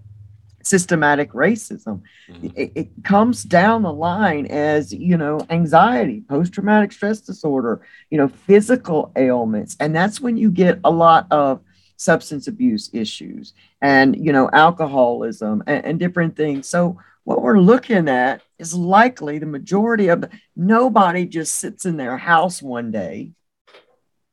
systematic 0.66 1.30
racism 1.30 2.02
mm-hmm. 2.28 2.48
it, 2.56 2.72
it 2.74 2.88
comes 3.04 3.44
down 3.44 3.82
the 3.82 3.92
line 3.92 4.46
as 4.46 4.92
you 4.92 5.16
know 5.16 5.38
anxiety 5.48 6.24
post-traumatic 6.28 6.90
stress 6.90 7.20
disorder 7.20 7.86
you 8.10 8.18
know 8.18 8.26
physical 8.26 9.12
ailments 9.14 9.76
and 9.78 9.94
that's 9.94 10.20
when 10.20 10.36
you 10.36 10.50
get 10.50 10.80
a 10.82 10.90
lot 10.90 11.24
of 11.30 11.60
substance 11.96 12.46
abuse 12.46 12.90
issues 12.92 13.54
and 13.80 14.16
you 14.16 14.32
know 14.32 14.50
alcoholism 14.52 15.62
and, 15.66 15.84
and 15.84 15.98
different 15.98 16.36
things. 16.36 16.68
So 16.68 16.98
what 17.24 17.42
we're 17.42 17.58
looking 17.58 18.08
at 18.08 18.42
is 18.58 18.74
likely 18.74 19.38
the 19.38 19.46
majority 19.46 20.08
of 20.08 20.24
nobody 20.54 21.26
just 21.26 21.54
sits 21.54 21.84
in 21.84 21.96
their 21.96 22.16
house 22.16 22.62
one 22.62 22.90
day 22.90 23.32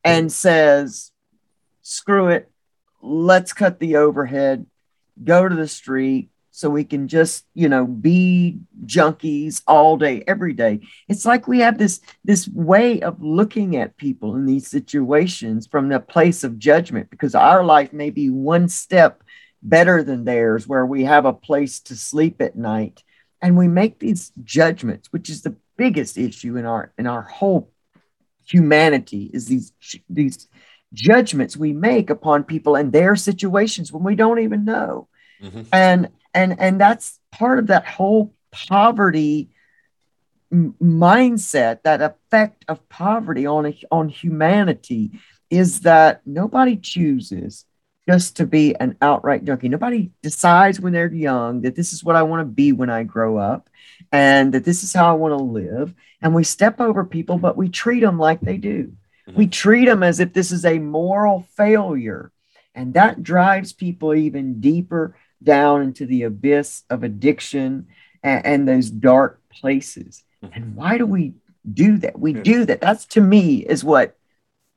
and 0.03 0.31
says 0.31 1.11
screw 1.81 2.27
it. 2.27 2.51
Let's 3.01 3.53
cut 3.53 3.79
the 3.79 3.97
overhead. 3.97 4.65
Go 5.23 5.47
to 5.47 5.55
the 5.55 5.67
street 5.67 6.29
so 6.55 6.69
we 6.69 6.83
can 6.83 7.07
just 7.07 7.45
you 7.55 7.67
know 7.67 7.85
be 7.85 8.59
junkies 8.85 9.63
all 9.67 9.97
day 9.97 10.23
every 10.27 10.53
day 10.53 10.79
it's 11.09 11.25
like 11.25 11.47
we 11.47 11.59
have 11.59 11.79
this 11.79 11.99
this 12.23 12.47
way 12.49 13.01
of 13.01 13.21
looking 13.21 13.75
at 13.75 13.97
people 13.97 14.35
in 14.35 14.45
these 14.45 14.67
situations 14.67 15.65
from 15.65 15.89
the 15.89 15.99
place 15.99 16.43
of 16.43 16.59
judgment 16.59 17.09
because 17.09 17.33
our 17.33 17.63
life 17.63 17.91
may 17.91 18.11
be 18.11 18.29
one 18.29 18.69
step 18.69 19.23
better 19.63 20.03
than 20.03 20.25
theirs 20.25 20.67
where 20.67 20.85
we 20.85 21.03
have 21.03 21.25
a 21.25 21.33
place 21.33 21.79
to 21.79 21.95
sleep 21.95 22.39
at 22.39 22.55
night 22.55 23.03
and 23.41 23.57
we 23.57 23.67
make 23.67 23.97
these 23.97 24.31
judgments 24.43 25.11
which 25.11 25.29
is 25.29 25.41
the 25.41 25.55
biggest 25.75 26.17
issue 26.19 26.55
in 26.55 26.65
our 26.65 26.93
in 26.99 27.07
our 27.07 27.23
whole 27.23 27.71
humanity 28.45 29.31
is 29.33 29.47
these 29.47 29.73
these 30.09 30.47
judgments 30.93 31.57
we 31.57 31.73
make 31.73 32.11
upon 32.11 32.43
people 32.43 32.75
and 32.75 32.91
their 32.91 33.15
situations 33.15 33.91
when 33.91 34.03
we 34.03 34.15
don't 34.15 34.39
even 34.39 34.63
know 34.65 35.07
Mhm. 35.41 35.65
and 35.73 36.09
and 36.33 36.59
and 36.59 36.79
that's 36.79 37.19
part 37.31 37.59
of 37.59 37.67
that 37.67 37.85
whole 37.85 38.33
poverty 38.51 39.49
m- 40.51 40.75
mindset 40.81 41.83
that 41.83 42.01
effect 42.01 42.63
of 42.67 42.87
poverty 42.89 43.45
on 43.45 43.65
a, 43.65 43.77
on 43.91 44.09
humanity 44.09 45.11
is 45.49 45.81
that 45.81 46.21
nobody 46.25 46.75
chooses 46.75 47.65
just 48.07 48.35
to 48.37 48.45
be 48.45 48.75
an 48.75 48.97
outright 49.01 49.45
junkie. 49.45 49.69
Nobody 49.69 50.11
decides 50.21 50.79
when 50.79 50.93
they're 50.93 51.11
young 51.11 51.61
that 51.61 51.75
this 51.75 51.93
is 51.93 52.03
what 52.03 52.15
i 52.15 52.23
want 52.23 52.41
to 52.41 52.45
be 52.45 52.71
when 52.71 52.89
i 52.89 53.03
grow 53.03 53.37
up 53.37 53.69
and 54.11 54.53
that 54.53 54.65
this 54.65 54.83
is 54.83 54.93
how 54.93 55.09
i 55.09 55.13
want 55.13 55.37
to 55.37 55.43
live. 55.43 55.93
And 56.21 56.33
we 56.33 56.43
step 56.43 56.79
over 56.81 57.03
people 57.05 57.37
but 57.37 57.57
we 57.57 57.69
treat 57.69 58.01
them 58.01 58.19
like 58.19 58.41
they 58.41 58.57
do. 58.57 58.93
Mm-hmm. 59.27 59.37
We 59.37 59.47
treat 59.47 59.85
them 59.85 60.03
as 60.03 60.19
if 60.19 60.33
this 60.33 60.51
is 60.51 60.65
a 60.65 60.79
moral 60.79 61.47
failure. 61.55 62.31
And 62.75 62.95
that 62.95 63.21
drives 63.21 63.71
people 63.71 64.15
even 64.15 64.59
deeper 64.59 65.15
down 65.43 65.81
into 65.81 66.05
the 66.05 66.23
abyss 66.23 66.83
of 66.89 67.03
addiction 67.03 67.87
and, 68.23 68.45
and 68.45 68.67
those 68.67 68.89
dark 68.89 69.41
places. 69.49 70.23
Mm-hmm. 70.43 70.53
And 70.55 70.75
why 70.75 70.97
do 70.97 71.05
we 71.05 71.33
do 71.71 71.97
that? 71.97 72.19
We 72.19 72.33
do 72.33 72.65
that. 72.65 72.81
That's 72.81 73.05
to 73.07 73.21
me 73.21 73.57
is 73.57 73.83
what 73.83 74.17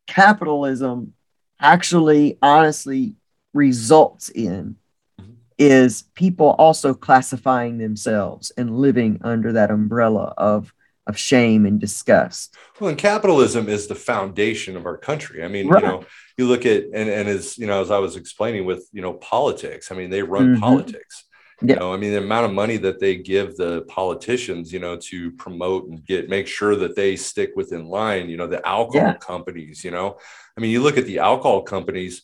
capitalism 0.06 1.14
actually 1.60 2.38
honestly 2.42 3.14
results 3.52 4.28
in 4.28 4.76
mm-hmm. 5.20 5.32
is 5.58 6.02
people 6.14 6.50
also 6.58 6.94
classifying 6.94 7.78
themselves 7.78 8.52
and 8.56 8.78
living 8.78 9.20
under 9.22 9.52
that 9.52 9.70
umbrella 9.70 10.34
of 10.36 10.72
of 11.06 11.16
shame 11.16 11.66
and 11.66 11.80
disgust. 11.80 12.54
Well, 12.80 12.90
and 12.90 12.98
capitalism 12.98 13.68
is 13.68 13.86
the 13.86 13.94
foundation 13.94 14.76
of 14.76 14.86
our 14.86 14.96
country. 14.96 15.44
I 15.44 15.48
mean, 15.48 15.68
Right. 15.68 15.82
you 15.82 15.88
know, 15.88 16.04
you 16.36 16.46
look 16.46 16.66
at 16.66 16.84
and 16.92 17.08
and 17.08 17.28
as 17.28 17.56
you 17.58 17.66
know, 17.66 17.80
as 17.80 17.90
I 17.90 17.98
was 17.98 18.16
explaining 18.16 18.64
with 18.66 18.88
you 18.92 19.02
know 19.02 19.14
politics. 19.14 19.90
I 19.90 19.94
mean, 19.94 20.10
they 20.10 20.22
run 20.22 20.56
Mhm. 20.56 20.60
politics. 20.60 21.24
Yeah. 21.62 21.74
You 21.74 21.76
know, 21.80 21.94
I 21.94 21.96
mean, 21.96 22.12
the 22.12 22.18
amount 22.18 22.44
of 22.46 22.52
money 22.52 22.76
that 22.78 23.00
they 23.00 23.16
give 23.16 23.56
the 23.56 23.82
politicians, 23.88 24.70
you 24.74 24.78
know, 24.78 24.96
to 24.98 25.30
promote 25.32 25.88
and 25.88 26.04
get 26.04 26.28
make 26.28 26.46
sure 26.46 26.76
that 26.76 26.94
they 26.96 27.16
stick 27.16 27.52
within 27.56 27.86
line. 27.86 28.28
You 28.28 28.36
know, 28.36 28.46
the 28.46 28.66
alcohol 28.66 29.08
Yeah. 29.08 29.14
companies. 29.16 29.82
You 29.82 29.90
know, 29.92 30.18
I 30.56 30.60
mean, 30.60 30.70
you 30.70 30.82
look 30.82 30.98
at 30.98 31.06
the 31.06 31.20
alcohol 31.20 31.62
companies 31.62 32.22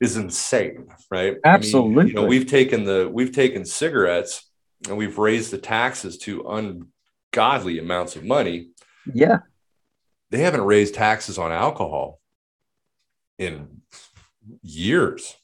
is 0.00 0.16
insane, 0.16 0.86
right? 1.10 1.36
I 1.44 1.58
mean, 1.58 2.06
you 2.06 2.14
know, 2.14 2.24
we've 2.24 2.46
taken 2.46 2.84
the 2.84 3.10
we've 3.12 3.32
taken 3.32 3.64
cigarettes 3.64 4.48
and 4.88 4.96
we've 4.96 5.18
raised 5.18 5.50
the 5.50 5.58
taxes 5.58 6.16
to 6.18 6.42
ungodly 6.48 7.78
amounts 7.80 8.14
of 8.16 8.24
money 8.24 8.68
Yeah. 9.12 9.38
they 10.30 10.38
haven't 10.38 10.62
raised 10.62 10.94
taxes 10.94 11.36
on 11.36 11.50
alcohol 11.52 12.19
in 13.40 13.82
years 14.62 15.36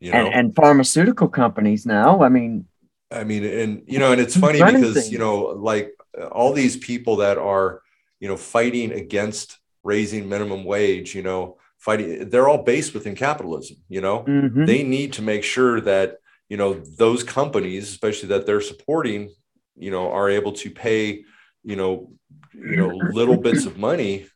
you 0.00 0.10
know? 0.10 0.26
And, 0.26 0.34
and 0.34 0.56
pharmaceutical 0.56 1.28
companies 1.28 1.86
now, 1.86 2.22
I 2.24 2.28
mean, 2.28 2.66
i 3.12 3.24
mean 3.24 3.44
and 3.44 3.82
you 3.86 3.98
know 3.98 4.12
and 4.12 4.20
it's 4.20 4.36
funny 4.36 4.58
because 4.58 5.12
you 5.12 5.18
know 5.18 5.38
like 5.70 5.92
all 6.30 6.52
these 6.52 6.76
people 6.76 7.16
that 7.16 7.38
are 7.38 7.82
you 8.20 8.28
know 8.28 8.36
fighting 8.36 8.90
against 8.92 9.58
raising 9.84 10.28
minimum 10.28 10.64
wage 10.64 11.14
you 11.14 11.22
know 11.22 11.58
fighting 11.78 12.28
they're 12.30 12.48
all 12.48 12.62
based 12.62 12.94
within 12.94 13.14
capitalism 13.14 13.76
you 13.88 14.00
know? 14.00 14.24
Mhm. 14.24 14.66
they 14.66 14.82
need 14.82 15.12
to 15.12 15.22
make 15.22 15.44
sure 15.44 15.80
that 15.80 16.16
you 16.48 16.56
know 16.56 16.74
those 16.74 17.22
companies 17.22 17.90
especially 17.90 18.28
that 18.30 18.46
they're 18.46 18.60
supporting 18.60 19.30
you 19.76 19.90
know 19.90 20.10
are 20.10 20.30
able 20.30 20.52
to 20.52 20.70
pay 20.70 21.24
you 21.62 21.76
know 21.76 22.10
you 22.54 22.76
know 22.76 22.88
little 22.88 23.36
bits 23.36 23.66
of 23.66 23.76
money 23.76 24.26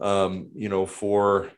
um 0.00 0.48
you 0.54 0.68
know 0.68 0.86
for 0.86 1.50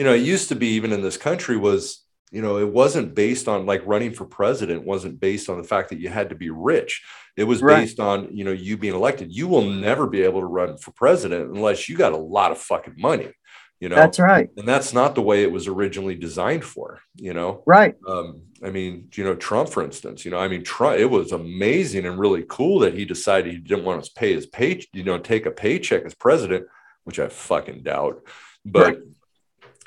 you 0.00 0.04
know 0.04 0.14
it 0.14 0.22
used 0.22 0.48
to 0.48 0.56
be 0.56 0.68
even 0.68 0.92
in 0.94 1.02
this 1.02 1.18
country 1.18 1.58
was 1.58 2.06
you 2.32 2.40
know 2.40 2.56
it 2.56 2.72
wasn't 2.72 3.14
based 3.14 3.48
on 3.48 3.66
like 3.66 3.82
running 3.84 4.14
for 4.14 4.24
president 4.24 4.86
wasn't 4.86 5.20
based 5.20 5.50
on 5.50 5.58
the 5.60 5.68
fact 5.68 5.90
that 5.90 5.98
you 6.00 6.08
had 6.08 6.30
to 6.30 6.34
be 6.34 6.48
rich 6.48 7.04
it 7.36 7.44
was 7.44 7.60
Right. 7.60 7.80
based 7.80 8.00
on 8.00 8.34
you 8.34 8.44
know 8.46 8.50
you 8.50 8.78
being 8.78 8.94
elected 8.94 9.30
you 9.30 9.46
will 9.46 9.66
never 9.88 10.06
be 10.06 10.22
able 10.22 10.40
to 10.40 10.46
run 10.46 10.78
for 10.78 10.92
president 10.92 11.54
unless 11.54 11.86
you 11.86 11.98
got 11.98 12.14
a 12.14 12.16
lot 12.16 12.50
of 12.50 12.56
fucking 12.56 12.94
money 12.96 13.30
you 13.78 13.90
know 13.90 13.96
that's 13.96 14.18
right. 14.18 14.48
and 14.56 14.66
that's 14.66 14.94
not 14.94 15.14
the 15.14 15.20
way 15.20 15.42
it 15.42 15.52
was 15.52 15.68
originally 15.68 16.14
designed 16.14 16.64
for 16.64 17.00
you 17.16 17.34
know 17.34 17.62
Right. 17.66 17.94
um, 18.08 18.40
I 18.62 18.68
mean, 18.68 19.08
you 19.14 19.24
know, 19.24 19.34
Trump, 19.34 19.70
for 19.70 19.82
instance, 19.82 20.24
you 20.24 20.30
know, 20.30 20.38
I 20.38 20.46
mean, 20.48 20.62
Trump, 20.62 20.98
it 20.98 21.06
was 21.06 21.32
amazing 21.32 22.04
and 22.04 22.18
really 22.18 22.44
cool 22.46 22.80
that 22.80 22.92
he 22.92 23.06
decided 23.06 23.52
he 23.52 23.58
didn't 23.58 23.86
want 23.86 24.04
to 24.04 24.10
pay 24.14 24.34
his 24.34 24.44
pay, 24.46 24.82
you 24.92 25.02
know, 25.02 25.16
take 25.18 25.46
a 25.46 25.50
paycheck 25.50 26.04
as 26.04 26.14
president, 26.14 26.66
which 27.04 27.18
I 27.18 27.28
fucking 27.28 27.82
doubt. 27.82 28.22
But 28.66 28.84
Right. 28.84 28.98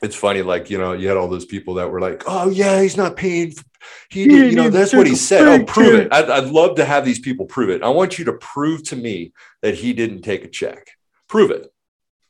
It's 0.02 0.16
funny, 0.16 0.42
like, 0.42 0.70
you 0.70 0.78
know, 0.78 0.94
you 0.94 1.08
had 1.08 1.18
all 1.18 1.28
those 1.28 1.46
people 1.46 1.76
that 1.76 1.90
were 1.90 2.02
like, 2.02 2.24
oh, 2.28 2.50
yeah, 2.50 2.82
he's 2.82 2.98
not 2.98 3.16
paying. 3.16 3.52
For, 3.52 3.64
he 4.10 4.28
did, 4.28 4.52
you 4.52 4.56
know, 4.58 4.70
that's 4.70 4.94
what 4.94 5.08
he 5.08 5.16
said. 5.16 5.48
Oh, 5.48 5.64
prove 5.66 5.96
it. 5.96 6.14
I'd, 6.14 6.30
I'd 6.30 6.48
love 6.48 6.76
to 6.78 6.86
have 6.86 7.06
these 7.06 7.20
people 7.20 7.46
prove 7.46 7.70
it. 7.70 7.84
I 7.84 7.90
want 7.90 8.18
you 8.18 8.26
to 8.26 8.34
prove 8.34 8.84
to 8.86 8.96
me 8.96 9.34
that 9.62 9.76
he 9.76 9.94
didn't 9.94 10.22
take 10.22 10.44
a 10.44 10.50
check. 10.50 10.88
Prove 11.28 11.52
it. 11.52 11.68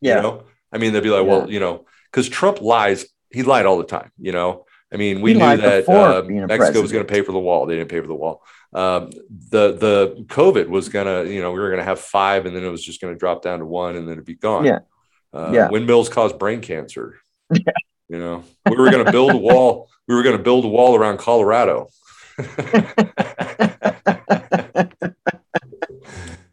Yeah. 0.02 0.18
You 0.18 0.22
know, 0.24 0.44
I 0.72 0.78
mean, 0.80 0.94
they'd 0.94 1.04
be 1.04 1.10
like, 1.10 1.26
well, 1.26 1.50
you 1.50 1.60
know, 1.60 1.86
because 2.12 2.28
Trump 2.30 2.62
lies, 2.62 3.06
he 3.32 3.44
lied 3.44 3.66
all 3.66 3.78
the 3.78 3.86
time, 3.86 4.12
you 4.20 4.32
know. 4.32 4.66
I 4.92 4.98
mean, 4.98 5.22
we 5.22 5.34
He 5.34 5.40
knew 5.40 5.58
that 5.58 5.90
uh, 5.90 6.22
Mexico 6.48 6.82
was 6.82 6.92
going 6.92 7.06
to 7.06 7.12
pay 7.12 7.24
for 7.24 7.32
the 7.32 7.40
wall. 7.40 7.66
They 7.66 7.76
didn't 7.76 7.90
pay 7.90 8.00
for 8.00 8.08
the 8.08 8.14
wall. 8.14 8.44
Um, 8.74 9.10
the 9.50 9.74
the 9.74 10.26
COVID 10.28 10.68
was 10.68 10.90
gonna, 10.90 11.24
you 11.24 11.42
know, 11.42 11.52
we 11.52 11.60
were 11.60 11.70
gonna 11.72 11.84
have 11.84 12.00
five, 12.00 12.46
and 12.46 12.56
then 12.56 12.64
it 12.64 12.70
was 12.70 12.84
just 12.84 13.02
gonna 13.02 13.16
drop 13.16 13.42
down 13.44 13.60
to 13.60 13.66
one, 13.66 13.96
and 13.96 14.08
then 14.08 14.14
it'd 14.14 14.26
be 14.26 14.36
gone. 14.36 14.66
Yeah. 14.66 14.80
Uh, 15.32 15.52
Yeah. 15.54 15.70
Windmills 15.70 16.10
cause 16.10 16.34
brain 16.34 16.62
cancer. 16.62 17.20
You 17.50 18.20
know, 18.20 18.44
we 18.70 18.76
were 18.76 18.92
going 18.92 19.06
to 19.06 19.12
build 19.12 19.32
a 19.32 19.38
wall. 19.38 19.90
We 20.08 20.16
were 20.16 20.24
going 20.24 20.38
to 20.38 20.44
build 20.44 20.66
a 20.66 20.68
wall 20.68 20.96
around 20.96 21.18
Colorado. 21.18 21.90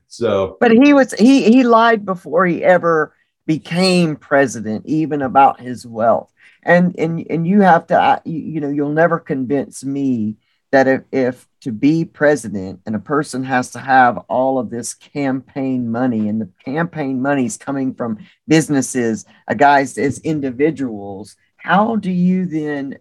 so, 0.06 0.56
but 0.60 0.70
he 0.70 0.92
was 0.92 1.12
he 1.14 1.50
he 1.50 1.64
lied 1.64 2.04
before 2.06 2.46
he 2.46 2.62
ever 2.62 3.14
became 3.46 4.16
president, 4.16 4.86
even 4.86 5.22
about 5.22 5.60
his 5.60 5.86
wealth. 5.86 6.32
And 6.62 6.94
and 6.98 7.26
and 7.28 7.46
you 7.46 7.62
have 7.62 7.86
to, 7.88 8.22
you, 8.24 8.38
you 8.38 8.60
know, 8.60 8.70
you'll 8.70 8.92
never 8.92 9.18
convince 9.18 9.84
me 9.84 10.36
that 10.72 10.86
if, 10.86 11.02
if 11.12 11.48
to 11.62 11.72
be 11.72 12.04
president 12.04 12.80
and 12.86 12.94
a 12.94 13.00
person 13.00 13.44
has 13.44 13.70
to 13.72 13.78
have 13.78 14.18
all 14.28 14.58
of 14.58 14.70
this 14.70 14.94
campaign 14.94 15.90
money 15.90 16.28
and 16.28 16.40
the 16.40 16.50
campaign 16.64 17.20
money 17.20 17.46
is 17.46 17.56
coming 17.56 17.94
from 17.94 18.18
businesses, 18.46 19.24
uh, 19.48 19.54
guys 19.54 19.98
as 19.98 20.20
individuals, 20.20 21.36
how 21.56 21.96
do 21.96 22.10
you 22.10 22.46
then 22.46 22.98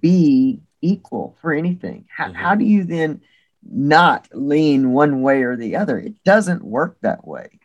be 0.00 0.60
equal 0.82 1.36
for 1.40 1.52
anything? 1.52 2.06
How, 2.14 2.26
mm-hmm. 2.26 2.34
how 2.34 2.54
do 2.56 2.64
you 2.64 2.84
then 2.84 3.22
not 3.66 4.28
lean 4.32 4.92
one 4.92 5.22
way 5.22 5.42
or 5.42 5.56
the 5.56 5.76
other? 5.76 5.98
It 5.98 6.22
doesn't 6.24 6.62
work 6.62 6.98
that 7.00 7.26
way. 7.26 7.60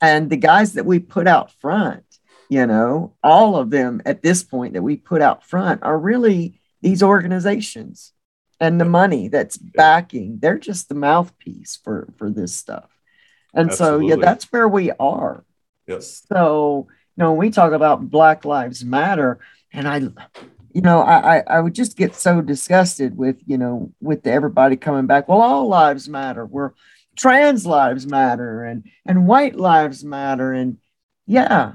And 0.00 0.28
the 0.28 0.36
guys 0.36 0.74
that 0.74 0.86
we 0.86 0.98
put 0.98 1.28
out 1.28 1.52
front, 1.52 2.04
you 2.48 2.66
know, 2.66 3.14
all 3.22 3.56
of 3.56 3.70
them 3.70 4.02
at 4.04 4.22
this 4.22 4.42
point 4.42 4.74
that 4.74 4.82
we 4.82 4.96
put 4.96 5.22
out 5.22 5.44
front 5.44 5.82
are 5.82 5.98
really 5.98 6.60
these 6.82 7.02
organizations 7.02 8.12
and 8.60 8.80
the 8.80 8.84
money 8.84 9.28
that's 9.28 9.56
backing 9.56 10.38
they're 10.40 10.58
just 10.58 10.88
the 10.88 10.94
mouthpiece 10.94 11.78
for 11.82 12.08
for 12.16 12.30
this 12.30 12.54
stuff. 12.54 12.90
And 13.54 13.70
Absolutely. 13.70 14.10
so 14.10 14.16
yeah 14.16 14.24
that's 14.24 14.52
where 14.52 14.68
we 14.68 14.90
are. 14.92 15.44
Yes 15.86 16.24
so 16.30 16.88
you 17.16 17.22
know 17.22 17.30
when 17.30 17.38
we 17.38 17.50
talk 17.50 17.72
about 17.72 18.10
black 18.10 18.44
lives 18.44 18.84
matter 18.84 19.38
and 19.72 19.88
i 19.88 19.98
you 20.72 20.82
know 20.82 21.00
i 21.00 21.42
i 21.46 21.60
would 21.60 21.74
just 21.74 21.96
get 21.96 22.14
so 22.14 22.40
disgusted 22.40 23.16
with 23.16 23.36
you 23.46 23.56
know 23.56 23.92
with 24.00 24.22
the, 24.22 24.32
everybody 24.32 24.76
coming 24.76 25.06
back 25.06 25.28
well 25.28 25.40
all 25.40 25.68
lives 25.68 26.08
matter. 26.08 26.44
We're 26.44 26.72
trans 27.16 27.64
lives 27.64 28.06
matter 28.06 28.64
and 28.64 28.84
and 29.06 29.26
white 29.26 29.56
lives 29.56 30.04
matter. 30.04 30.52
And 30.52 30.78
yeah 31.26 31.74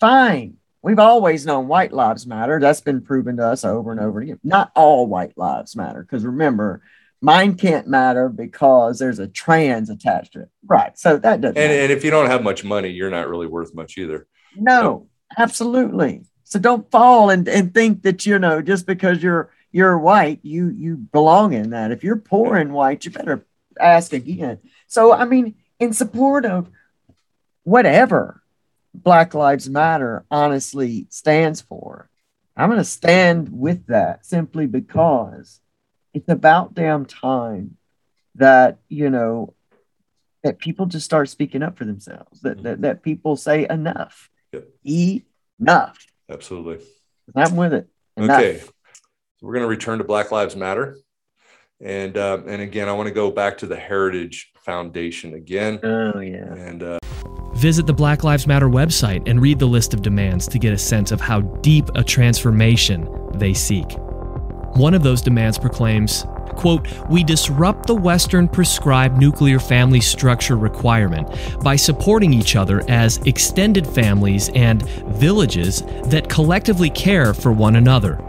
fine 0.00 0.56
We've 0.86 1.00
always 1.00 1.44
known 1.44 1.66
white 1.66 1.92
lives 1.92 2.28
matter. 2.28 2.60
That's 2.60 2.80
been 2.80 3.00
proven 3.00 3.38
to 3.38 3.44
us 3.44 3.64
over 3.64 3.90
and 3.90 3.98
over 3.98 4.20
again. 4.20 4.38
Not 4.44 4.70
all 4.76 5.08
white 5.08 5.36
lives 5.36 5.74
matter, 5.74 6.00
because 6.00 6.24
remember, 6.24 6.80
mine 7.20 7.56
can't 7.56 7.88
matter 7.88 8.28
because 8.28 9.00
there's 9.00 9.18
a 9.18 9.26
trans 9.26 9.90
attached 9.90 10.34
to 10.34 10.42
it. 10.42 10.48
Right. 10.64 10.96
So 10.96 11.16
that 11.16 11.40
doesn't. 11.40 11.58
And, 11.58 11.72
and 11.72 11.90
if 11.90 12.04
you 12.04 12.12
don't 12.12 12.30
have 12.30 12.44
much 12.44 12.62
money, 12.62 12.90
you're 12.90 13.10
not 13.10 13.28
really 13.28 13.48
worth 13.48 13.74
much 13.74 13.98
either. 13.98 14.28
No, 14.54 14.80
no. 14.80 15.08
absolutely. 15.36 16.22
So 16.44 16.60
don't 16.60 16.88
fall 16.88 17.30
and, 17.30 17.48
and 17.48 17.74
think 17.74 18.02
that 18.02 18.24
you 18.24 18.38
know 18.38 18.62
just 18.62 18.86
because 18.86 19.20
you're 19.20 19.50
you're 19.72 19.98
white, 19.98 20.38
you 20.44 20.68
you 20.68 20.98
belong 20.98 21.52
in 21.52 21.70
that. 21.70 21.90
If 21.90 22.04
you're 22.04 22.14
poor 22.14 22.54
and 22.54 22.72
white, 22.72 23.04
you 23.04 23.10
better 23.10 23.44
ask 23.80 24.12
again. 24.12 24.60
So 24.86 25.12
I 25.12 25.24
mean, 25.24 25.56
in 25.80 25.92
support 25.92 26.44
of 26.44 26.70
whatever 27.64 28.40
Black 29.02 29.34
Lives 29.34 29.68
Matter 29.68 30.24
honestly 30.30 31.06
stands 31.10 31.60
for. 31.60 32.08
I'm 32.56 32.70
going 32.70 32.78
to 32.78 32.84
stand 32.84 33.50
with 33.50 33.86
that 33.86 34.24
simply 34.24 34.66
because 34.66 35.60
it's 36.14 36.28
about 36.28 36.74
damn 36.74 37.04
time 37.04 37.76
that, 38.36 38.78
you 38.88 39.10
know, 39.10 39.54
that 40.42 40.58
people 40.58 40.86
just 40.86 41.04
start 41.04 41.28
speaking 41.28 41.62
up 41.62 41.76
for 41.76 41.84
themselves, 41.84 42.40
that, 42.40 42.62
that, 42.62 42.80
that 42.82 43.02
people 43.02 43.36
say 43.36 43.66
enough. 43.68 44.30
Yep. 44.52 44.68
Enough. 45.60 46.06
Absolutely. 46.30 46.84
I'm 47.34 47.56
with 47.56 47.74
it. 47.74 47.88
Enough. 48.16 48.40
Okay. 48.40 48.58
So 48.60 48.70
we're 49.42 49.54
going 49.54 49.64
to 49.64 49.68
return 49.68 49.98
to 49.98 50.04
Black 50.04 50.32
Lives 50.32 50.56
Matter. 50.56 50.96
And 51.78 52.16
uh, 52.16 52.38
and 52.46 52.62
again, 52.62 52.88
I 52.88 52.92
want 52.92 53.08
to 53.08 53.14
go 53.14 53.30
back 53.30 53.58
to 53.58 53.66
the 53.66 53.76
Heritage 53.76 54.50
Foundation 54.64 55.34
again. 55.34 55.78
Oh 55.82 56.20
yeah. 56.20 56.54
And 56.54 56.82
uh, 56.82 56.98
Visit 57.56 57.86
the 57.86 57.92
Black 57.94 58.22
Lives 58.22 58.46
Matter 58.46 58.68
website 58.68 59.26
and 59.26 59.40
read 59.40 59.58
the 59.58 59.64
list 59.64 59.94
of 59.94 60.02
demands 60.02 60.46
to 60.48 60.58
get 60.58 60.74
a 60.74 60.78
sense 60.78 61.10
of 61.10 61.22
how 61.22 61.40
deep 61.40 61.88
a 61.94 62.04
transformation 62.04 63.08
they 63.32 63.54
seek. 63.54 63.96
One 64.74 64.92
of 64.92 65.02
those 65.02 65.22
demands 65.22 65.56
proclaims, 65.56 66.26
quote, 66.50 66.86
we 67.08 67.24
disrupt 67.24 67.86
the 67.86 67.94
Western 67.94 68.46
prescribed 68.46 69.16
nuclear 69.16 69.58
family 69.58 70.02
structure 70.02 70.58
requirement 70.58 71.30
by 71.64 71.76
supporting 71.76 72.34
each 72.34 72.56
other 72.56 72.82
as 72.90 73.16
extended 73.24 73.86
families 73.86 74.50
and 74.54 74.86
villages 75.14 75.80
that 76.10 76.28
collectively 76.28 76.90
care 76.90 77.32
for 77.32 77.52
one 77.52 77.76
another. 77.76 78.22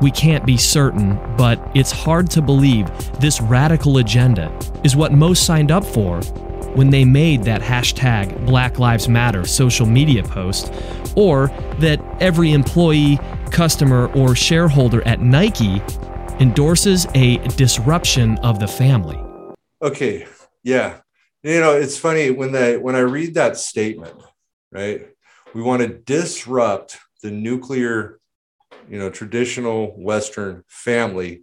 We 0.00 0.10
can't 0.10 0.46
be 0.46 0.56
certain, 0.56 1.18
but 1.36 1.60
it's 1.74 1.92
hard 1.92 2.30
to 2.30 2.40
believe 2.40 2.88
this 3.20 3.42
radical 3.42 3.98
agenda 3.98 4.58
is 4.84 4.96
what 4.96 5.12
most 5.12 5.44
signed 5.44 5.70
up 5.70 5.84
for 5.84 6.22
when 6.74 6.90
they 6.90 7.04
made 7.04 7.44
that 7.44 7.60
hashtag 7.60 8.46
Black 8.46 8.78
Lives 8.78 9.08
Matter 9.08 9.44
social 9.46 9.86
media 9.86 10.22
post, 10.22 10.72
or 11.16 11.48
that 11.78 12.00
every 12.20 12.52
employee, 12.52 13.18
customer, 13.50 14.06
or 14.14 14.34
shareholder 14.34 15.06
at 15.06 15.20
Nike 15.20 15.82
endorses 16.40 17.06
a 17.14 17.38
disruption 17.56 18.38
of 18.38 18.60
the 18.60 18.68
family. 18.68 19.18
Okay, 19.82 20.26
yeah. 20.62 21.00
You 21.42 21.60
know, 21.60 21.76
it's 21.76 21.96
funny 21.96 22.30
when 22.30 22.52
they 22.52 22.76
when 22.76 22.94
I 22.96 23.00
read 23.00 23.34
that 23.34 23.56
statement, 23.56 24.14
right? 24.72 25.08
We 25.54 25.62
want 25.62 25.82
to 25.82 25.88
disrupt 25.88 26.98
the 27.22 27.30
nuclear, 27.30 28.20
you 28.88 28.98
know, 28.98 29.10
traditional 29.10 29.88
Western 29.96 30.64
family 30.68 31.42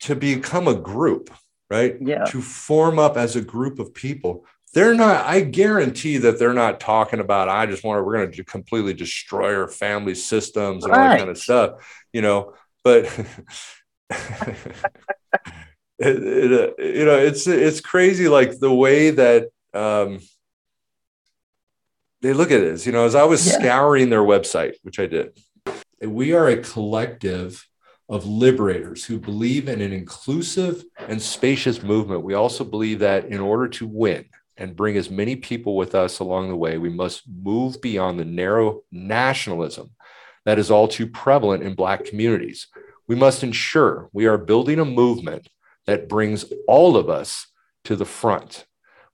to 0.00 0.16
become 0.16 0.68
a 0.68 0.74
group 0.74 1.30
right? 1.72 1.96
Yeah. 2.00 2.24
To 2.24 2.42
form 2.42 2.98
up 2.98 3.16
as 3.16 3.34
a 3.34 3.40
group 3.40 3.78
of 3.78 3.94
people. 3.94 4.44
They're 4.74 4.94
not, 4.94 5.24
I 5.24 5.40
guarantee 5.40 6.18
that 6.18 6.38
they're 6.38 6.52
not 6.52 6.80
talking 6.80 7.20
about, 7.20 7.48
I 7.48 7.64
just 7.66 7.82
want 7.82 7.98
to, 7.98 8.02
we're 8.02 8.18
going 8.18 8.32
to 8.32 8.44
completely 8.44 8.92
destroy 8.94 9.54
our 9.56 9.68
family 9.68 10.14
systems 10.14 10.84
and 10.84 10.92
right. 10.92 11.02
all 11.02 11.08
that 11.08 11.18
kind 11.18 11.30
of 11.30 11.38
stuff, 11.38 12.04
you 12.12 12.22
know, 12.22 12.54
but 12.84 13.04
it, 14.10 14.76
it, 15.98 16.52
uh, 16.52 16.82
you 16.82 17.04
know, 17.04 17.18
it's, 17.18 17.46
it's 17.46 17.80
crazy. 17.80 18.28
Like 18.28 18.58
the 18.58 18.72
way 18.72 19.10
that, 19.10 19.48
um, 19.74 20.20
they 22.20 22.32
look 22.32 22.50
at 22.50 22.60
this, 22.60 22.86
you 22.86 22.92
know, 22.92 23.04
as 23.04 23.14
I 23.14 23.24
was 23.24 23.46
yeah. 23.46 23.58
scouring 23.58 24.10
their 24.10 24.22
website, 24.22 24.74
which 24.82 24.98
I 24.98 25.06
did, 25.06 25.38
we 26.02 26.32
are 26.34 26.48
a 26.48 26.58
collective 26.58 27.66
of 28.08 28.26
liberators 28.26 29.04
who 29.04 29.18
believe 29.18 29.68
in 29.68 29.80
an 29.80 29.92
inclusive 29.92 30.84
and 30.98 31.20
spacious 31.20 31.82
movement. 31.82 32.22
We 32.22 32.34
also 32.34 32.64
believe 32.64 32.98
that 32.98 33.26
in 33.26 33.40
order 33.40 33.68
to 33.68 33.86
win 33.86 34.26
and 34.56 34.76
bring 34.76 34.96
as 34.96 35.10
many 35.10 35.36
people 35.36 35.76
with 35.76 35.94
us 35.94 36.18
along 36.18 36.48
the 36.48 36.56
way, 36.56 36.78
we 36.78 36.90
must 36.90 37.22
move 37.28 37.80
beyond 37.80 38.18
the 38.18 38.24
narrow 38.24 38.82
nationalism 38.90 39.90
that 40.44 40.58
is 40.58 40.70
all 40.70 40.88
too 40.88 41.06
prevalent 41.06 41.62
in 41.62 41.74
Black 41.74 42.04
communities. 42.04 42.66
We 43.06 43.14
must 43.14 43.42
ensure 43.42 44.08
we 44.12 44.26
are 44.26 44.38
building 44.38 44.78
a 44.78 44.84
movement 44.84 45.48
that 45.86 46.08
brings 46.08 46.44
all 46.66 46.96
of 46.96 47.08
us 47.08 47.46
to 47.84 47.96
the 47.96 48.04
front. 48.04 48.66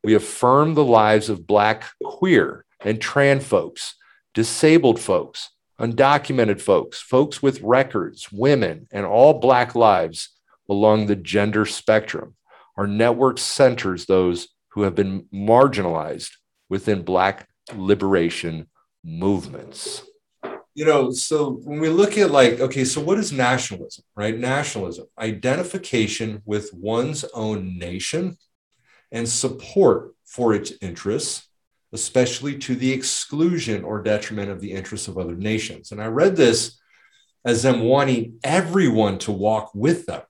We 0.04 0.14
affirm 0.14 0.74
the 0.74 0.84
lives 0.84 1.28
of 1.28 1.46
Black, 1.46 1.84
queer, 2.02 2.64
and 2.80 3.00
trans 3.00 3.44
folks, 3.44 3.94
disabled 4.34 5.00
folks, 5.00 5.50
undocumented 5.80 6.60
folks, 6.60 7.00
folks 7.00 7.42
with 7.42 7.60
records, 7.62 8.30
women, 8.32 8.88
and 8.92 9.06
all 9.06 9.34
Black 9.34 9.74
lives 9.74 10.30
along 10.68 11.06
the 11.06 11.16
gender 11.16 11.64
spectrum. 11.64 12.34
Our 12.76 12.86
network 12.86 13.38
centers 13.38 14.06
those 14.06 14.48
who 14.70 14.82
have 14.82 14.94
been 14.94 15.26
marginalized 15.32 16.30
within 16.68 17.02
Black 17.02 17.48
liberation 17.74 18.68
movements. 19.04 20.02
You 20.74 20.84
know, 20.84 21.10
so 21.10 21.54
when 21.64 21.80
we 21.80 21.88
look 21.88 22.16
at 22.18 22.30
like, 22.30 22.60
okay, 22.60 22.84
so 22.84 23.00
what 23.00 23.18
is 23.18 23.32
nationalism, 23.32 24.04
right? 24.14 24.38
Nationalism, 24.38 25.06
identification 25.18 26.42
with 26.44 26.72
one's 26.72 27.24
own 27.34 27.78
nation 27.78 28.36
and 29.10 29.28
support 29.28 30.14
for 30.24 30.54
its 30.54 30.72
interests 30.80 31.47
especially 31.92 32.58
to 32.58 32.74
the 32.74 32.92
exclusion 32.92 33.84
or 33.84 34.02
detriment 34.02 34.50
of 34.50 34.60
the 34.60 34.72
interests 34.72 35.08
of 35.08 35.18
other 35.18 35.34
nations. 35.34 35.92
And 35.92 36.02
I 36.02 36.06
read 36.06 36.36
this 36.36 36.78
as 37.44 37.62
them 37.62 37.80
wanting 37.80 38.38
everyone 38.44 39.18
to 39.18 39.32
walk 39.32 39.74
with 39.74 40.06
them. 40.06 40.22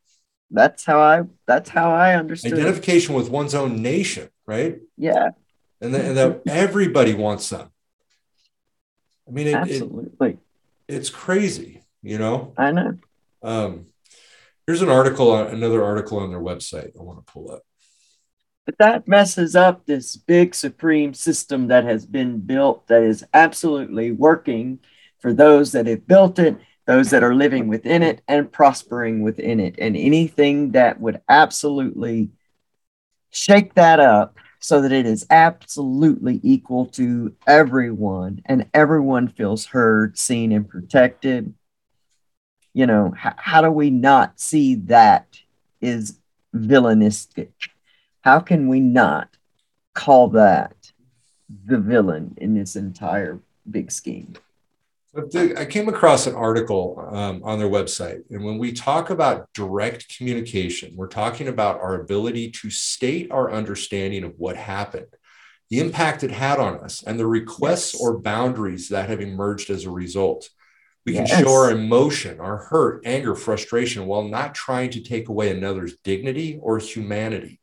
That's 0.51 0.85
how 0.85 1.01
I 1.01 1.23
that's 1.47 1.69
how 1.69 1.91
I 1.91 2.15
understood 2.15 2.55
identification 2.55 3.15
it. 3.15 3.19
with 3.19 3.29
one's 3.29 3.55
own 3.55 3.83
nation, 3.83 4.29
right? 4.47 4.79
Yeah. 4.97 5.31
And, 5.81 5.95
the, 5.95 6.03
and 6.03 6.17
that 6.17 6.43
everybody 6.49 7.15
wants 7.15 7.51
them. 7.51 7.71
I 9.29 9.31
mean, 9.31 9.49
it, 9.49 9.55
absolutely. 9.55 10.31
It, 10.31 10.39
it's 10.89 11.11
crazy, 11.11 11.83
you 12.03 12.19
know. 12.19 12.55
I 12.57 12.71
know. 12.73 12.99
Um, 13.43 13.87
here's 14.67 14.83
an 14.83 14.89
article, 14.89 15.37
another 15.37 15.85
article 15.85 16.19
on 16.19 16.31
their 16.31 16.41
website. 16.41 16.99
I 16.99 17.03
want 17.03 17.25
to 17.25 17.33
pull 17.33 17.51
up. 17.51 17.63
But 18.69 18.77
that 18.81 19.09
messes 19.09 19.57
up 19.57 19.87
this 19.87 20.15
big 20.15 20.55
supreme 20.55 21.15
system 21.15 21.69
that 21.69 21.85
has 21.85 22.05
been 22.05 22.41
built 22.41 22.87
that 22.89 23.03
is 23.03 23.25
absolutely 23.33 24.13
working 24.13 24.81
for 25.21 25.33
those 25.33 25.73
that 25.73 25.87
have 25.87 26.07
built 26.07 26.39
it, 26.39 26.55
those 26.85 27.09
that 27.09 27.23
are 27.23 27.35
living 27.35 27.69
within 27.69 28.03
it, 28.03 28.21
and 28.29 28.53
prospering 28.53 29.23
within 29.23 29.59
it. 29.59 29.77
And 29.79 29.97
anything 29.97 30.73
that 30.73 31.01
would 31.01 31.23
absolutely 31.31 32.29
shake 33.31 33.73
that 33.73 34.01
up 34.01 34.37
so 34.61 34.83
that 34.83 34.93
it 34.93 35.07
is 35.07 35.27
absolutely 35.31 36.39
equal 36.43 36.85
to 36.89 37.35
everyone 37.47 38.43
and 38.45 38.69
everyone 38.75 39.29
feels 39.29 39.65
heard, 39.65 40.19
seen, 40.19 40.53
and 40.53 40.69
protected. 40.69 41.55
You 42.75 42.87
know, 42.87 43.15
h- 43.17 43.33
how 43.39 43.63
do 43.63 43.71
we 43.71 43.89
not 43.89 44.39
see 44.39 44.75
that 44.75 45.39
is 45.81 46.19
villainistic? 46.55 47.49
How 48.23 48.41
can 48.41 48.69
we 48.69 48.81
not 48.81 49.37
call 49.95 50.29
that 50.31 50.93
the 51.65 51.79
villain 51.79 52.35
in 52.37 52.55
this 52.55 52.77
entire 52.77 53.41
big 53.71 53.91
scheme? 53.91 54.35
I 55.35 55.65
came 55.65 55.89
across 55.89 56.27
an 56.27 56.35
article 56.35 57.09
um, 57.11 57.41
on 57.43 57.59
their 57.59 57.69
website. 57.69 58.23
And 58.31 58.45
when 58.45 58.59
we 58.59 58.73
talk 58.73 59.11
about 59.11 59.49
direct 59.53 60.17
communication, 60.17 60.95
we're 60.95 61.09
talking 61.09 61.49
about 61.49 61.81
our 61.81 62.01
ability 62.01 62.51
to 62.51 62.71
state 62.71 63.31
our 63.31 63.51
understanding 63.51 64.23
of 64.23 64.35
what 64.39 64.57
happened, 64.57 65.07
the 65.71 65.81
impact 65.81 66.23
it 66.23 66.31
had 66.31 66.61
on 66.61 66.79
us, 66.81 67.03
and 67.03 67.19
the 67.19 67.27
requests 67.27 67.95
yes. 67.95 68.03
or 68.03 68.19
boundaries 68.19 68.91
that 68.91 69.09
have 69.09 69.21
emerged 69.21 69.71
as 69.71 69.87
a 69.87 69.91
result. 69.91 70.51
We 71.07 71.15
yes. 71.15 71.31
can 71.31 71.45
show 71.45 71.53
our 71.53 71.71
emotion, 71.71 72.39
our 72.39 72.59
hurt, 72.59 73.03
anger, 73.07 73.35
frustration 73.35 74.07
while 74.07 74.25
not 74.25 74.55
trying 74.55 74.91
to 74.91 75.01
take 75.01 75.29
away 75.31 75.51
another's 75.51 75.97
dignity 76.05 76.59
or 76.61 76.79
humanity. 76.79 77.58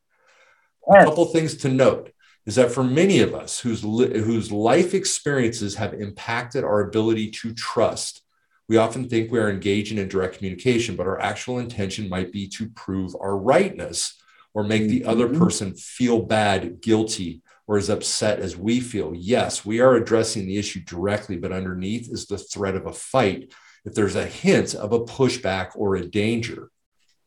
Yes. 0.92 1.04
A 1.04 1.06
couple 1.06 1.26
things 1.26 1.56
to 1.58 1.70
note 1.70 2.12
is 2.46 2.56
that 2.56 2.72
for 2.72 2.84
many 2.84 3.20
of 3.20 3.34
us 3.34 3.60
whose, 3.60 3.84
li- 3.84 4.20
whose 4.20 4.52
life 4.52 4.94
experiences 4.94 5.76
have 5.76 5.94
impacted 5.94 6.64
our 6.64 6.82
ability 6.82 7.32
to 7.32 7.54
trust, 7.54 8.22
we 8.68 8.78
often 8.78 9.08
think 9.08 9.32
we 9.32 9.40
are 9.40 9.50
engaging 9.50 9.98
in 9.98 10.08
direct 10.08 10.38
communication, 10.38 10.96
but 10.96 11.08
our 11.08 11.20
actual 11.20 11.60
intention 11.60 12.10
might 12.10 12.32
be 12.32 12.48
to 12.50 12.70
prove 12.70 13.16
our 13.20 13.38
rightness 13.38 14.22
or 14.54 14.64
make 14.64 14.88
the 14.88 15.06
other 15.06 15.28
mm-hmm. 15.28 15.40
person 15.40 15.76
feel 15.76 16.22
bad, 16.22 16.82
guilty, 16.82 17.42
or 17.68 17.78
as 17.78 17.90
upset 17.90 18.40
as 18.40 18.56
we 18.56 18.80
feel. 18.80 19.14
Yes, 19.16 19.66
we 19.66 19.80
are 19.82 19.96
addressing 19.96 20.46
the 20.46 20.58
issue 20.58 20.82
directly, 20.82 21.36
but 21.36 21.52
underneath 21.52 22.10
is 22.12 22.26
the 22.26 22.38
threat 22.38 22.76
of 22.76 22.86
a 22.86 22.94
fight. 22.94 23.54
If 23.86 23.94
there's 23.94 24.16
a 24.16 24.26
hint 24.26 24.74
of 24.74 24.94
a 24.94 25.04
pushback 25.04 25.72
or 25.76 25.96
a 25.96 26.08
danger, 26.08 26.70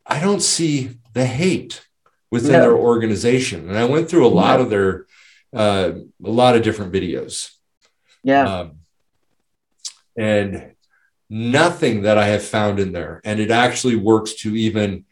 I 0.06 0.20
don't 0.20 0.42
see 0.42 0.98
the 1.12 1.26
hate 1.26 1.86
within 2.30 2.52
no. 2.52 2.60
their 2.60 2.76
organization. 2.76 3.68
And 3.68 3.78
I 3.78 3.84
went 3.84 4.08
through 4.08 4.26
a 4.26 4.28
lot 4.28 4.60
of 4.60 4.70
their 4.70 5.06
uh, 5.54 5.92
a 6.24 6.30
lot 6.30 6.56
of 6.56 6.62
different 6.62 6.92
videos. 6.92 7.50
Yeah. 8.22 8.60
Um, 8.60 8.72
and 10.16 10.72
nothing 11.30 12.02
that 12.02 12.18
I 12.18 12.26
have 12.26 12.42
found 12.42 12.80
in 12.80 12.92
there, 12.92 13.20
and 13.24 13.40
it 13.40 13.50
actually 13.50 13.96
works 13.96 14.34
to 14.42 14.54
even 14.56 15.04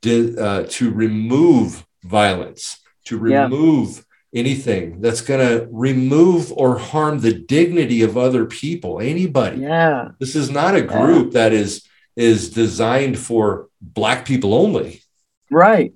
di- 0.00 0.36
uh, 0.38 0.64
to 0.68 0.90
remove 0.90 1.84
violence, 2.02 2.78
to 3.06 3.18
remove 3.18 4.04
yeah. 4.32 4.40
anything 4.40 5.00
that's 5.00 5.20
going 5.20 5.46
to 5.46 5.68
remove 5.70 6.52
or 6.52 6.78
harm 6.78 7.18
the 7.20 7.34
dignity 7.34 8.02
of 8.02 8.16
other 8.16 8.46
people, 8.46 9.00
anybody. 9.00 9.60
Yeah. 9.60 10.10
This 10.20 10.36
is 10.36 10.50
not 10.50 10.76
a 10.76 10.82
group 10.82 11.34
yeah. 11.34 11.42
that 11.42 11.52
is 11.52 11.86
is 12.16 12.50
designed 12.50 13.18
for 13.18 13.68
black 13.80 14.24
people 14.24 14.54
only. 14.54 15.02
Right. 15.50 15.94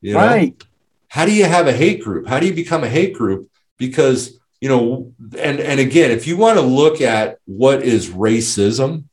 You 0.00 0.14
know? 0.14 0.20
Right 0.20 0.64
how 1.10 1.26
do 1.26 1.32
you 1.32 1.44
have 1.44 1.66
a 1.66 1.72
hate 1.72 2.02
group? 2.02 2.26
How 2.28 2.38
do 2.38 2.46
you 2.46 2.54
become 2.54 2.84
a 2.84 2.88
hate 2.88 3.14
group? 3.14 3.50
Because, 3.76 4.38
you 4.60 4.68
know, 4.68 5.12
and, 5.36 5.58
and 5.58 5.80
again, 5.80 6.12
if 6.12 6.26
you 6.26 6.36
want 6.36 6.56
to 6.56 6.62
look 6.62 7.00
at 7.00 7.38
what 7.46 7.82
is 7.82 8.10
racism, 8.10 9.04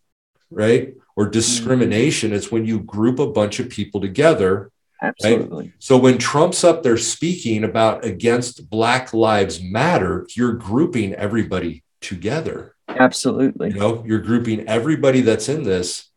right, 0.51 0.93
or 1.15 1.25
mm-hmm. 1.25 1.31
discrimination, 1.31 2.33
it's 2.33 2.51
when 2.51 2.65
you 2.65 2.79
group 2.81 3.17
a 3.17 3.31
bunch 3.31 3.59
of 3.59 3.69
people 3.69 3.99
together. 3.99 4.71
Absolutely. 5.01 5.65
Right? 5.65 5.73
So 5.79 5.97
when 5.97 6.19
Trump's 6.19 6.63
up 6.63 6.83
there 6.83 6.97
speaking 6.97 7.63
about 7.63 8.05
against 8.05 8.69
Black 8.69 9.11
Lives 9.11 9.59
Matter, 9.61 10.27
you're 10.35 10.53
grouping 10.53 11.15
everybody 11.15 11.83
together. 11.99 12.75
Absolutely. 12.87 13.69
You 13.69 13.79
know, 13.79 14.03
you're 14.05 14.19
grouping 14.19 14.67
everybody 14.67 15.21
that's 15.21 15.49
in 15.49 15.63
this 15.63 16.11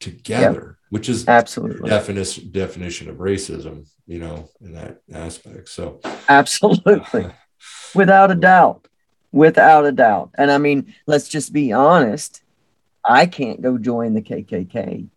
together. 0.00 0.76
Which 0.92 1.08
is 1.08 1.26
absolutely 1.26 1.88
definition 1.88 2.50
definition 2.50 3.08
of 3.08 3.16
racism 3.16 3.86
you 4.06 4.18
know, 4.18 4.48
in 4.60 4.74
that 4.74 5.00
aspect. 5.12 5.68
So 5.68 6.00
absolutely, 6.28 7.26
without 7.94 8.30
a 8.30 8.34
doubt, 8.34 8.88
without 9.32 9.86
a 9.86 9.92
doubt. 9.92 10.30
And 10.36 10.50
I 10.50 10.58
mean, 10.58 10.94
let's 11.06 11.28
just 11.28 11.52
be 11.52 11.72
honest. 11.72 12.42
I 13.04 13.26
can't 13.26 13.60
go 13.60 13.78
join 13.78 14.14
the 14.14 14.22
KKK. 14.22 15.08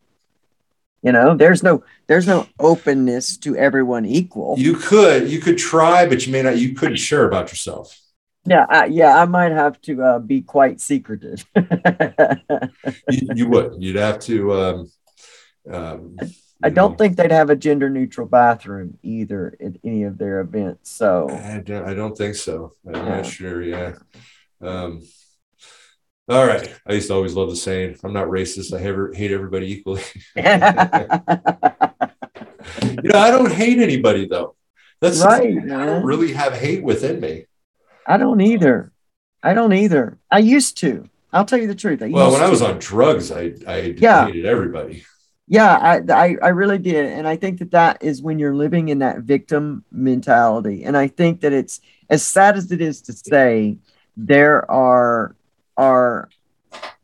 You 1.03 1.11
know, 1.11 1.35
there's 1.35 1.61
no 1.61 1.83
there's 2.07 2.25
no 2.25 2.47
openness 2.59 3.37
to 3.37 3.55
everyone 3.55 4.05
equal. 4.05 4.55
You 4.57 4.75
could 4.75 5.29
you 5.29 5.39
could 5.39 5.57
try, 5.57 6.07
but 6.07 6.25
you 6.25 6.31
may 6.31 6.41
not. 6.41 6.57
You 6.57 6.73
couldn't 6.73 6.97
share 6.97 7.27
about 7.27 7.51
yourself. 7.51 7.99
Yeah, 8.47 8.65
I, 8.69 8.85
yeah, 8.85 9.19
I 9.19 9.25
might 9.25 9.51
have 9.51 9.81
to 9.81 10.03
uh, 10.03 10.19
be 10.19 10.41
quite 10.41 10.79
secretive. 10.79 11.43
you, 11.55 13.29
you, 13.33 13.47
would. 13.49 13.73
You'd 13.79 13.95
have 13.95 14.19
to. 14.19 14.53
Um, 14.53 14.91
um, 15.71 16.17
I 16.63 16.69
don't 16.69 16.91
know. 16.91 16.97
think 16.97 17.17
they'd 17.17 17.31
have 17.31 17.49
a 17.49 17.55
gender 17.55 17.89
neutral 17.89 18.27
bathroom 18.27 18.97
either 19.03 19.55
at 19.63 19.73
any 19.83 20.03
of 20.03 20.17
their 20.17 20.39
events. 20.39 20.89
So 20.89 21.29
I 21.29 21.59
don't, 21.59 21.87
I 21.87 21.93
don't 21.93 22.17
think 22.17 22.35
so. 22.35 22.73
I'm 22.87 22.95
yeah. 22.95 23.15
not 23.17 23.25
sure. 23.25 23.61
Yeah. 23.61 23.93
Um, 24.61 25.03
all 26.27 26.45
right. 26.45 26.73
I 26.87 26.93
used 26.93 27.09
to 27.09 27.13
always 27.13 27.33
love 27.33 27.49
the 27.49 27.55
saying, 27.55 27.97
I'm 28.03 28.13
not 28.13 28.27
racist. 28.27 28.73
I 28.73 28.79
hate 29.15 29.31
everybody 29.31 29.71
equally. 29.73 30.01
you 30.35 30.41
know, 33.03 33.19
I 33.19 33.31
don't 33.31 33.51
hate 33.51 33.79
anybody 33.79 34.27
though. 34.27 34.55
That's 35.01 35.23
right. 35.23 35.57
I 35.57 35.85
don't 35.85 36.05
really 36.05 36.33
have 36.33 36.53
hate 36.53 36.83
within 36.83 37.19
me. 37.19 37.45
I 38.07 38.17
don't 38.17 38.41
either. 38.41 38.91
I 39.43 39.53
don't 39.53 39.73
either. 39.73 40.17
I 40.31 40.39
used 40.39 40.77
to. 40.77 41.09
I'll 41.33 41.45
tell 41.45 41.59
you 41.59 41.67
the 41.67 41.75
truth. 41.75 41.99
well, 41.99 42.31
when 42.31 42.39
to. 42.39 42.45
I 42.45 42.49
was 42.49 42.61
on 42.61 42.79
drugs, 42.79 43.31
I, 43.31 43.53
I 43.67 43.93
yeah. 43.97 44.25
hated 44.25 44.45
everybody 44.45 45.03
yeah 45.47 45.75
I, 45.75 46.13
I, 46.13 46.37
I 46.41 46.47
really 46.49 46.77
did 46.77 47.05
and 47.05 47.27
i 47.27 47.35
think 47.35 47.59
that 47.59 47.71
that 47.71 48.03
is 48.03 48.21
when 48.21 48.39
you're 48.39 48.55
living 48.55 48.89
in 48.89 48.99
that 48.99 49.19
victim 49.19 49.83
mentality 49.91 50.83
and 50.83 50.97
i 50.97 51.07
think 51.07 51.41
that 51.41 51.53
it's 51.53 51.81
as 52.09 52.23
sad 52.23 52.57
as 52.57 52.71
it 52.71 52.81
is 52.81 53.01
to 53.03 53.13
say 53.13 53.77
there 54.17 54.69
are 54.69 55.35
are 55.77 56.29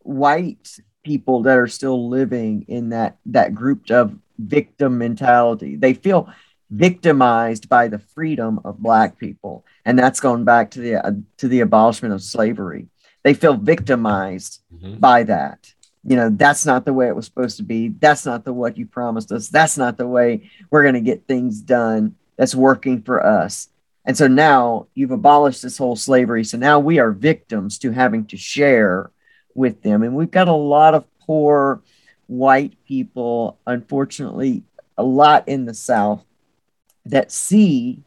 white 0.03 0.79
people 1.03 1.43
that 1.43 1.57
are 1.57 1.67
still 1.67 2.09
living 2.09 2.65
in 2.67 2.89
that 2.89 3.17
that 3.25 3.53
group 3.53 3.89
of 3.89 4.15
victim 4.37 4.97
mentality. 4.97 5.75
They 5.75 5.93
feel 5.93 6.29
victimized 6.69 7.67
by 7.67 7.87
the 7.89 7.99
freedom 7.99 8.59
of 8.63 8.79
black 8.79 9.17
people 9.17 9.65
and 9.83 9.99
that's 9.99 10.21
going 10.21 10.45
back 10.45 10.71
to 10.71 10.79
the 10.79 11.05
uh, 11.05 11.11
to 11.37 11.47
the 11.47 11.59
abolishment 11.59 12.13
of 12.13 12.21
slavery. 12.21 12.87
They 13.23 13.33
feel 13.33 13.55
victimized 13.55 14.61
mm-hmm. 14.73 14.97
by 14.97 15.23
that 15.23 15.73
you 16.03 16.15
know 16.15 16.29
that's 16.29 16.65
not 16.65 16.85
the 16.85 16.93
way 16.93 17.07
it 17.07 17.15
was 17.15 17.25
supposed 17.25 17.57
to 17.57 17.63
be. 17.63 17.89
That's 17.89 18.25
not 18.25 18.43
the 18.43 18.53
what 18.53 18.77
you 18.77 18.85
promised 18.85 19.31
us. 19.31 19.49
That's 19.49 19.77
not 19.77 19.97
the 19.97 20.07
way 20.07 20.49
we're 20.69 20.83
going 20.83 20.95
to 20.95 21.01
get 21.01 21.27
things 21.27 21.61
done 21.61 22.15
that's 22.37 22.55
working 22.55 23.01
for 23.03 23.25
us. 23.25 23.69
And 24.05 24.17
so 24.17 24.27
now 24.27 24.87
you've 24.95 25.11
abolished 25.11 25.61
this 25.61 25.77
whole 25.77 25.95
slavery. 25.95 26.43
So 26.43 26.57
now 26.57 26.79
we 26.79 26.97
are 26.97 27.11
victims 27.11 27.77
to 27.79 27.91
having 27.91 28.25
to 28.27 28.37
share 28.37 29.11
with 29.53 29.83
them. 29.83 30.01
And 30.01 30.15
we've 30.15 30.31
got 30.31 30.47
a 30.47 30.53
lot 30.53 30.95
of 30.95 31.05
poor 31.19 31.81
white 32.31 32.73
people 32.85 33.59
unfortunately 33.67 34.63
a 34.97 35.03
lot 35.03 35.45
in 35.49 35.65
the 35.65 35.73
south 35.73 36.23
that 37.05 37.29
see 37.29 38.01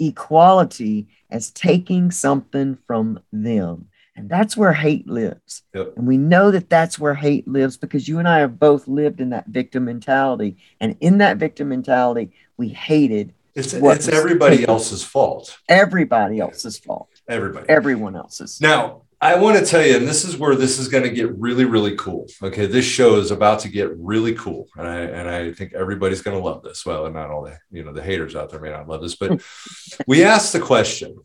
equality 0.00 1.06
as 1.30 1.50
taking 1.50 2.10
something 2.10 2.78
from 2.86 3.20
them 3.30 3.86
and 4.18 4.28
that's 4.28 4.56
where 4.56 4.72
hate 4.72 5.06
lives. 5.06 5.62
Yep. 5.74 5.94
And 5.96 6.06
we 6.06 6.18
know 6.18 6.50
that 6.50 6.68
that's 6.68 6.98
where 6.98 7.14
hate 7.14 7.46
lives 7.46 7.76
because 7.76 8.08
you 8.08 8.18
and 8.18 8.26
I 8.26 8.40
have 8.40 8.58
both 8.58 8.88
lived 8.88 9.20
in 9.20 9.30
that 9.30 9.46
victim 9.46 9.84
mentality. 9.84 10.56
And 10.80 10.96
in 11.00 11.18
that 11.18 11.36
victim 11.36 11.68
mentality, 11.68 12.32
we 12.56 12.68
hated. 12.68 13.32
It's, 13.54 13.72
it's 13.72 14.08
everybody 14.08 14.66
else's 14.66 15.04
fault. 15.04 15.56
Everybody 15.68 16.40
else's 16.40 16.78
fault. 16.78 17.08
Everybody. 17.28 17.68
Everyone 17.68 18.16
else's. 18.16 18.60
Now, 18.60 19.02
I 19.20 19.36
want 19.36 19.56
to 19.56 19.64
tell 19.64 19.86
you, 19.86 19.96
and 19.96 20.06
this 20.06 20.24
is 20.24 20.36
where 20.36 20.56
this 20.56 20.80
is 20.80 20.88
going 20.88 21.04
to 21.04 21.10
get 21.10 21.36
really, 21.38 21.64
really 21.64 21.94
cool. 21.94 22.26
Okay, 22.42 22.66
this 22.66 22.84
show 22.84 23.16
is 23.16 23.30
about 23.30 23.60
to 23.60 23.68
get 23.68 23.96
really 23.98 24.34
cool, 24.34 24.68
and 24.76 24.86
I 24.86 24.98
and 25.00 25.28
I 25.28 25.52
think 25.52 25.74
everybody's 25.74 26.22
going 26.22 26.36
to 26.36 26.44
love 26.44 26.62
this. 26.62 26.86
Well, 26.86 27.06
and 27.06 27.14
not 27.14 27.30
all 27.30 27.42
the 27.42 27.58
you 27.70 27.82
know 27.82 27.92
the 27.92 28.02
haters 28.02 28.36
out 28.36 28.50
there 28.50 28.60
may 28.60 28.70
not 28.70 28.88
love 28.88 29.02
this, 29.02 29.16
but 29.16 29.42
we 30.06 30.22
asked 30.22 30.52
the 30.52 30.60
question: 30.60 31.16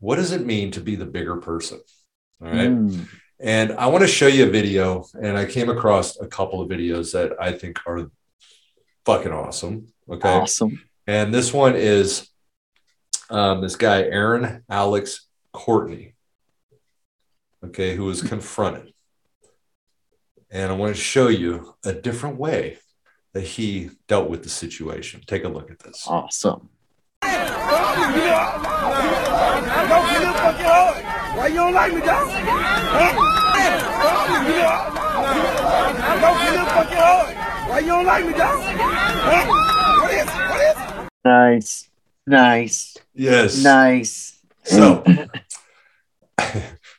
What 0.00 0.16
does 0.16 0.32
it 0.32 0.46
mean 0.46 0.70
to 0.72 0.80
be 0.80 0.96
the 0.96 1.04
bigger 1.04 1.36
person? 1.36 1.80
All 2.42 2.48
right. 2.48 2.70
Mm. 2.70 3.08
And 3.40 3.72
I 3.72 3.86
want 3.86 4.02
to 4.02 4.08
show 4.08 4.26
you 4.26 4.46
a 4.46 4.50
video, 4.50 5.04
and 5.20 5.36
I 5.36 5.46
came 5.46 5.68
across 5.68 6.18
a 6.20 6.26
couple 6.26 6.60
of 6.60 6.68
videos 6.68 7.12
that 7.12 7.32
I 7.40 7.52
think 7.52 7.80
are 7.86 8.10
fucking 9.04 9.32
awesome. 9.32 9.88
Okay. 10.08 10.28
Awesome. 10.28 10.82
And 11.06 11.34
this 11.34 11.52
one 11.52 11.74
is 11.74 12.28
um, 13.30 13.60
this 13.60 13.76
guy, 13.76 14.02
Aaron 14.02 14.62
Alex 14.68 15.26
Courtney, 15.52 16.14
okay, 17.64 17.96
who 17.96 18.04
was 18.04 18.22
confronted. 18.22 18.92
And 20.50 20.70
I 20.70 20.74
want 20.76 20.94
to 20.94 21.00
show 21.00 21.28
you 21.28 21.74
a 21.84 21.92
different 21.92 22.36
way 22.36 22.78
that 23.32 23.42
he 23.42 23.90
dealt 24.06 24.28
with 24.28 24.42
the 24.42 24.50
situation. 24.50 25.22
Take 25.26 25.44
a 25.44 25.48
look 25.48 25.70
at 25.70 25.78
this. 25.78 26.04
Awesome. 26.06 26.68
Why 31.34 31.46
you 31.48 31.54
don't 31.54 31.72
like 31.72 31.94
me, 31.94 32.00
dog? 32.00 32.28
Huh? 32.30 33.28
fucking 36.72 36.96
hard. 36.98 37.36
Why 37.70 37.78
you 37.80 37.86
don't 37.86 38.06
like 38.06 38.26
me, 38.26 38.32
dog? 38.32 38.60
Huh? 38.62 39.46
What 40.02 40.12
is? 40.12 40.26
What 40.28 40.60
is? 40.60 41.10
Nice. 41.24 41.88
Nice. 42.26 42.96
Yes. 43.14 43.62
Nice. 43.62 44.40
So, 44.64 45.02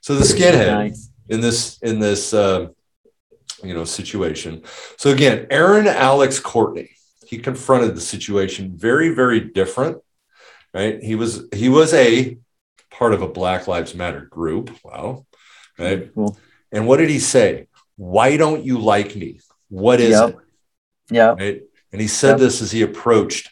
so 0.01 0.15
the 0.15 0.23
skinhead 0.25 0.67
Nice. 0.67 1.09
in 1.29 1.41
this 1.41 1.77
in 1.83 1.99
this 1.99 2.33
uh, 2.33 2.67
you 3.63 3.73
know 3.73 3.85
situation. 3.85 4.63
So 4.97 5.11
again, 5.11 5.47
Aaron 5.49 5.87
Alex 5.87 6.39
Courtney, 6.39 6.89
he 7.27 7.37
confronted 7.37 7.95
the 7.95 8.01
situation 8.01 8.73
very 8.75 9.09
very 9.09 9.39
different, 9.39 9.99
right? 10.73 11.01
He 11.01 11.15
was 11.15 11.45
he 11.53 11.69
was 11.69 11.93
a 11.93 12.37
part 12.93 13.13
of 13.13 13.21
a 13.21 13.27
Black 13.27 13.67
Lives 13.67 13.95
Matter 13.95 14.21
group. 14.21 14.71
Wow, 14.83 15.25
right? 15.77 16.13
Cool. 16.13 16.37
And 16.71 16.87
what 16.87 16.97
did 16.97 17.09
he 17.09 17.19
say? 17.19 17.67
Why 17.97 18.37
don't 18.37 18.63
you 18.63 18.77
like 18.79 19.15
me? 19.15 19.39
What 19.69 19.99
is 19.99 20.11
Yep. 20.11 20.29
it? 20.29 20.35
Yep. 21.11 21.39
right? 21.39 21.61
And 21.91 22.01
he 22.01 22.07
said 22.07 22.29
Yep. 22.31 22.39
this 22.39 22.61
as 22.61 22.71
he 22.71 22.81
approached, 22.81 23.51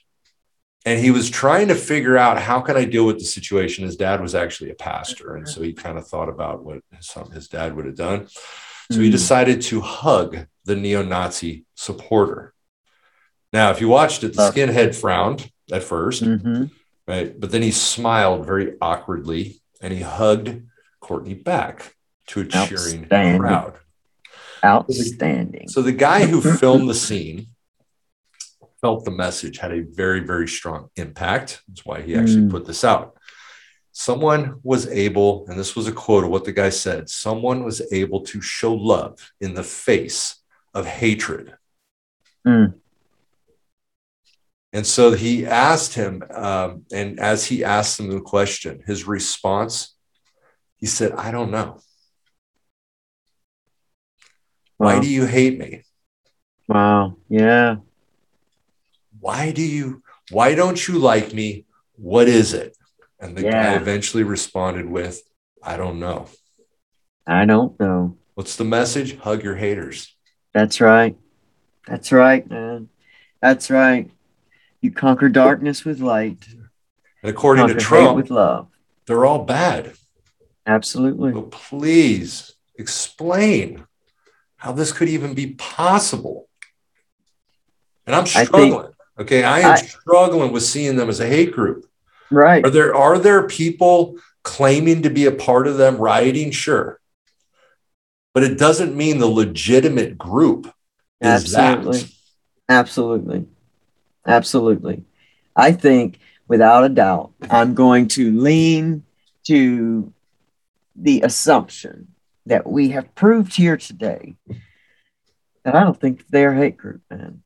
and 0.86 1.00
he 1.00 1.12
was 1.12 1.30
trying 1.30 1.68
to 1.68 1.76
figure 1.76 2.18
out 2.18 2.42
how 2.42 2.62
can 2.62 2.76
I 2.78 2.86
deal 2.86 3.06
with 3.06 3.20
the 3.20 3.26
situation. 3.26 3.86
His 3.86 3.96
dad 3.96 4.22
was 4.22 4.34
actually 4.34 4.72
a 4.72 4.76
pastor, 4.76 5.36
and 5.36 5.48
so 5.48 5.62
he 5.62 5.74
kind 5.74 5.98
of 5.98 6.08
thought 6.08 6.30
about 6.30 6.64
what 6.64 6.80
his, 6.96 7.14
his 7.34 7.48
dad 7.48 7.76
would 7.76 7.86
have 7.86 7.96
done. 7.96 8.28
So 8.92 9.00
he 9.00 9.10
Mm. 9.10 9.12
decided 9.12 9.62
to 9.64 9.82
hug 9.82 10.48
the 10.66 10.76
neo-Nazi 10.76 11.66
supporter. 11.76 12.54
Now, 13.54 13.70
if 13.72 13.80
you 13.82 13.88
watched 13.90 14.24
it, 14.24 14.34
the 14.34 14.42
skinhead 14.52 14.96
frowned 14.96 15.52
at 15.72 15.84
1st 15.84 16.24
hmm 16.24 16.66
right? 17.12 17.40
But 17.40 17.52
then 17.52 17.62
he 17.62 17.72
smiled 17.72 18.46
very 18.46 18.76
awkwardly, 18.82 19.62
and 19.82 19.94
he 19.94 20.02
hugged 20.02 20.64
Courtney 21.02 21.34
back 21.34 21.96
to 22.28 22.42
a 22.42 22.46
cheering 22.46 23.08
crowd. 23.08 23.76
Outstanding. 24.64 25.68
So 25.68 25.82
the 25.82 25.92
guy 25.92 26.26
who 26.26 26.40
filmed 26.42 26.90
the 26.90 26.94
scene 26.94 27.48
felt 28.80 29.04
the 29.06 29.12
message 29.12 29.58
had 29.58 29.72
a 29.74 29.82
very, 29.82 30.22
very 30.22 30.48
strong 30.48 30.90
impact. 30.96 31.62
That's 31.68 31.86
why 31.86 32.02
he 32.02 32.16
actually 32.16 32.44
Mm. 32.44 32.52
put 32.52 32.66
this 32.66 32.84
out. 32.84 33.18
Someone 33.92 34.60
was 34.64 34.88
able, 34.88 35.46
and 35.48 35.60
this 35.60 35.76
was 35.76 35.88
a 35.88 35.92
quote 35.92 36.24
of 36.24 36.30
what 36.30 36.46
the 36.46 36.54
guy 36.54 36.70
said 36.70 37.10
someone 37.10 37.64
was 37.64 37.82
able 37.92 38.22
to 38.22 38.40
show 38.40 38.74
love 38.74 39.32
in 39.42 39.54
the 39.54 39.64
face 39.64 40.36
of 40.74 40.86
hatred. 40.86 41.56
Mm. 42.48 42.81
And 44.74 44.88
so 44.88 45.12
he 45.12 45.46
asked 45.46 45.94
him, 45.96 46.24
um, 46.34 46.86
and 46.94 47.20
as 47.20 47.46
he 47.46 47.64
asked 47.64 48.00
him 48.00 48.10
the 48.10 48.22
question, 48.22 48.82
his 48.88 49.06
response, 49.06 49.96
he 50.78 50.86
said, 50.86 51.12
I 51.12 51.32
don't 51.32 51.52
know. 51.52 51.80
Why 54.78 54.96
Wow. 54.96 55.02
do 55.02 55.08
you 55.10 55.26
hate 55.26 55.60
me? 55.60 55.84
Wow. 56.68 57.18
Yeah. 57.30 57.78
why 59.20 59.52
do 59.52 59.62
you 59.62 60.02
why 60.32 60.56
don't 60.56 60.88
you 60.88 60.98
like 60.98 61.32
me 61.34 61.66
what 61.96 62.28
is 62.28 62.54
it 62.54 62.76
and 63.20 63.36
the 63.38 63.44
guy 63.44 63.76
eventually 63.76 64.24
responded 64.24 64.86
with 64.90 65.22
i 65.62 65.76
don't 65.78 66.00
know 66.00 66.28
I 67.28 67.46
don't 67.46 67.78
know. 67.80 68.18
what's 68.34 68.56
the 68.56 68.64
message 68.64 69.18
hug 69.20 69.44
your 69.44 69.58
haters 69.58 70.16
That's 70.54 70.80
right. 70.82 71.16
That's 71.88 72.12
right, 72.12 72.50
man. 72.50 72.90
That's 73.42 73.70
right. 73.70 74.10
You 74.82 74.92
conquer 74.92 75.30
darkness 75.30 75.86
with 75.86 76.00
light. 76.00 76.46
and 77.24 77.30
according 77.30 77.68
to 77.68 77.76
trump 77.76 78.16
with 78.16 78.30
love. 78.32 78.68
they're 79.06 79.26
all 79.26 79.46
bad 79.46 79.94
Absolutely. 80.66 81.32
so 81.34 81.44
please 81.44 82.54
explain 82.78 83.86
how 84.58 84.72
this 84.72 84.92
could 84.92 85.10
even 85.10 85.34
be 85.34 85.48
possible 85.54 86.48
and 88.06 88.16
i'm 88.16 88.24
I 88.24 88.26
think- 88.26 88.48
struggling 88.48 88.94
okay 89.20 89.44
i 89.44 89.60
am 89.60 89.72
I- 89.74 89.76
struggling 89.76 90.52
with 90.52 90.64
seeing 90.64 90.96
them 90.96 91.10
as 91.10 91.20
a 91.20 91.28
hate 91.28 91.52
group 91.54 91.86
Right. 92.34 92.66
Are 92.66 92.70
there 92.70 92.96
are 92.96 93.20
there 93.20 93.46
people 93.46 94.16
claiming 94.44 95.02
to 95.02 95.10
be 95.10 95.26
a 95.26 95.34
part 95.34 95.68
of 95.68 95.76
them 95.76 95.98
rioting? 95.98 96.52
Sure. 96.52 96.98
But 98.34 98.44
it 98.44 98.58
doesn't 98.58 98.96
mean 98.96 99.18
the 99.20 99.28
legitimate 99.28 100.18
group 100.18 100.68
is 101.20 101.54
Absolutely. 101.54 101.98
that. 102.00 102.12
Absolutely. 102.70 103.46
Absolutely. 104.26 105.04
I 105.56 105.72
think 105.72 106.20
without 106.48 106.84
a 106.84 106.90
doubt, 106.90 107.32
I'm 107.50 107.74
going 107.74 108.08
to 108.10 108.32
lean 108.40 109.04
to 109.48 110.14
the 110.96 111.22
assumption 111.22 112.10
that 112.46 112.68
we 112.68 112.90
have 112.90 113.14
proved 113.16 113.56
here 113.56 113.78
today 113.78 114.36
that 115.64 115.76
I 115.76 115.84
don't 115.84 116.00
think 116.00 116.28
they're 116.30 116.54
a 116.54 116.58
hate 116.58 116.78
group, 116.78 117.02
man. 117.10 117.44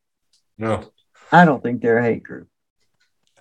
No, 0.57 0.91
I 1.31 1.45
don't 1.45 1.61
think 1.61 1.81
they're 1.81 1.99
a 1.99 2.03
hate 2.03 2.23
group. 2.23 2.47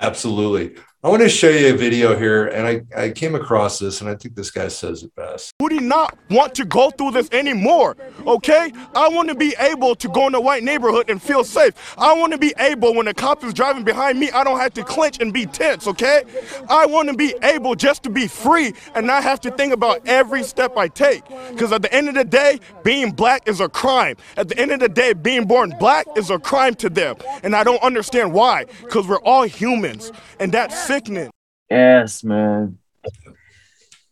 absolutely. 0.00 0.76
I 1.04 1.08
want 1.08 1.20
to 1.20 1.28
show 1.28 1.50
you 1.50 1.74
a 1.74 1.76
video 1.76 2.16
here, 2.16 2.46
and 2.46 2.66
I, 2.66 3.02
I 3.02 3.10
came 3.10 3.34
across 3.34 3.78
this, 3.78 4.00
and 4.00 4.08
I 4.08 4.14
think 4.14 4.34
this 4.34 4.50
guy 4.50 4.68
says 4.68 5.02
it 5.02 5.14
best. 5.14 5.52
Who 5.60 5.68
do 5.68 5.78
not 5.78 6.16
want 6.30 6.54
to 6.54 6.64
go 6.64 6.88
through 6.88 7.10
this 7.10 7.28
anymore? 7.30 7.98
Okay? 8.26 8.72
I 8.94 9.10
want 9.10 9.28
to 9.28 9.34
be 9.34 9.54
able 9.60 9.96
to 9.96 10.08
go 10.08 10.28
in 10.28 10.34
a 10.34 10.40
white 10.40 10.62
neighborhood 10.62 11.10
and 11.10 11.22
feel 11.22 11.44
safe. 11.44 11.94
I 11.98 12.14
want 12.14 12.32
to 12.32 12.38
be 12.38 12.54
able, 12.56 12.94
when 12.94 13.06
a 13.06 13.12
cop 13.12 13.44
is 13.44 13.52
driving 13.52 13.84
behind 13.84 14.18
me, 14.18 14.30
I 14.30 14.44
don't 14.44 14.58
have 14.58 14.72
to 14.74 14.82
clench 14.82 15.20
and 15.20 15.30
be 15.30 15.44
tense, 15.44 15.86
okay? 15.86 16.24
I 16.70 16.86
want 16.86 17.10
to 17.10 17.14
be 17.14 17.34
able 17.42 17.74
just 17.74 18.02
to 18.04 18.08
be 18.08 18.26
free 18.26 18.72
and 18.94 19.06
not 19.06 19.24
have 19.24 19.40
to 19.42 19.50
think 19.50 19.74
about 19.74 20.00
every 20.06 20.42
step 20.42 20.74
I 20.74 20.88
take. 20.88 21.22
Because 21.50 21.70
at 21.70 21.82
the 21.82 21.92
end 21.92 22.08
of 22.08 22.14
the 22.14 22.24
day, 22.24 22.60
being 22.82 23.10
black 23.10 23.46
is 23.46 23.60
a 23.60 23.68
crime. 23.68 24.16
At 24.38 24.48
the 24.48 24.58
end 24.58 24.70
of 24.70 24.80
the 24.80 24.88
day, 24.88 25.12
being 25.12 25.44
born 25.44 25.74
black 25.78 26.06
is 26.16 26.30
a 26.30 26.38
crime 26.38 26.74
to 26.76 26.88
them. 26.88 27.16
And 27.42 27.54
I 27.54 27.62
don't 27.62 27.82
understand 27.82 28.32
why. 28.32 28.64
Because 28.80 29.06
we're 29.06 29.20
all 29.20 29.42
humans. 29.42 30.10
And 30.40 30.50
that's 30.50 30.93
sickening. 30.94 31.30
Yes, 31.70 32.22
man. 32.22 32.78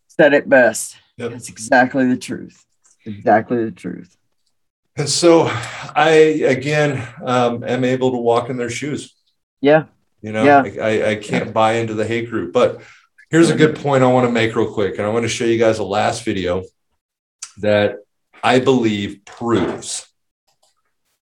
Said 0.09 0.35
it 0.35 0.49
best. 0.49 0.97
Yep. 1.17 1.33
That's 1.33 1.49
exactly 1.49 2.09
the 2.09 2.17
truth. 2.17 2.65
Exactly 3.07 3.65
the 3.65 3.71
truth. 3.71 4.17
And 4.97 5.09
so 5.09 5.45
I, 5.47 6.11
again, 6.45 7.07
um, 7.25 7.65
am 7.65 7.85
able 7.85 8.11
to 8.11 8.19
walk 8.19 8.51
in 8.51 8.57
their 8.57 8.71
shoes. 8.71 9.15
Yeah. 9.61 9.85
You 10.21 10.33
know, 10.33 10.45
Yeah. 10.45 10.63
I, 10.65 10.79
I, 10.79 11.11
I 11.11 11.15
can't 11.17 11.53
buy 11.53 11.75
into 11.75 11.95
the 11.95 12.07
hate 12.07 12.29
group. 12.29 12.53
But 12.53 12.83
here's 13.31 13.51
a 13.51 13.57
good 13.57 13.77
point 13.77 14.05
I 14.05 14.13
want 14.13 14.27
to 14.27 14.33
make 14.33 14.55
real 14.55 14.73
quick. 14.73 14.99
And 14.99 15.07
I 15.07 15.09
want 15.11 15.25
to 15.25 15.29
show 15.29 15.45
you 15.45 15.59
guys 15.59 15.79
a 15.79 15.85
last 15.85 16.25
video 16.25 16.65
that 17.59 17.97
I 18.43 18.59
believe 18.59 19.25
proves, 19.25 20.07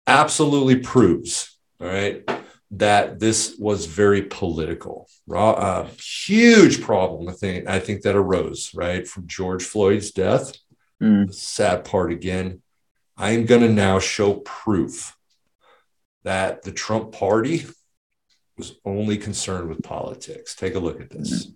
absolutely 0.06 0.76
proves, 0.76 1.56
all 1.80 1.86
right, 1.86 2.28
that 2.70 3.20
this 3.20 3.56
was 3.58 3.86
very 3.86 4.22
political. 4.22 5.08
Raw, 5.26 5.52
uh, 5.52 5.88
huge 5.98 6.80
problem, 6.82 7.28
I 7.28 7.32
think, 7.32 7.68
I 7.68 7.78
think 7.78 8.02
that 8.02 8.16
arose, 8.16 8.72
right, 8.74 9.06
from 9.06 9.26
George 9.26 9.64
Floyd's 9.64 10.10
death. 10.10 10.52
Mm. 11.02 11.32
Sad 11.32 11.84
part 11.84 12.12
again, 12.12 12.62
I 13.16 13.30
am 13.30 13.46
going 13.46 13.60
to 13.62 13.68
now 13.68 13.98
show 13.98 14.34
proof 14.34 15.16
that 16.24 16.62
the 16.62 16.72
Trump 16.72 17.12
party 17.12 17.66
was 18.56 18.76
only 18.84 19.16
concerned 19.16 19.68
with 19.68 19.82
politics. 19.82 20.54
Take 20.54 20.74
a 20.74 20.78
look 20.78 21.00
at 21.00 21.10
this. 21.10 21.48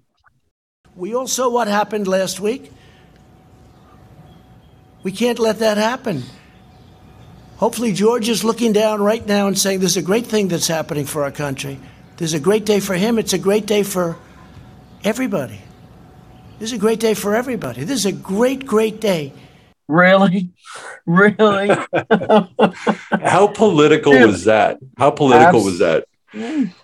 We 0.94 1.14
all 1.14 1.28
saw 1.28 1.48
what 1.48 1.68
happened 1.68 2.08
last 2.08 2.40
week. 2.40 2.70
We 5.02 5.12
can't 5.12 5.38
let 5.38 5.60
that 5.60 5.76
happen. 5.76 6.24
Hopefully, 7.58 7.92
George 7.92 8.28
is 8.28 8.44
looking 8.44 8.72
down 8.72 9.02
right 9.02 9.26
now 9.26 9.46
and 9.48 9.58
saying, 9.58 9.80
There's 9.80 9.96
a 9.96 10.02
great 10.02 10.26
thing 10.26 10.48
that's 10.48 10.68
happening 10.68 11.04
for 11.04 11.24
our 11.24 11.32
country. 11.32 11.78
There's 12.16 12.34
a 12.34 12.40
great 12.40 12.64
day 12.64 12.80
for 12.80 12.94
him. 12.94 13.18
It's 13.18 13.32
a 13.32 13.38
great 13.38 13.66
day 13.66 13.82
for 13.82 14.16
everybody. 15.04 15.60
This 16.58 16.70
is 16.70 16.72
a 16.74 16.78
great 16.78 17.00
day 17.00 17.14
for 17.14 17.34
everybody. 17.34 17.84
This 17.84 18.00
is 18.00 18.06
a 18.06 18.12
great, 18.12 18.64
great 18.66 19.00
day. 19.00 19.32
Really? 19.88 20.50
Really? 21.06 21.68
How 23.22 23.46
political 23.46 24.12
Really? 24.12 24.26
was 24.26 24.44
that? 24.44 24.78
How 24.98 25.10
political 25.10 25.64
was 25.64 25.78
that? 25.78 26.04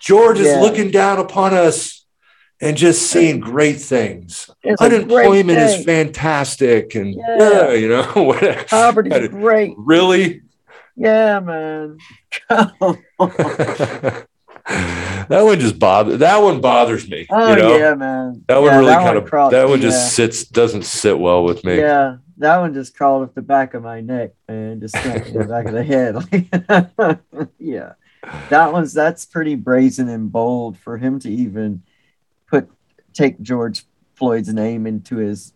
George 0.00 0.38
is 0.40 0.56
looking 0.62 0.90
down 0.90 1.18
upon 1.18 1.52
us 1.52 2.06
and 2.58 2.74
just 2.74 3.02
seeing 3.10 3.38
great 3.40 3.78
things. 3.78 4.48
It's 4.62 4.80
a 4.80 4.88
great 4.88 4.94
Unemployment 4.94 5.58
is 5.58 5.84
fantastic, 5.84 6.94
and 6.94 7.14
Yeah. 7.14 7.36
yeah, 7.38 7.72
you 7.74 7.88
know, 7.90 8.04
what- 8.14 8.66
Poverty's 8.68 9.28
great. 9.28 9.74
really. 9.76 10.40
Yeah, 10.96 11.40
man. 11.40 11.98
that 12.48 14.26
one 15.28 15.60
just 15.60 15.78
bothers. 15.78 16.18
That 16.18 16.38
one 16.38 16.60
bothers 16.60 17.08
me. 17.08 17.26
Oh 17.30 17.50
you 17.50 17.56
know? 17.56 17.76
yeah, 17.76 17.94
man. 17.94 18.44
That 18.48 18.58
one 18.58 18.66
Yeah, 18.66 18.76
really 18.78 18.90
that 18.90 18.96
kind 18.96 19.08
one 19.08 19.16
of 19.18 19.30
crossed- 19.30 19.52
that 19.52 19.68
one 19.68 19.80
yeah. 19.80 19.88
just 19.88 20.14
sits 20.14 20.44
doesn't 20.44 20.84
sit 20.84 21.18
well 21.18 21.44
with 21.44 21.64
me. 21.64 21.78
Yeah, 21.78 22.16
that 22.38 22.58
one 22.58 22.74
just 22.74 22.96
crawled 22.96 23.24
up 23.24 23.34
the 23.34 23.42
back 23.42 23.74
of 23.74 23.82
my 23.82 24.00
neck 24.00 24.32
and 24.48 24.80
just 24.80 24.94
the 24.94 25.46
back 25.48 25.66
of 25.66 25.72
the 25.72 25.84
head. 25.84 26.16
yeah, 27.58 27.94
that 28.50 28.72
one's 28.72 28.92
that's 28.92 29.26
pretty 29.26 29.54
brazen 29.54 30.08
and 30.08 30.30
bold 30.30 30.78
for 30.78 30.96
him 30.98 31.18
to 31.20 31.30
even 31.30 31.82
put 32.46 32.70
take 33.12 33.40
George 33.42 33.84
Floyd's 34.14 34.52
name 34.52 34.86
into 34.86 35.16
his 35.16 35.52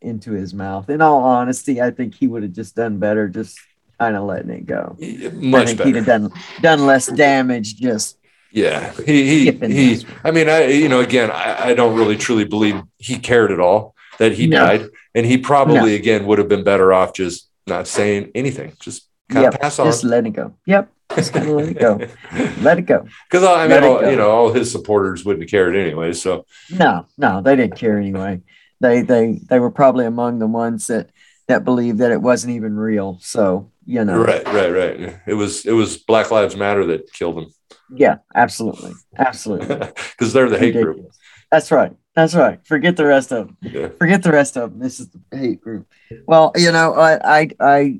into 0.00 0.32
his 0.32 0.54
mouth. 0.54 0.88
In 0.88 1.02
all 1.02 1.22
honesty, 1.22 1.80
I 1.80 1.90
think 1.90 2.14
he 2.14 2.26
would 2.26 2.42
have 2.42 2.52
just 2.52 2.74
done 2.74 2.98
better, 2.98 3.28
just 3.28 3.58
kind 3.98 4.16
of 4.16 4.24
letting 4.24 4.50
it 4.50 4.66
go. 4.66 4.96
Much 4.98 5.62
I 5.62 5.64
think 5.66 5.78
better. 5.78 5.84
he'd 5.88 5.96
have 5.96 6.06
done 6.06 6.32
done 6.60 6.86
less 6.86 7.06
damage. 7.06 7.76
Just 7.76 8.16
Yeah, 8.52 8.92
he 9.04 9.50
he, 9.50 9.50
he. 9.96 10.06
I 10.24 10.30
mean, 10.30 10.48
I 10.48 10.66
you 10.68 10.88
know, 10.88 11.00
again, 11.00 11.30
I, 11.30 11.70
I 11.70 11.74
don't 11.74 11.96
really 11.96 12.16
truly 12.16 12.44
believe 12.44 12.82
he 12.98 13.18
cared 13.18 13.52
at 13.52 13.60
all 13.60 13.94
that 14.18 14.32
he 14.32 14.46
No. 14.46 14.58
died, 14.64 14.88
and 15.14 15.26
he 15.26 15.38
probably 15.38 15.94
again 15.94 16.26
would 16.26 16.38
have 16.38 16.48
been 16.48 16.64
better 16.64 16.92
off 16.92 17.12
just 17.12 17.48
not 17.66 17.86
saying 17.86 18.30
anything, 18.34 18.72
just 18.80 19.08
kind 19.30 19.44
yep, 19.44 19.54
of 19.54 19.60
pass 19.60 19.78
on. 19.78 19.86
just 19.86 20.04
let 20.04 20.26
it 20.26 20.30
go. 20.30 20.54
Yep, 20.66 20.90
just 21.14 21.32
gonna 21.32 21.52
let 21.52 21.68
it 21.68 21.78
go. 21.78 21.98
Let 22.62 22.78
it 22.78 22.82
go. 22.86 23.06
Because 23.30 23.44
I 23.44 23.66
mean, 23.68 23.82
all, 23.84 24.08
you 24.10 24.16
know, 24.16 24.30
all 24.30 24.52
his 24.52 24.70
supporters 24.72 25.24
wouldn't 25.24 25.42
have 25.42 25.50
cared 25.50 25.76
anyway. 25.76 26.12
So 26.14 26.46
No, 26.70 27.06
no, 27.18 27.40
they 27.42 27.56
didn't 27.56 27.76
care 27.76 27.98
anyway. 27.98 28.40
They 28.80 29.02
they 29.02 29.40
they 29.48 29.58
were 29.58 29.70
probably 29.70 30.06
among 30.06 30.38
the 30.38 30.46
ones 30.46 30.86
that 30.86 31.10
that 31.48 31.64
believed 31.64 31.98
that 31.98 32.12
it 32.12 32.22
wasn't 32.22 32.54
even 32.54 32.76
real. 32.76 33.18
So 33.20 33.70
you 33.84 34.04
know, 34.04 34.22
right, 34.22 34.46
right, 34.46 34.70
right. 34.70 35.18
It 35.26 35.34
was 35.34 35.66
it 35.66 35.72
was 35.72 35.96
Black 35.96 36.30
Lives 36.30 36.56
Matter 36.56 36.86
that 36.86 37.12
killed 37.12 37.38
him 37.38 37.52
yeah, 37.90 38.18
absolutely, 38.34 38.92
absolutely. 39.16 39.76
because 40.10 40.32
they're 40.32 40.50
the 40.50 40.58
hate 40.58 40.74
group. 40.74 41.10
That's 41.50 41.70
right. 41.70 41.96
That's 42.14 42.34
right. 42.34 42.64
Forget 42.66 42.96
the 42.96 43.06
rest 43.06 43.32
of 43.32 43.46
them. 43.46 43.56
Yeah. 43.62 43.88
Forget 43.98 44.22
the 44.22 44.32
rest 44.32 44.56
of 44.56 44.70
them. 44.70 44.80
This 44.80 45.00
is 45.00 45.08
the 45.08 45.36
hate 45.36 45.60
group. 45.60 45.86
Well, 46.26 46.52
you 46.56 46.72
know, 46.72 46.94
I 46.94 47.40
I, 47.40 47.50
I 47.60 47.98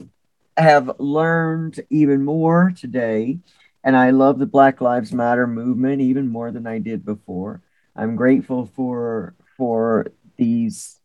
have 0.60 0.90
learned 0.98 1.80
even 1.88 2.24
more 2.24 2.72
today, 2.76 3.38
and 3.82 3.96
I 3.96 4.10
love 4.10 4.38
the 4.38 4.46
Black 4.46 4.80
Lives 4.80 5.12
Matter 5.12 5.46
movement 5.46 6.02
even 6.02 6.28
more 6.28 6.50
than 6.50 6.66
I 6.66 6.78
did 6.78 7.04
before. 7.04 7.62
I'm 7.96 8.16
grateful 8.16 8.66
for 8.66 9.34
for 9.56 10.08
these 10.36 10.97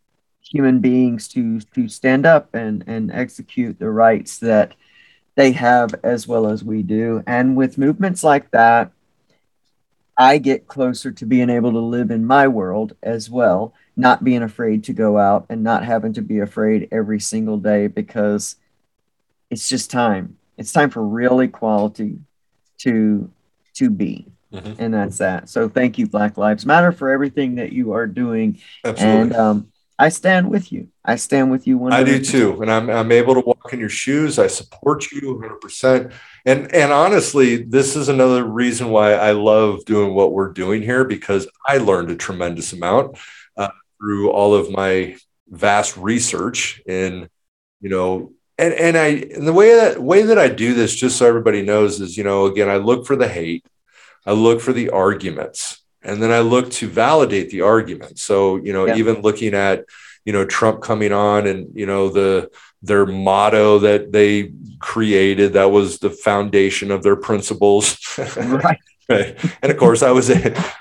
human 0.54 0.80
beings 0.80 1.28
to 1.28 1.60
to 1.60 1.90
stand 1.90 2.26
up 2.26 2.54
and 2.54 2.84
and 2.88 3.12
execute 3.12 3.80
the 3.80 3.90
rights 3.90 4.38
that 4.38 4.74
they 5.36 5.52
have 5.52 5.96
as 6.04 6.28
well 6.28 6.48
as 6.48 6.64
we 6.64 6.84
do. 6.84 7.24
And 7.26 7.58
with 7.58 7.80
movements 7.80 8.24
like 8.24 8.52
that, 8.52 8.92
I 10.16 10.38
get 10.38 10.68
closer 10.68 11.12
to 11.12 11.26
being 11.26 11.50
able 11.50 11.72
to 11.72 11.80
live 11.80 12.12
in 12.12 12.24
my 12.24 12.48
world 12.48 12.96
as 13.02 13.32
well, 13.32 13.74
not 13.98 14.24
being 14.24 14.44
afraid 14.44 14.84
to 14.86 14.94
go 14.94 15.18
out 15.18 15.48
and 15.50 15.64
not 15.64 15.84
having 15.84 16.14
to 16.14 16.22
be 16.22 16.40
afraid 16.40 16.88
every 16.92 17.20
single 17.20 17.58
day 17.58 17.88
because 17.88 18.58
it's 19.50 19.68
just 19.68 19.90
time. 19.90 20.38
It's 20.56 20.72
time 20.72 20.92
for 20.92 21.04
real 21.04 21.40
equality 21.40 22.20
to 22.80 23.32
to 23.74 23.90
be. 23.90 24.28
Mhm. 24.54 24.76
And 24.78 24.94
that's 24.94 25.18
that. 25.18 25.50
So 25.50 25.68
thank 25.68 25.98
you, 25.98 26.06
Black 26.06 26.38
Lives 26.38 26.64
Matter, 26.64 26.92
for 26.92 27.10
everything 27.10 27.56
that 27.56 27.72
you 27.74 27.94
are 27.94 28.06
doing. 28.06 28.60
Absolutely. 28.86 29.22
And 29.22 29.36
um, 29.36 29.73
I 30.00 30.10
stand 30.10 30.50
with 30.50 30.72
you. 30.72 30.90
I 31.06 31.18
stand 31.18 31.52
with 31.52 31.68
you. 31.68 31.78
100%. 31.78 31.94
I 31.94 32.04
do 32.04 32.24
too, 32.24 32.62
and 32.62 32.72
I'm 32.72 32.90
I'm 32.90 33.12
able 33.12 33.36
to 33.36 33.42
walk 33.42 33.74
in 33.74 33.80
your 33.80 33.90
shoes. 33.90 34.40
I 34.40 34.48
support 34.48 35.12
you 35.12 35.36
100. 35.36 35.62
percent 35.62 36.12
And 36.46 36.74
and 36.74 36.92
honestly, 36.92 37.64
this 37.64 37.96
is 37.96 38.10
another 38.10 38.44
reason 38.44 38.90
why 38.90 39.14
I 39.14 39.32
love 39.32 39.86
doing 39.86 40.14
what 40.14 40.34
we're 40.34 40.52
doing 40.52 40.82
here 40.82 41.04
because 41.04 41.48
I 41.68 41.78
learned 41.78 42.10
a 42.10 42.16
tremendous 42.16 42.74
amount 42.74 43.18
uh, 43.56 43.70
through 44.00 44.32
all 44.32 44.56
of 44.56 44.72
my 44.72 45.16
vast 45.48 45.96
research 45.98 46.82
in, 46.88 47.30
you 47.80 47.90
know, 47.90 48.34
and 48.58 48.74
and 48.74 48.98
I 48.98 49.08
and 49.08 49.48
the 49.48 49.54
way 49.54 49.76
that 49.76 50.02
way 50.02 50.24
that 50.24 50.40
I 50.40 50.48
do 50.48 50.74
this, 50.74 50.96
just 50.96 51.18
so 51.18 51.28
everybody 51.28 51.62
knows, 51.62 52.02
is 52.02 52.18
you 52.18 52.24
know, 52.24 52.46
again, 52.46 52.70
I 52.70 52.78
look 52.78 53.06
for 53.06 53.16
the 53.16 53.28
hate, 53.28 53.66
I 54.26 54.32
look 54.32 54.62
for 54.62 54.74
the 54.74 54.90
arguments, 54.90 55.83
and 56.04 56.22
then 56.22 56.32
I 56.32 56.40
look 56.40 56.70
to 56.72 56.88
validate 56.88 57.50
the 57.50 57.62
argument. 57.62 58.20
So 58.20 58.58
you 58.58 58.74
know, 58.74 58.86
Yeah. 58.86 58.96
even 58.98 59.22
looking 59.22 59.54
at 59.54 59.86
you 60.26 60.34
know 60.34 60.46
Trump 60.46 60.82
coming 60.82 61.12
on 61.12 61.48
and 61.48 61.68
you 61.76 61.86
know 61.86 62.10
the 62.10 62.50
their 62.82 63.06
motto 63.06 63.80
that 63.80 64.12
they 64.12 64.52
created 64.80 65.54
that 65.54 65.72
was 65.72 66.00
the 66.00 66.10
foundation 66.10 66.92
of 66.92 67.02
their 67.04 67.16
principles 67.16 67.98
Right. 68.18 68.78
right 69.10 69.38
and 69.62 69.72
of 69.72 69.78
course 69.78 70.02
i 70.04 70.12
was 70.12 70.30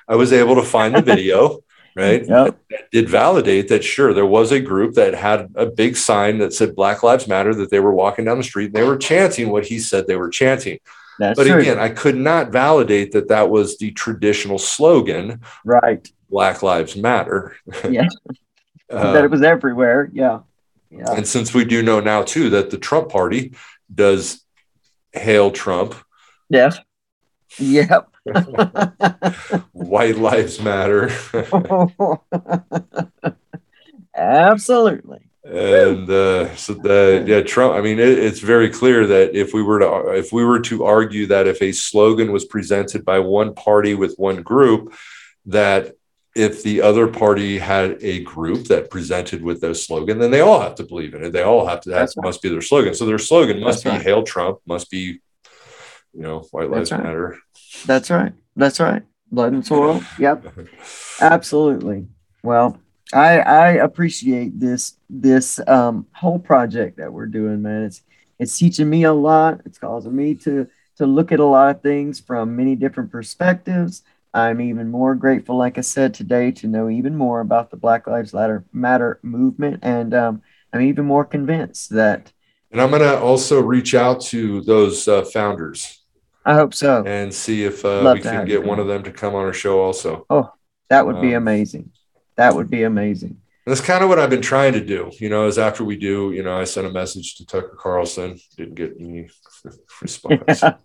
i 0.09 0.14
was 0.16 0.33
able 0.33 0.57
to 0.57 0.62
find 0.62 0.95
the 0.97 1.03
video 1.03 1.61
right 1.97 2.27
Yep. 2.29 2.59
that 2.70 2.91
did 2.91 3.09
validate 3.09 3.68
that 3.68 3.85
sure 3.85 4.12
there 4.12 4.27
was 4.27 4.51
a 4.51 4.59
group 4.61 4.95
that 4.95 5.14
had 5.14 5.51
a 5.55 5.66
big 5.66 5.97
sign 5.97 6.39
that 6.39 6.53
said 6.53 6.75
black 6.75 7.03
lives 7.05 7.29
matter 7.29 7.55
that 7.55 7.70
they 7.70 7.79
were 7.81 7.95
walking 7.95 8.25
down 8.25 8.39
the 8.39 8.45
street 8.45 8.66
and 8.66 8.75
they 8.75 8.83
were 8.83 8.97
chanting 8.97 9.51
what 9.51 9.66
he 9.66 9.79
said 9.79 10.07
they 10.09 10.16
were 10.16 10.31
chanting 10.31 10.79
That's 11.19 11.37
but 11.39 11.47
true. 11.47 11.61
again 11.61 11.79
i 11.79 11.89
could 11.89 12.17
not 12.17 12.51
validate 12.51 13.13
that 13.13 13.29
that 13.29 13.51
was 13.51 13.79
the 13.79 13.91
traditional 13.93 14.59
slogan 14.59 15.41
right. 15.65 16.11
black 16.31 16.63
lives 16.63 16.97
matter 16.97 17.57
Yeah. 17.89 18.09
Uh, 18.91 19.13
that 19.15 19.25
it 19.25 19.31
was 19.31 19.43
everywhere. 19.43 20.11
Yeah. 20.13 20.41
Yeah. 20.91 21.13
And 21.13 21.27
since 21.27 21.55
we 21.55 21.65
do 21.65 21.83
know 21.83 22.01
now 22.01 22.23
too 22.23 22.51
that 22.51 22.71
the 22.71 22.77
Trump 22.79 23.09
party 23.09 23.55
does 23.93 24.45
hail 25.13 25.51
Trump, 25.51 25.95
Yeah. 26.51 26.73
Yep. 27.59 28.09
white 29.73 30.17
lives 30.17 30.61
matter, 30.61 31.11
Absolutely. 34.15 35.31
And 35.45 36.09
uh, 36.09 36.55
so 36.57 36.74
the 36.74 37.24
yeah 37.26 37.43
Trump. 37.43 37.74
I 37.74 37.80
mean, 37.80 37.99
it, 37.99 38.18
it's 38.18 38.40
very 38.40 38.70
clear 38.70 39.07
that 39.09 39.34
if 39.34 39.53
we 39.53 39.62
were 39.62 39.80
to 39.80 40.12
if 40.12 40.32
we 40.32 40.45
were 40.45 40.61
to 40.61 40.84
argue 40.84 41.26
that 41.26 41.47
if 41.47 41.61
a 41.61 41.72
slogan 41.72 42.32
was 42.32 42.45
presented 42.45 43.05
by 43.05 43.18
one 43.18 43.55
party 43.55 43.95
with 43.95 44.14
one 44.18 44.43
group, 44.43 44.95
that 45.47 45.95
if 46.34 46.62
the 46.62 46.80
other 46.80 47.09
party 47.09 47.59
had 47.59 47.99
a 48.03 48.22
group 48.22 48.66
that 48.68 48.88
presented 48.90 49.43
with 49.43 49.61
their 49.61 49.74
slogan, 49.74 50.18
then 50.18 50.30
they 50.30 50.40
all 50.40 50.61
have 50.61 50.76
to 50.76 50.84
believe 50.84 51.12
in 51.14 51.24
it. 51.24 51.30
They 51.32 51.43
all 51.43 51.66
have 51.66 51.80
to. 51.82 51.90
That 51.90 51.99
That's 52.01 52.16
right. 52.16 52.24
must 52.24 52.40
be 52.40 52.49
their 52.49 52.62
slogan. 52.62 52.95
So 52.95 53.05
their 53.05 53.18
slogan 53.18 53.61
must 53.61 53.82
That's 53.82 53.95
be 53.95 53.99
right. 53.99 54.07
"Hail 54.07 54.22
Trump." 54.22 54.61
Must 54.64 54.90
be, 54.90 55.20
you 56.14 56.22
know, 56.22 56.40
white 56.53 56.70
lives 56.70 56.90
That's 56.90 57.01
right. 57.01 57.07
matter. 57.07 57.38
That's 57.86 58.11
right. 58.11 58.32
That's 58.55 58.80
right. 58.80 59.03
Blood 59.30 59.55
and 59.55 59.66
soil. 59.66 60.03
Yep. 60.18 60.47
Absolutely. 61.20 62.07
Well, 62.43 62.78
I 63.13 63.39
I 63.41 63.69
appreciate 63.73 64.59
this 64.59 64.97
this 65.11 65.61
um 65.67 66.07
whole 66.15 66.39
project 66.39 66.97
that 66.99 67.13
we're 67.13 67.27
doing, 67.27 67.63
man. 67.63 67.85
It's 67.85 68.03
it's 68.39 68.59
teaching 68.59 68.89
me 68.91 69.05
a 69.05 69.13
lot. 69.13 69.61
It's 69.67 69.79
causing 69.79 70.15
me 70.17 70.35
to 70.37 70.67
to 70.97 71.07
look 71.07 71.33
at 71.33 71.41
a 71.41 71.45
lot 71.45 71.75
of 71.77 71.83
things 71.83 72.21
from 72.21 72.57
many 72.57 72.77
different 72.77 73.11
perspectives. 73.11 74.03
I'm 74.35 74.61
even 74.63 74.91
more 74.91 75.15
grateful, 75.15 75.57
like 75.59 75.77
I 75.77 75.83
said 75.83 76.15
today, 76.15 76.53
to 76.53 76.67
know 76.69 76.89
even 76.89 77.17
more 77.17 77.41
about 77.41 77.71
the 77.71 77.77
Black 77.77 78.07
Lives 78.07 78.33
Matter 78.33 78.65
Matter 78.73 79.19
movement, 79.23 79.81
and 79.83 80.15
um, 80.15 80.43
I'm 80.73 80.83
even 80.83 81.05
more 81.05 81.25
convinced 81.25 81.91
that 81.91 82.33
And 82.71 82.81
I'm 82.81 82.91
going 82.91 83.03
to 83.03 83.19
also 83.21 83.61
reach 83.61 83.95
out 83.95 84.21
to 84.33 84.63
those 84.63 85.07
uh, 85.07 85.25
founders 85.25 86.03
I 86.45 86.55
hope 86.55 86.75
so. 86.75 87.05
and 87.07 87.33
see 87.33 87.65
if 87.65 87.85
uh, 87.85 88.11
we 88.13 88.21
can 88.21 88.45
get 88.47 88.65
one 88.65 88.79
of 88.79 88.87
them 88.87 89.03
to 89.05 89.13
come 89.13 89.35
on 89.35 89.45
our 89.45 89.53
show 89.53 89.81
also. 89.81 90.27
Oh, 90.31 90.53
that 90.89 91.07
would 91.07 91.21
be 91.21 91.29
Um, 91.29 91.43
amazing. 91.43 91.93
That 92.37 92.55
would 92.55 92.70
be 92.70 92.85
amazing. 92.85 93.39
That's 93.66 93.80
kind 93.80 94.03
of 94.03 94.09
what 94.09 94.18
I've 94.18 94.30
been 94.30 94.43
trying 94.43 94.72
to 94.72 94.85
do. 94.85 95.11
You 95.20 95.28
know, 95.28 95.47
is 95.47 95.59
after 95.59 95.85
we 95.85 95.97
do, 95.97 96.33
you 96.33 96.43
know, 96.43 96.59
I 96.59 96.64
sent 96.64 96.87
a 96.87 96.91
message 96.91 97.37
to 97.37 97.47
Tucker 97.47 97.76
Carlson, 97.78 98.41
didn't 98.57 98.74
get 98.74 98.95
any 98.99 99.28
response. 100.03 100.62
Uh, 100.62 100.76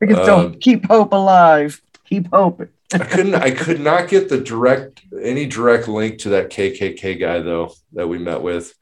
We 0.00 0.08
can 0.08 0.16
still 0.16 0.40
Um, 0.40 0.54
keep 0.54 0.86
hope 0.86 1.12
alive. 1.12 1.80
Keep 2.04 2.28
hoping. 2.32 2.68
I 2.92 2.98
couldn't, 2.98 3.34
I 3.34 3.50
could 3.50 3.80
not 3.80 4.08
get 4.08 4.28
the 4.28 4.38
direct, 4.38 5.02
any 5.20 5.46
direct 5.46 5.88
link 5.88 6.18
to 6.18 6.28
that 6.30 6.50
KKK 6.50 7.18
guy 7.18 7.40
though 7.40 7.72
that 7.94 8.08
we 8.08 8.18
met 8.18 8.42
with. 8.42 8.74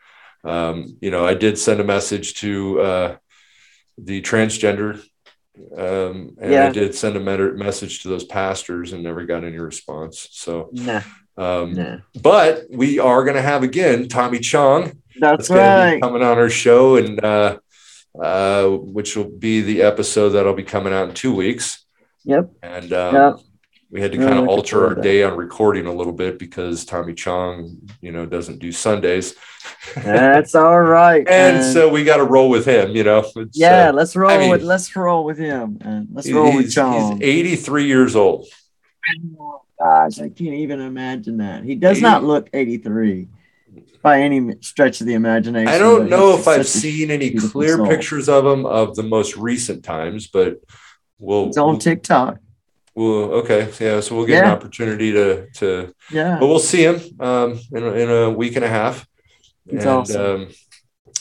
Um, 0.44 0.98
you 1.00 1.10
know, 1.10 1.26
I 1.26 1.34
did 1.34 1.58
send 1.58 1.80
a 1.80 1.84
message 1.84 2.34
to 2.40 2.80
uh, 2.80 3.16
the 3.96 4.20
transgender, 4.20 5.02
um, 5.76 6.36
and 6.40 6.54
I 6.54 6.70
did 6.70 6.94
send 6.94 7.16
a 7.16 7.20
met- 7.20 7.56
message 7.56 8.02
to 8.02 8.08
those 8.08 8.24
pastors 8.24 8.92
and 8.92 9.02
never 9.02 9.24
got 9.24 9.44
any 9.44 9.58
response. 9.58 10.28
So, 10.32 10.70
Nah, 10.72 11.02
um, 11.36 11.74
nah. 11.74 11.96
but 12.22 12.64
we 12.70 12.98
are 12.98 13.24
going 13.24 13.36
to 13.36 13.42
have 13.42 13.62
again 13.62 14.08
Tommy 14.08 14.40
Chong 14.40 14.92
That's 15.18 15.48
be 15.48 15.54
right. 15.54 16.00
coming 16.02 16.22
on 16.22 16.38
our 16.38 16.50
show, 16.50 16.96
and 16.96 17.22
uh, 17.24 17.58
uh, 18.20 18.68
which 18.68 19.16
will 19.16 19.30
be 19.30 19.60
the 19.60 19.82
episode 19.82 20.30
that'll 20.30 20.54
be 20.54 20.62
coming 20.64 20.92
out 20.92 21.08
in 21.08 21.14
two 21.14 21.34
weeks. 21.34 21.84
Yep. 22.24 22.50
And 22.62 22.92
um, 22.92 23.14
Yep. 23.14 23.34
We 23.94 24.00
had 24.00 24.10
to 24.10 24.18
kind 24.18 24.40
of 24.40 24.48
alter 24.48 24.88
our 24.88 24.94
that. 24.96 25.02
day 25.04 25.22
on 25.22 25.36
recording 25.36 25.86
a 25.86 25.92
little 25.92 26.12
bit 26.12 26.36
because 26.36 26.84
Tommy 26.84 27.14
Chong, 27.14 27.78
you 28.00 28.10
know, 28.10 28.26
doesn't 28.26 28.58
do 28.58 28.72
Sundays. 28.72 29.36
That's 29.94 30.56
all 30.56 30.80
right. 30.80 31.18
and 31.28 31.58
man. 31.58 31.72
so 31.72 31.88
we 31.88 32.02
got 32.02 32.16
to 32.16 32.24
roll 32.24 32.50
with 32.50 32.66
him, 32.66 32.96
you 32.96 33.04
know. 33.04 33.24
It's, 33.36 33.56
yeah, 33.56 33.90
uh, 33.90 33.92
let's 33.92 34.16
roll 34.16 34.32
I 34.32 34.38
mean- 34.38 34.50
with 34.50 34.62
let's 34.64 34.96
roll 34.96 35.24
with 35.24 35.38
him. 35.38 35.78
man. 35.84 36.08
let's 36.12 36.28
roll 36.28 36.56
with 36.56 36.64
he's, 36.64 36.74
he's 36.74 37.22
83 37.22 37.86
years 37.86 38.16
old. 38.16 38.48
gosh, 39.78 40.18
I 40.18 40.28
can't 40.28 40.40
even 40.40 40.80
imagine 40.80 41.36
that. 41.36 41.62
He 41.62 41.76
does 41.76 42.00
not 42.00 42.24
look 42.24 42.50
83 42.52 43.28
by 44.02 44.22
any 44.22 44.56
stretch 44.60 45.02
of 45.02 45.06
the 45.06 45.14
imagination. 45.14 45.68
I 45.68 45.78
don't 45.78 46.10
know 46.10 46.34
if 46.36 46.48
I've 46.48 46.66
seen 46.66 47.12
any 47.12 47.30
clear 47.30 47.76
soul. 47.76 47.86
pictures 47.86 48.28
of 48.28 48.44
him 48.44 48.66
of 48.66 48.96
the 48.96 49.04
most 49.04 49.36
recent 49.36 49.84
times, 49.84 50.26
but 50.26 50.58
we'll, 51.20 51.46
It's 51.46 51.58
on 51.58 51.68
we'll, 51.74 51.78
TikTok. 51.78 52.38
We'll- 52.94 53.32
okay, 53.40 53.68
yeah. 53.80 54.00
So 54.00 54.16
we'll 54.16 54.26
get 54.26 54.44
an 54.44 54.50
opportunity 54.50 55.12
to 55.12 55.46
to, 55.56 55.94
Yeah. 56.10 56.38
but 56.40 56.46
we'll 56.46 56.58
see 56.58 56.82
him 56.84 57.00
um, 57.20 57.58
in 57.72 57.82
a, 57.82 57.92
in 57.92 58.10
a 58.10 58.30
week 58.30 58.56
and 58.56 58.64
a 58.64 58.68
half. 58.68 59.06
It's 59.66 59.84
and 59.84 59.90
awesome. 59.90 60.20
um, 60.42 60.48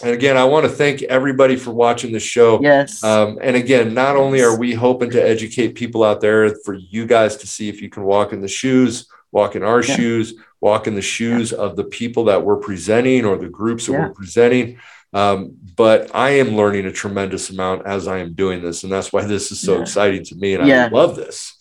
and 0.04 0.12
again, 0.12 0.36
I 0.38 0.44
want 0.44 0.66
to 0.66 0.70
thank 0.72 1.02
everybody 1.04 1.56
for 1.56 1.72
watching 1.72 2.12
the 2.12 2.20
show. 2.20 2.60
Yes. 2.62 3.04
Um, 3.04 3.40
and 3.42 3.56
again, 3.56 3.94
not 3.94 4.16
only 4.18 4.42
are 4.42 4.58
we 4.58 4.74
hoping 4.74 5.12
to 5.12 5.22
educate 5.22 5.76
people 5.76 6.04
out 6.04 6.20
there 6.20 6.54
for 6.66 6.74
you 6.74 7.06
guys 7.06 7.38
to 7.38 7.48
see 7.48 7.70
if 7.70 7.82
you 7.82 7.90
can 7.90 8.04
walk 8.04 8.34
in 8.34 8.42
the 8.42 8.48
shoes, 8.48 9.08
walk 9.32 9.56
in 9.56 9.64
our 9.64 9.82
Yeah. 9.84 9.96
shoes, 9.96 10.34
walk 10.60 10.88
in 10.88 10.96
the 10.96 11.02
shoes 11.02 11.54
of 11.54 11.76
the 11.76 11.84
people 11.86 12.26
that 12.26 12.44
we're 12.44 12.58
presenting 12.58 13.24
or 13.24 13.38
the 13.38 13.48
groups 13.50 13.86
that 13.86 13.94
Yeah. 13.94 14.08
we're 14.08 14.14
presenting. 14.14 14.78
Um, 15.14 15.54
but 15.78 16.10
I 16.14 16.32
am 16.32 16.58
learning 16.58 16.86
a 16.86 16.92
tremendous 16.92 17.50
amount 17.52 17.86
as 17.86 18.08
I 18.08 18.18
am 18.18 18.34
doing 18.34 18.62
this. 18.64 18.84
And 18.84 18.92
that's 18.92 19.14
why 19.14 19.24
this 19.26 19.52
is 19.52 19.60
so 19.62 19.76
Yeah. 19.76 19.82
exciting 19.82 20.24
to 20.26 20.36
me. 20.36 20.56
And 20.56 20.68
Yeah. 20.68 20.86
I 20.88 20.90
love 20.90 21.16
this. 21.16 21.56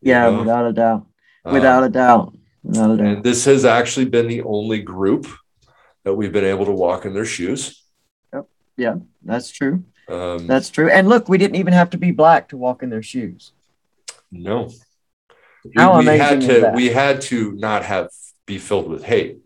Yeah, 0.00 0.30
know? 0.30 0.38
without 0.40 0.66
a 0.66 0.72
doubt. 0.72 1.06
Um, 1.44 1.54
Without 1.54 1.84
a 1.84 1.88
doubt. 1.88 2.36
Without 2.62 2.90
a 2.90 2.96
doubt. 2.96 3.06
and 3.06 3.24
this 3.24 3.44
has 3.46 3.64
actually 3.64 4.06
been 4.06 4.26
the 4.26 4.42
only 4.42 4.80
group 4.80 5.26
that 6.04 6.14
we've 6.14 6.32
been 6.32 6.44
able 6.44 6.66
to 6.66 6.72
walk 6.72 7.04
in 7.04 7.14
their 7.14 7.24
shoes. 7.24 7.82
Yep. 8.34 8.46
Yeah, 8.76 8.96
that's 9.22 9.50
true. 9.50 9.84
Um, 10.08 10.46
That's 10.46 10.70
true. 10.70 10.88
And 10.90 11.06
look, 11.06 11.28
we 11.28 11.36
didn't 11.36 11.56
even 11.56 11.74
have 11.74 11.90
to 11.90 11.98
be 11.98 12.12
black 12.12 12.48
to 12.48 12.56
walk 12.56 12.82
in 12.82 12.88
their 12.88 13.02
shoes. 13.02 13.52
No. 14.32 14.70
We, 15.64 15.72
How 15.76 15.98
we 15.98 16.06
had 16.06 16.14
amazing 16.32 16.38
is 16.40 16.46
to 16.56 16.60
that? 16.62 16.74
we 16.74 16.88
had 16.88 17.20
to 17.22 17.52
not 17.52 17.84
have 17.84 18.08
be 18.46 18.56
filled 18.58 18.88
with 18.88 19.04
hate. 19.04 19.38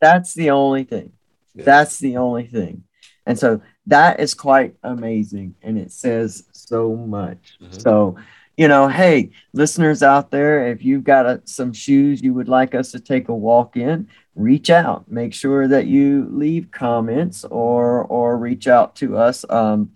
That's 0.00 0.32
the 0.32 0.50
only 0.50 0.84
thing. 0.84 1.12
Yeah. 1.54 1.64
That's 1.64 1.98
the 1.98 2.18
only 2.18 2.46
thing. 2.46 2.84
And 3.26 3.36
so 3.36 3.62
that 3.88 4.20
is 4.20 4.34
quite 4.34 4.76
amazing. 4.84 5.56
And 5.62 5.76
it 5.76 5.90
says 5.90 6.44
so 6.52 6.94
much. 6.94 7.58
Mhm. 7.60 7.82
So, 7.82 8.16
you 8.56 8.68
know, 8.68 8.88
hey, 8.88 9.30
listeners 9.52 10.02
out 10.02 10.30
there, 10.30 10.68
if 10.68 10.82
you've 10.82 11.04
got 11.04 11.26
a, 11.26 11.42
some 11.44 11.74
shoes 11.74 12.22
you 12.22 12.32
would 12.32 12.48
like 12.48 12.74
us 12.74 12.90
to 12.92 13.00
take 13.00 13.28
a 13.28 13.34
walk 13.34 13.76
in, 13.76 14.08
reach 14.34 14.70
out. 14.70 15.10
Make 15.10 15.34
sure 15.34 15.68
that 15.68 15.86
you 15.86 16.26
leave 16.30 16.70
comments 16.70 17.44
or 17.44 18.04
or 18.04 18.38
reach 18.38 18.66
out 18.66 18.96
to 18.96 19.18
us 19.18 19.44
um, 19.50 19.92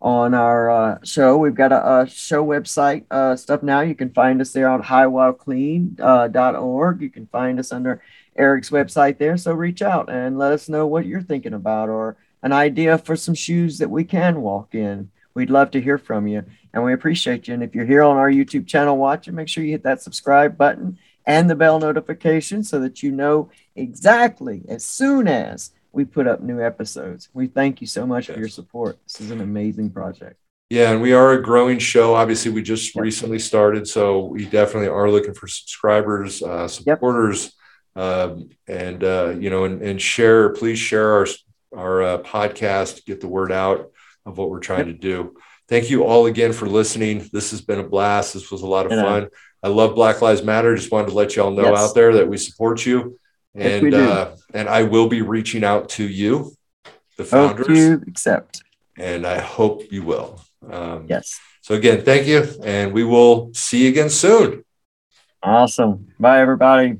on 0.00 0.34
our 0.34 0.70
uh, 0.70 0.98
show. 1.02 1.36
We've 1.36 1.54
got 1.54 1.72
a, 1.72 2.02
a 2.02 2.06
show 2.06 2.46
website 2.46 3.06
uh, 3.10 3.34
stuff 3.34 3.64
now. 3.64 3.80
You 3.80 3.96
can 3.96 4.12
find 4.12 4.40
us 4.40 4.52
there 4.52 4.68
on 4.68 4.84
highwildclean.org. 4.84 6.96
Uh, 6.96 7.02
you 7.02 7.10
can 7.10 7.26
find 7.26 7.58
us 7.58 7.72
under 7.72 8.00
Eric's 8.36 8.70
website 8.70 9.18
there. 9.18 9.36
So 9.36 9.52
reach 9.52 9.82
out 9.82 10.10
and 10.10 10.38
let 10.38 10.52
us 10.52 10.68
know 10.68 10.86
what 10.86 11.06
you're 11.06 11.22
thinking 11.22 11.54
about 11.54 11.88
or 11.88 12.16
an 12.42 12.52
idea 12.52 12.98
for 12.98 13.16
some 13.16 13.34
shoes 13.34 13.78
that 13.78 13.90
we 13.90 14.04
can 14.04 14.42
walk 14.42 14.76
in. 14.76 15.10
We'd 15.34 15.50
love 15.50 15.72
to 15.72 15.80
hear 15.80 15.98
from 15.98 16.28
you 16.28 16.44
and 16.76 16.84
we 16.84 16.92
appreciate 16.92 17.48
you. 17.48 17.54
And 17.54 17.62
if 17.62 17.74
you're 17.74 17.86
here 17.86 18.02
on 18.02 18.18
our 18.18 18.30
YouTube 18.30 18.66
channel 18.66 18.98
watching, 18.98 19.34
make 19.34 19.48
sure 19.48 19.64
you 19.64 19.70
hit 19.70 19.84
that 19.84 20.02
subscribe 20.02 20.58
button 20.58 20.98
and 21.24 21.48
the 21.48 21.54
bell 21.54 21.80
notification 21.80 22.62
so 22.62 22.78
that 22.80 23.02
you 23.02 23.10
know 23.10 23.50
exactly 23.74 24.62
as 24.68 24.84
soon 24.84 25.26
as 25.26 25.70
we 25.92 26.04
put 26.04 26.26
up 26.26 26.42
new 26.42 26.62
episodes. 26.62 27.30
We 27.32 27.46
thank 27.46 27.80
you 27.80 27.86
so 27.86 28.06
much 28.06 28.26
for 28.26 28.38
your 28.38 28.50
support. 28.50 28.98
This 29.04 29.22
is 29.22 29.30
an 29.30 29.40
amazing 29.40 29.88
project. 29.88 30.36
Yeah, 30.68 30.90
and 30.90 31.00
we 31.00 31.14
are 31.14 31.32
a 31.32 31.42
growing 31.42 31.78
show. 31.78 32.14
Obviously, 32.14 32.50
we 32.50 32.60
just 32.60 32.94
Yep. 32.94 33.02
recently 33.02 33.38
started, 33.38 33.88
so 33.88 34.26
we 34.26 34.44
definitely 34.44 34.88
are 34.88 35.10
looking 35.10 35.32
for 35.32 35.46
subscribers, 35.46 36.42
uh, 36.42 36.68
supporters, 36.68 37.54
um, 37.94 38.50
and 38.68 39.02
uh, 39.02 39.34
you 39.38 39.48
know, 39.48 39.64
and, 39.64 39.80
and 39.80 40.02
share. 40.02 40.50
Please 40.50 40.78
share 40.78 41.12
our 41.12 41.26
our 41.74 42.02
uh, 42.02 42.18
podcast, 42.18 43.06
get 43.06 43.22
the 43.22 43.28
word 43.28 43.50
out 43.50 43.92
of 44.26 44.36
what 44.36 44.50
we're 44.50 44.60
trying 44.60 44.86
to 44.86 44.92
do. 44.92 45.36
Thank 45.68 45.90
you 45.90 46.04
all 46.04 46.26
again 46.26 46.52
for 46.52 46.66
listening. 46.66 47.28
This 47.32 47.50
has 47.50 47.60
been 47.60 47.80
a 47.80 47.88
blast. 47.88 48.34
This 48.34 48.50
was 48.52 48.62
a 48.62 48.66
lot 48.66 48.86
of 48.86 48.92
And, 48.92 49.00
uh, 49.00 49.04
fun. 49.04 49.28
I 49.62 49.68
love 49.68 49.94
Black 49.96 50.22
Lives 50.22 50.42
Matter. 50.44 50.76
Just 50.76 50.92
wanted 50.92 51.08
to 51.08 51.14
let 51.14 51.34
y'all 51.34 51.50
know 51.50 51.70
Yes. 51.70 51.78
out 51.78 51.94
there 51.94 52.14
that 52.14 52.28
we 52.28 52.36
support 52.36 52.86
you, 52.86 53.18
Yes, 53.54 53.82
and 53.82 53.90
do. 53.90 53.96
uh, 53.96 54.36
and 54.54 54.68
I 54.68 54.84
will 54.84 55.08
be 55.08 55.22
reaching 55.22 55.64
out 55.64 55.88
to 55.90 56.04
you, 56.04 56.52
the 57.16 57.24
Hope 57.24 57.28
founders, 57.28 57.68
you 57.68 58.02
accept. 58.06 58.62
and 58.96 59.26
I 59.26 59.38
hope 59.40 59.90
you 59.90 60.02
will. 60.04 60.40
Um, 60.70 61.06
Yes. 61.08 61.40
so 61.62 61.74
again, 61.74 62.02
thank 62.04 62.28
you, 62.28 62.44
and 62.62 62.92
we 62.92 63.02
will 63.02 63.50
see 63.54 63.84
you 63.84 63.88
again 63.90 64.10
soon. 64.10 64.62
Awesome. 65.42 66.08
Bye, 66.20 66.40
everybody. 66.40 66.98